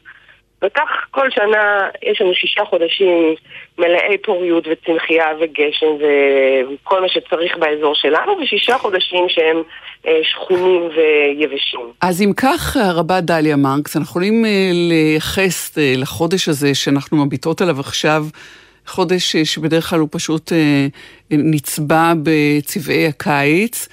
וכך 0.64 0.90
כל 1.12 1.28
שנה 1.32 1.90
יש 2.04 2.22
לנו 2.22 2.34
שישה 2.34 2.66
חודשים 2.66 3.36
מלאי 3.78 4.18
פוריות 4.24 4.68
וצמחייה 4.68 5.26
וגשם 5.40 5.86
וכל 5.96 7.02
מה 7.02 7.10
שצריך 7.10 7.58
באזור 7.58 7.96
שלנו, 7.96 8.38
ושישה 8.42 8.78
חודשים 8.78 9.26
שהם 9.30 9.64
אה, 10.08 10.20
שכונים 10.24 10.90
ויבשים. 10.96 11.92
אז 12.02 12.22
אם 12.22 12.32
כך, 12.38 12.78
הרבה 12.78 13.22
דליה 13.22 13.56
מרקס, 13.56 13.98
אנחנו 13.98 14.10
יכולים 14.10 14.46
אה, 14.46 14.70
לייחס 14.74 15.78
לחודש 15.78 16.48
הזה 16.48 16.76
שאנחנו 16.76 17.26
מביטות 17.26 17.62
עליו 17.62 17.80
עכשיו 17.80 18.24
חודש 18.88 19.36
אה, 19.36 19.46
שבדרך 19.46 19.90
כלל 19.90 20.00
הוא 20.00 20.10
פשוט 20.12 20.54
אה, 20.54 20.88
נצבע 21.32 22.14
בצבעי 22.24 23.08
הקיץ. 23.08 23.88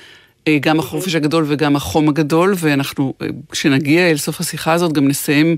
אה, 0.49 0.59
גם 0.61 0.79
החופש 0.79 1.15
הגדול 1.15 1.45
וגם 1.49 1.77
החום 1.77 2.09
הגדול, 2.09 2.55
ואנחנו, 2.59 3.15
כשנגיע 3.51 4.11
אל 4.11 4.17
סוף 4.17 4.41
השיחה 4.41 4.73
הזאת, 4.73 4.93
גם 4.93 5.09
נסיים, 5.09 5.57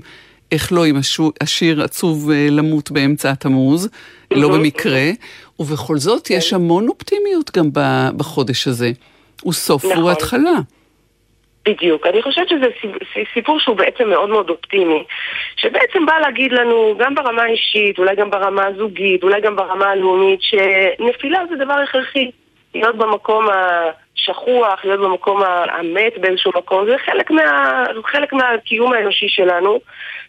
איך 0.51 0.71
לא, 0.71 0.85
עם 0.85 0.99
השיר 1.41 1.83
עצוב 1.83 2.31
למות 2.31 2.91
באמצע 2.91 3.31
התמוז, 3.31 3.87
לא 4.31 4.49
במקרה, 4.49 5.11
ובכל 5.59 5.97
זאת 5.97 6.29
יש. 6.29 6.53
המון 6.53 6.87
אופטימיות 6.87 7.57
גם 7.57 7.69
בחודש 8.17 8.67
הזה. 8.67 8.91
הוא 9.41 9.53
סוף 9.53 9.85
והוא 9.85 9.95
נכון. 9.95 10.11
התחלה. 10.11 10.59
בדיוק. 11.65 12.07
אני 12.07 12.21
חושבת 12.21 12.49
שזה 12.49 12.65
סיפור 13.33 13.59
שהוא 13.59 13.75
בעצם 13.77 14.09
מאוד 14.09 14.29
מאוד 14.29 14.49
אופטימי, 14.49 15.03
שבעצם 15.55 16.05
בא 16.05 16.19
להגיד 16.19 16.51
לנו, 16.51 16.95
גם 16.97 17.15
ברמה 17.15 17.43
האישית, 17.43 17.99
אולי 17.99 18.15
גם 18.15 18.29
ברמה 18.29 18.65
הזוגית, 18.65 19.23
אולי 19.23 19.41
גם 19.41 19.55
ברמה 19.55 19.85
הלאומית, 19.85 20.39
שנפילה 20.41 21.39
זה 21.49 21.55
דבר 21.55 21.73
הכרחי. 21.73 22.31
להיות 22.75 22.95
במקום 22.95 23.47
השכוח, 24.17 24.85
להיות 24.85 24.99
במקום 24.99 25.41
המת 25.43 26.17
באיזשהו 26.17 26.51
מקום, 26.55 26.85
זה 26.85 26.97
חלק, 26.97 27.31
מה, 27.31 27.83
חלק 28.05 28.33
מהקיום 28.33 28.93
האנושי 28.93 29.29
שלנו, 29.29 29.79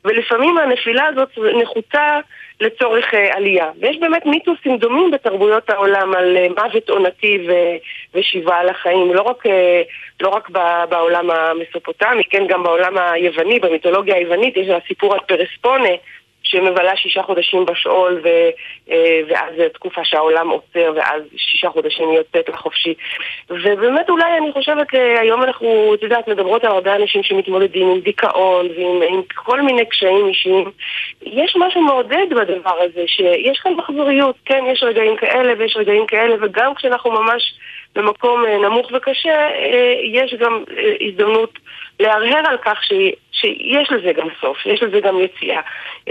ולפעמים 0.04 0.58
הנפילה 0.58 1.06
הזאת 1.06 1.28
נחוצה 1.62 2.20
לצורך 2.60 3.14
uh, 3.14 3.16
עלייה. 3.36 3.70
ויש 3.80 3.96
באמת 3.98 4.26
מיתוסים 4.26 4.76
דומים 4.76 5.10
בתרבויות 5.10 5.70
העולם 5.70 6.14
על 6.14 6.36
uh, 6.36 6.60
מוות 6.62 6.88
עונתי 6.88 7.46
ו- 7.48 7.76
ושיבה 8.14 8.56
על 8.56 8.68
החיים, 8.68 9.14
לא 9.14 9.22
רק, 9.22 9.46
uh, 9.46 9.50
לא 10.20 10.28
רק 10.28 10.50
בעולם 10.88 11.30
המסופוטמי, 11.30 12.22
כן, 12.30 12.46
גם 12.48 12.62
בעולם 12.62 12.98
היווני, 12.98 13.60
במיתולוגיה 13.60 14.16
היוונית 14.16 14.56
יש 14.56 14.68
הסיפור 14.68 15.14
על 15.14 15.20
פרספונה, 15.20 15.88
שמבלה 16.48 16.96
שישה 16.96 17.22
חודשים 17.22 17.66
בשאול 17.66 18.20
ו, 18.24 18.28
אה, 18.90 19.20
ואז 19.28 19.54
תקופה 19.74 20.00
שהעולם 20.04 20.48
עוצר 20.48 20.92
ואז 20.96 21.22
שישה 21.36 21.68
חודשים 21.70 22.08
היא 22.08 22.18
יוצאת 22.18 22.48
לחופשי. 22.48 22.94
ובאמת 23.50 24.10
אולי 24.10 24.38
אני 24.38 24.52
חושבת, 24.52 24.94
אה, 24.94 25.20
היום 25.20 25.42
אנחנו, 25.42 25.94
את 25.94 26.02
יודעת, 26.02 26.28
מדברות 26.28 26.64
על 26.64 26.70
הרבה 26.70 26.96
אנשים 26.96 27.22
שמתמודדים 27.22 27.88
עם 27.88 28.00
דיכאון 28.00 28.66
ועם 28.76 29.02
עם 29.08 29.22
כל 29.34 29.62
מיני 29.62 29.86
קשיים 29.86 30.26
אישיים. 30.28 30.70
יש 31.22 31.56
משהו 31.56 31.80
מעודד 31.80 32.26
בדבר 32.30 32.78
הזה, 32.80 33.04
שיש 33.06 33.58
כאן 33.58 33.72
מחזוריות, 33.72 34.36
כן, 34.44 34.64
יש 34.72 34.82
רגעים 34.82 35.16
כאלה 35.16 35.52
ויש 35.58 35.76
רגעים 35.76 36.06
כאלה, 36.06 36.34
וגם 36.40 36.74
כשאנחנו 36.74 37.10
ממש 37.10 37.54
במקום 37.96 38.44
אה, 38.46 38.58
נמוך 38.58 38.92
וקשה, 38.92 39.48
יש 40.12 40.34
גם 40.34 40.64
הזדמנות 41.00 41.58
להרהר 42.00 42.42
על 42.48 42.56
כך 42.64 42.84
ש, 42.84 42.92
שיש 43.32 43.92
לזה 43.92 44.12
גם 44.12 44.28
סוף, 44.40 44.66
יש 44.66 44.82
לזה 44.82 45.00
גם 45.00 45.20
יציאה. 45.20 45.60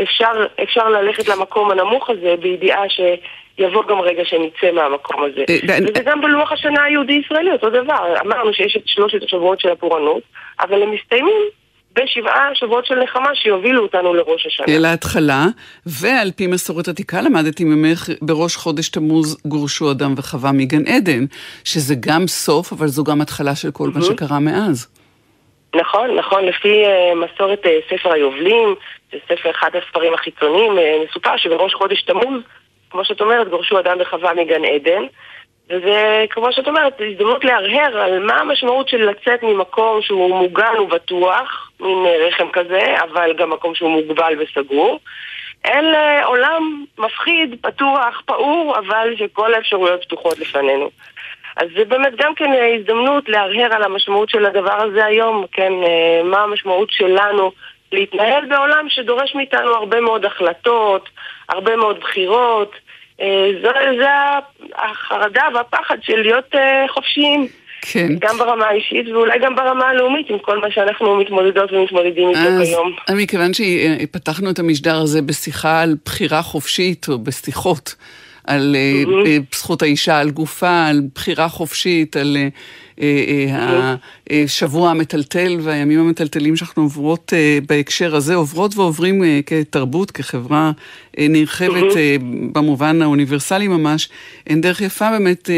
אפשר, 0.01 0.45
אפשר 0.63 0.89
ללכת 0.89 1.27
למקום 1.27 1.71
הנמוך 1.71 2.09
הזה 2.09 2.36
בידיעה 2.39 2.83
שיבוא 2.89 3.83
גם 3.88 3.99
רגע 3.99 4.25
שנצא 4.25 4.71
מהמקום 4.71 5.23
הזה. 5.23 5.43
אה, 5.49 5.77
וזה 5.81 6.03
גם 6.05 6.21
בלוח 6.21 6.51
השנה 6.51 6.83
היהודי-ישראלי, 6.83 7.51
אותו 7.51 7.69
דבר. 7.69 8.13
אמרנו 8.25 8.53
שיש 8.53 8.77
את 8.77 8.88
שלושת 8.88 9.23
השבועות 9.23 9.59
של 9.59 9.69
הפורענות, 9.69 10.23
אבל 10.59 10.81
הם 10.81 10.91
מסתיימים 10.91 11.41
בשבעה 11.95 12.49
שבועות 12.53 12.85
של 12.85 12.95
נחמה 12.95 13.29
שיובילו 13.35 13.83
אותנו 13.83 14.13
לראש 14.13 14.45
השנה. 14.45 14.65
להתחלה, 14.67 15.45
ועל 15.85 16.31
פי 16.35 16.47
מסורת 16.47 16.87
עתיקה 16.87 17.21
למדתי 17.21 17.63
ממך, 17.63 18.09
בראש 18.21 18.55
חודש 18.55 18.89
תמוז 18.89 19.37
גורשו 19.45 19.91
אדם 19.91 20.13
וחווה 20.17 20.51
מגן 20.51 20.87
עדן, 20.87 21.25
שזה 21.63 21.95
גם 21.99 22.27
סוף, 22.27 22.73
אבל 22.73 22.87
זו 22.87 23.03
גם 23.03 23.21
התחלה 23.21 23.55
של 23.55 23.71
כל 23.71 23.89
מה 23.95 24.01
שקרה 24.01 24.39
מאז. 24.39 24.87
נכון, 25.75 26.15
נכון, 26.15 26.45
לפי 26.45 26.83
uh, 26.85 27.15
מסורת 27.15 27.65
uh, 27.65 27.69
ספר 27.89 28.11
היובלים, 28.11 28.75
זה 29.11 29.17
ספר 29.25 29.51
אחד 29.51 29.69
הספרים 29.73 30.13
החיצוניים, 30.13 30.71
uh, 30.71 31.09
מסופר 31.09 31.37
שבראש 31.37 31.73
חודש 31.73 32.01
תמוז, 32.01 32.41
כמו 32.89 33.05
שאת 33.05 33.21
אומרת, 33.21 33.49
גורשו 33.49 33.79
אדם 33.79 33.97
וחווה 34.01 34.33
מגן 34.33 34.65
עדן, 34.65 35.03
וזה, 35.70 36.26
כמו 36.30 36.51
שאת 36.51 36.68
אומרת, 36.68 37.01
הזדמנות 37.11 37.45
להרהר 37.45 37.97
על 37.97 38.26
מה 38.26 38.34
המשמעות 38.39 38.89
של 38.89 39.09
לצאת 39.09 39.43
ממקום 39.43 40.01
שהוא 40.01 40.36
מוגן 40.36 40.80
ובטוח, 40.80 41.72
מין 41.80 42.05
רחם 42.28 42.47
כזה, 42.53 42.95
אבל 43.03 43.34
גם 43.38 43.49
מקום 43.49 43.76
שהוא 43.76 43.91
מוגבל 43.91 44.34
וסגור, 44.39 44.99
אל 45.66 45.95
עולם 46.24 46.86
מפחיד, 46.97 47.55
פתוח, 47.61 48.22
פעור, 48.26 48.76
אבל 48.78 49.13
שכל 49.18 49.53
האפשרויות 49.53 50.03
פתוחות 50.03 50.39
לפנינו. 50.39 50.89
אז 51.57 51.68
זה 51.78 51.86
באמת 51.86 52.13
גם 52.16 52.36
כן 52.36 52.53
אה, 52.53 52.76
הזדמנות 52.76 53.30
להרהר 53.30 53.74
על 53.74 53.84
המשמעות 53.84 54.30
של 54.30 54.45
הדבר 54.45 54.82
הזה 54.82 55.05
היום, 55.05 55.45
כן, 55.51 55.74
אה, 55.84 56.24
מה 56.24 56.43
המשמעות 56.43 56.91
שלנו 56.91 57.51
להתנהל 57.91 58.45
בעולם 58.45 58.86
שדורש 58.89 59.36
מאיתנו 59.36 59.70
הרבה 59.70 60.01
מאוד 60.01 60.26
החלטות, 60.26 61.09
הרבה 61.49 61.76
מאוד 61.76 61.99
בחירות. 61.99 62.76
אה, 63.22 63.49
זה, 63.61 63.70
זה 63.97 64.07
החרדה 64.76 65.43
והפחד 65.53 65.97
של 66.01 66.22
להיות 66.22 66.55
חופשיים. 66.89 67.47
כן. 67.82 68.07
גם 68.20 68.38
ברמה 68.38 68.66
האישית 68.66 69.07
ואולי 69.07 69.39
גם 69.39 69.55
ברמה 69.55 69.86
הלאומית 69.86 70.30
עם 70.30 70.39
כל 70.39 70.57
מה 70.61 70.72
שאנחנו 70.72 71.16
מתמודדות 71.16 71.74
ומתמודדים 71.74 72.30
איתו 72.30 72.66
כיום. 72.66 72.95
אז 73.07 73.16
מכיוון 73.16 73.51
שפתחנו 73.53 74.49
את 74.49 74.59
המשדר 74.59 74.95
הזה 74.95 75.22
בשיחה 75.22 75.82
על 75.82 75.95
בחירה 76.05 76.41
חופשית 76.41 77.05
או 77.09 77.20
בשיחות 77.20 77.95
על 78.47 78.75
mm-hmm. 78.75 79.55
זכות 79.55 79.81
האישה 79.81 80.19
על 80.19 80.29
גופה, 80.29 80.85
על 80.85 81.01
בחירה 81.15 81.49
חופשית, 81.49 82.17
על 82.17 82.37
השבוע 84.29 84.89
המטלטל 84.91 85.57
והימים 85.61 85.99
המטלטלים 85.99 86.55
שאנחנו 86.55 86.83
עוברות 86.83 87.33
בהקשר 87.67 88.15
הזה, 88.15 88.35
עוברות 88.35 88.75
ועוברים 88.77 89.23
כתרבות, 89.45 90.11
כחברה 90.11 90.71
נרחבת 91.19 91.93
במובן 92.51 93.01
האוניברסלי 93.01 93.67
ממש, 93.67 94.09
אין 94.47 94.61
דרך 94.61 94.81
יפה 94.81 95.09
באמת 95.11 95.49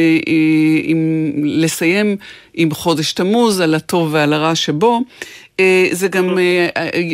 לסיים 1.44 2.16
עם 2.54 2.72
חודש 2.72 3.14
תמוז, 3.14 3.60
על 3.60 3.76
הטוב 3.76 4.10
ועל 4.14 4.34
הרע 4.34 4.56
שבו. 4.56 5.02
זה 5.92 6.08
גם 6.08 6.38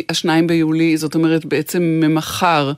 השניים 0.08 0.46
ביולי, 0.46 0.96
זאת 0.96 1.14
אומרת 1.14 1.44
בעצם 1.44 1.82
ממחר. 1.82 2.72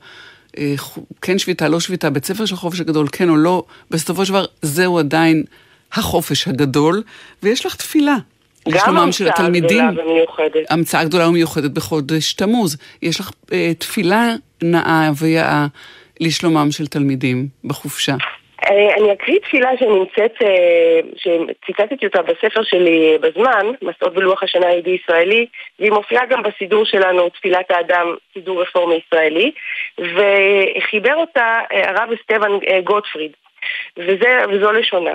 כן 1.23 1.39
שביתה, 1.39 1.69
לא 1.69 1.81
שביתה, 1.81 2.11
בית 2.11 2.25
ספר 2.25 2.47
של 2.47 2.57
חופש 2.57 2.81
הגדול, 2.81 3.07
כן 3.13 3.29
או 3.29 3.37
לא, 3.37 3.65
בסופו 3.91 4.27
של 4.27 4.33
דבר 4.33 4.45
זהו 4.63 4.99
עדיין 4.99 5.45
החופש 5.93 6.49
הגדול, 6.49 7.03
ויש 7.43 7.67
לך 7.67 7.77
תפילה. 7.77 8.17
גם 8.69 8.97
המצאה 8.97 9.49
גדולה 9.51 9.91
ומיוחדת. 9.91 10.71
המצאה 10.71 11.05
גדולה 11.05 11.29
ומיוחדת 11.29 11.71
בחודש 11.71 12.33
תמוז. 12.33 12.77
יש 13.03 13.21
לך 13.21 13.31
אה, 13.53 13.73
תפילה 13.79 14.35
נאה 14.63 15.11
ויאה 15.19 15.67
לשלומם 16.21 16.71
של 16.71 16.87
תלמידים 16.87 17.49
בחופשה. 17.65 18.17
אה, 18.71 18.95
אני 18.95 19.13
אקריא 19.13 19.39
תפילה 19.39 19.71
שנמצאת, 19.79 20.43
אה, 20.43 21.01
שציטטתי 21.17 22.07
אותה 22.07 22.23
בספר 22.23 22.63
שלי 22.63 23.19
בזמן, 23.21 23.67
מסעות 23.83 24.15
בלוח 24.15 24.43
השנה 24.43 24.67
היהודי-ישראלי, 24.67 25.47
והיא 25.79 25.93
מופיעה 25.93 26.27
גם 26.27 26.43
בסידור 26.43 26.85
שלנו, 26.85 27.29
תפילת 27.29 27.71
האדם, 27.71 28.15
סידור 28.35 28.63
רפורמי 28.63 29.01
ישראלי, 29.07 29.53
וחיבר 29.99 31.15
אותה 31.15 31.61
אה, 31.73 31.91
הרב 31.91 32.11
אסטבן 32.13 32.83
גוטפריד, 32.85 33.33
וזה, 33.99 34.45
וזו 34.49 34.73
לשונה. 34.73 35.13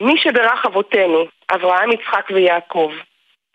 מי 0.00 0.18
שברך 0.18 0.66
אבותינו, 0.66 1.24
אברהם, 1.50 1.92
יצחק 1.92 2.26
ויעקב, 2.30 2.92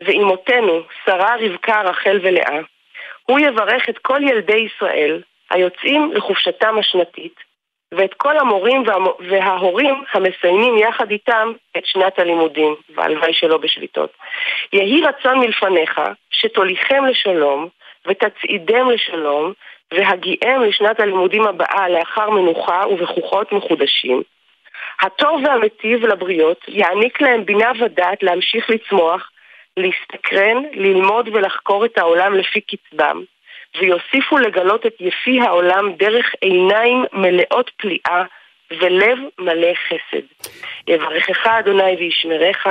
ואימותינו, 0.01 0.81
שרה, 1.05 1.35
רבקה, 1.39 1.81
רחל 1.81 2.19
ולאה, 2.23 2.59
הוא 3.25 3.39
יברך 3.39 3.89
את 3.89 3.97
כל 3.97 4.19
ילדי 4.23 4.67
ישראל 4.67 5.21
היוצאים 5.49 6.11
לחופשתם 6.13 6.77
השנתית, 6.79 7.35
ואת 7.97 8.13
כל 8.13 8.37
המורים 8.37 8.83
וההורים 9.29 10.03
המסיימים 10.13 10.77
יחד 10.77 11.11
איתם 11.11 11.51
את 11.77 11.85
שנת 11.85 12.19
הלימודים, 12.19 12.75
והלוואי 12.95 13.33
שלא 13.33 13.57
בשביתות. 13.57 14.09
יהי 14.73 15.01
רצון 15.01 15.39
מלפניך 15.39 16.01
שתוליכם 16.31 17.05
לשלום 17.05 17.67
ותצעידם 18.07 18.89
לשלום 18.89 19.53
והגיעם 19.93 20.61
לשנת 20.61 20.99
הלימודים 20.99 21.43
הבאה 21.43 21.89
לאחר 21.89 22.29
מנוחה 22.29 22.83
ובכוחות 22.89 23.51
מחודשים. 23.51 24.21
הטוב 25.01 25.41
והמטיב 25.45 26.05
לבריות 26.05 26.65
יעניק 26.67 27.21
להם 27.21 27.45
בינה 27.45 27.71
ודעת 27.79 28.23
להמשיך 28.23 28.69
לצמוח, 28.69 29.29
להסתקרן, 29.77 30.63
ללמוד 30.73 31.27
ולחקור 31.27 31.85
את 31.85 31.97
העולם 31.97 32.33
לפי 32.33 32.61
קצבם, 32.61 33.23
ויוסיפו 33.81 34.37
לגלות 34.37 34.85
את 34.85 34.93
יפי 34.99 35.41
העולם 35.41 35.93
דרך 35.93 36.25
עיניים 36.41 37.05
מלאות 37.13 37.71
פליאה 37.77 38.23
ולב 38.71 39.17
מלא 39.39 39.73
חסד. 39.87 40.49
יברכך 40.87 41.47
אדוני 41.47 41.95
וישמרך, 41.99 42.67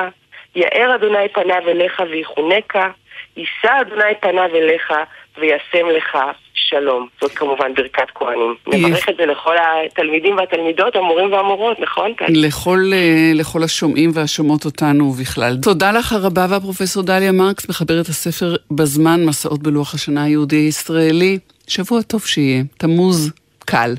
יאר 0.57 0.95
אדוני 0.95 1.29
פניו 1.29 1.69
אליך 1.69 2.03
ויחונקה, 2.11 2.91
יישא 3.37 3.81
אדוני 3.81 4.15
פניו 4.21 4.51
אליך 4.55 4.93
וישם 5.39 5.87
לך 5.97 6.19
שלום. 6.55 7.09
זאת 7.21 7.33
כמובן 7.33 7.75
ברכת 7.75 8.11
כהנים. 8.15 8.55
נברך 8.67 9.09
את 9.09 9.17
זה 9.17 9.27
לכל 9.27 9.57
התלמידים 9.59 10.37
והתלמידות, 10.37 10.97
המורים 10.97 11.33
והמורות, 11.33 11.81
נכון? 11.81 12.13
לכל, 12.29 12.91
אה, 12.93 13.33
לכל 13.35 13.63
השומעים 13.63 14.11
והשומעות 14.15 14.65
אותנו 14.65 15.11
בכלל. 15.11 15.57
תודה 15.63 15.93
לך 15.93 16.13
הרבה 16.13 16.47
והפרופסור 16.51 17.03
דליה 17.03 17.33
מרקס, 17.33 17.69
מחברת 17.69 18.07
הספר 18.07 18.55
בזמן, 18.71 19.25
מסעות 19.25 19.63
בלוח 19.63 19.95
השנה 19.95 20.25
היהודי-ישראלי. 20.25 21.39
שבוע 21.69 22.03
טוב 22.03 22.21
שיהיה, 22.21 22.63
תמוז 22.79 23.33
קל. 23.67 23.95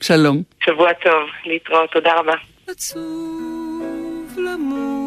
שלום. 0.00 0.42
שבוע 0.64 0.92
טוב, 0.92 1.28
להתראות, 1.46 1.90
תודה 1.90 2.12
רבה. 2.14 2.34
עצוב 2.68 4.36
למות 4.36 5.01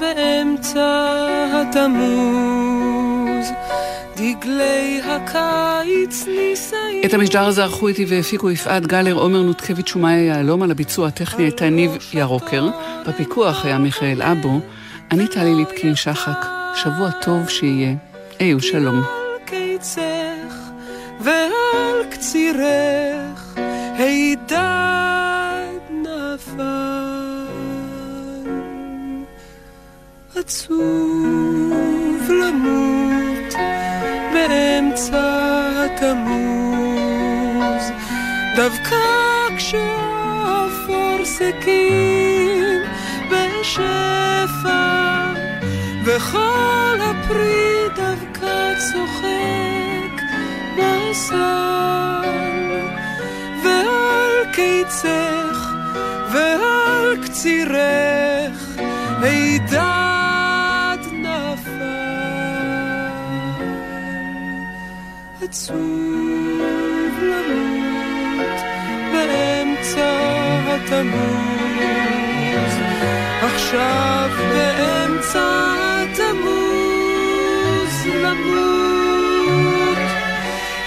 באמצע 0.00 1.16
התמוז. 1.52 3.46
דגלי 4.16 5.00
הקיץ 5.04 6.26
נישאים. 6.26 7.02
את 7.04 7.14
המשדר 7.14 7.46
הזה 7.46 7.62
ערכו 7.62 7.88
איתי 7.88 8.04
והפיקו 8.08 8.50
יפעת 8.50 8.86
גלר, 8.86 9.14
עומר 9.14 9.42
נותקביץ' 9.42 9.96
ומאיה 9.96 10.24
יהלום, 10.24 10.62
על 10.62 10.70
הביצוע 10.70 11.08
הטכני 11.08 11.44
הייתה 11.44 11.70
ניב 11.70 11.96
ירוקר, 12.12 12.68
בפיקוח 13.08 13.64
היה 13.64 13.78
מיכאל 13.78 14.22
אבו, 14.22 14.60
אני 15.10 15.28
טלי 15.28 15.54
ליפקין 15.54 15.94
שחק, 15.94 16.46
שבוע 16.74 17.10
טוב 17.10 17.48
שיהיה, 17.48 17.94
היו 18.38 18.60
שלום. 18.60 19.02
ועל 21.20 22.04
קצירך 22.10 23.54
הידד 23.98 25.09
עצוב 30.50 32.30
למות 32.30 33.54
באמצע 34.32 35.70
התמוז, 35.84 37.82
דווקא 38.56 38.96
כשהאפרסקים 39.56 40.02
בשפע, 43.30 44.82
וכל 46.04 46.98
הפרי 47.00 47.88
דווקא 47.96 48.74
צוחק 48.78 50.14
בסל, 50.76 51.34
ועל 53.64 54.34
קיצך 54.52 55.58
ועל 56.32 57.16
קצירך 57.24 58.60
הידע 59.22 59.99
עצוב 65.50 65.76
למות 67.22 68.60
באמצע 69.12 70.10
התמוז 70.66 71.84
עכשיו 73.42 74.30
באמצע 74.52 75.74
התמוז 76.02 76.86
למות 78.14 79.98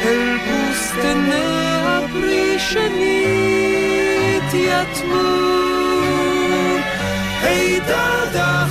אל 0.01 0.37
בוסתני 0.37 1.77
הפרי 1.85 2.59
שנית 2.59 4.49
יתמו 4.53 5.29
הידד 7.41 8.35
אחר 8.35 8.62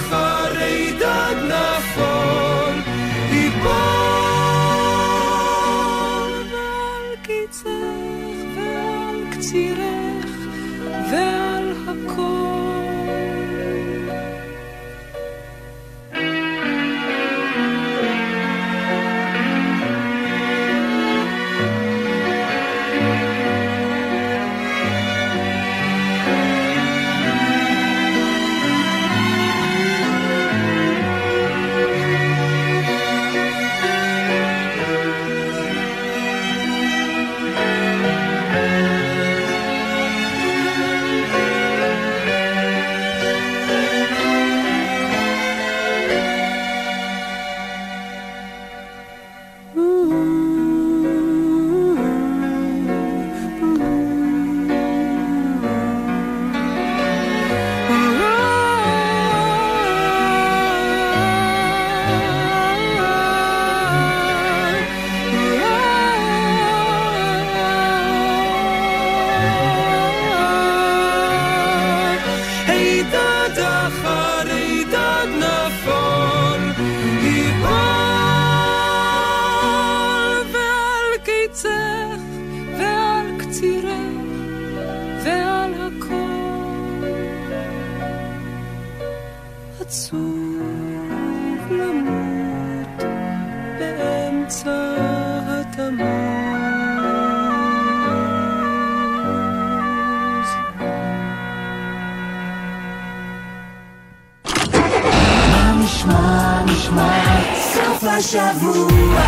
השבוע. 108.22 109.22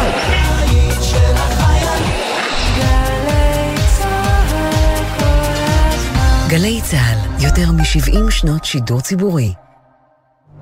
גלי 6.48 6.80
צה"ל, 6.82 7.44
יותר 7.44 7.72
מ-70 7.72 8.30
שנות 8.30 8.64
שידור 8.64 9.00
ציבורי. 9.00 9.52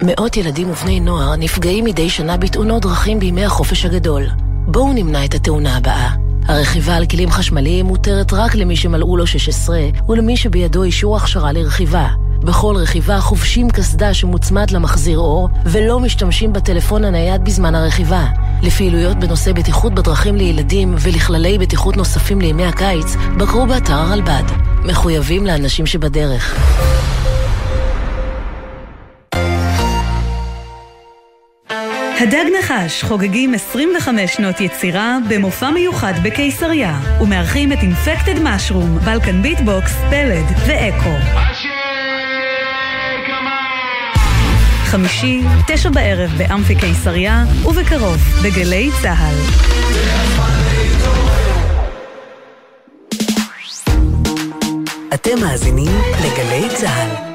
מאות 0.02 0.36
ילדים 0.36 0.70
ובני 0.70 1.00
נוער 1.00 1.36
נפגעים 1.36 1.84
מדי 1.84 2.10
שנה 2.10 2.36
בתאונות 2.36 2.82
דרכים 2.82 3.18
בימי 3.18 3.44
החופש 3.44 3.84
הגדול. 3.84 4.26
בואו 4.66 4.92
נמנע 4.92 5.24
את 5.24 5.34
התאונה 5.34 5.76
הבאה. 5.76 6.10
הרכיבה 6.46 6.96
על 6.96 7.06
כלים 7.06 7.30
חשמליים 7.30 7.86
מותרת 7.86 8.32
רק 8.32 8.54
למי 8.54 8.76
שמלאו 8.76 9.16
לו 9.16 9.26
16 9.26 9.78
ולמי 10.08 10.36
שבידו 10.36 10.82
אישור 10.82 11.16
הכשרה 11.16 11.52
לרכיבה. 11.52 12.08
בכל 12.42 12.74
רכיבה 12.76 13.20
חובשים 13.20 13.70
קסדה 13.70 14.14
שמוצמד 14.14 14.70
למחזיר 14.70 15.18
אור 15.18 15.48
ולא 15.64 16.00
משתמשים 16.00 16.52
בטלפון 16.52 17.04
הנייד 17.04 17.44
בזמן 17.44 17.74
הרכיבה. 17.74 18.26
לפעילויות 18.62 19.16
בנושא 19.16 19.52
בטיחות 19.52 19.94
בדרכים 19.94 20.36
לילדים 20.36 20.94
ולכללי 20.98 21.58
בטיחות 21.58 21.96
נוספים 21.96 22.40
לימי 22.40 22.66
הקיץ, 22.66 23.16
בקרו 23.38 23.66
באתר 23.66 23.94
הרלב"ד. 23.94 24.44
מחויבים 24.84 25.46
לאנשים 25.46 25.86
שבדרך. 25.86 26.58
הדג 32.22 32.44
נחש 32.58 33.04
חוגגים 33.04 33.54
25 33.54 34.34
שנות 34.34 34.60
יצירה 34.60 35.18
במופע 35.28 35.70
מיוחד 35.70 36.12
בקיסריה 36.22 37.00
ומארחים 37.20 37.72
את 37.72 37.78
אינפקטד 37.82 38.38
משרום, 38.42 38.98
בלקן 38.98 39.42
ביטבוקס, 39.42 39.92
פלד 40.10 40.44
ואקו. 40.66 41.71
חמישי, 44.92 45.40
תשע 45.66 45.90
בערב 45.90 46.30
באמפי 46.38 46.74
קיסריה 46.74 47.44
ובקרוב 47.64 48.16
בגלי 48.44 48.90
צה"ל. 49.02 49.34
אתם 55.14 55.40
מאזינים 55.40 56.00
לגלי 56.20 56.68
צה"ל. 56.76 57.31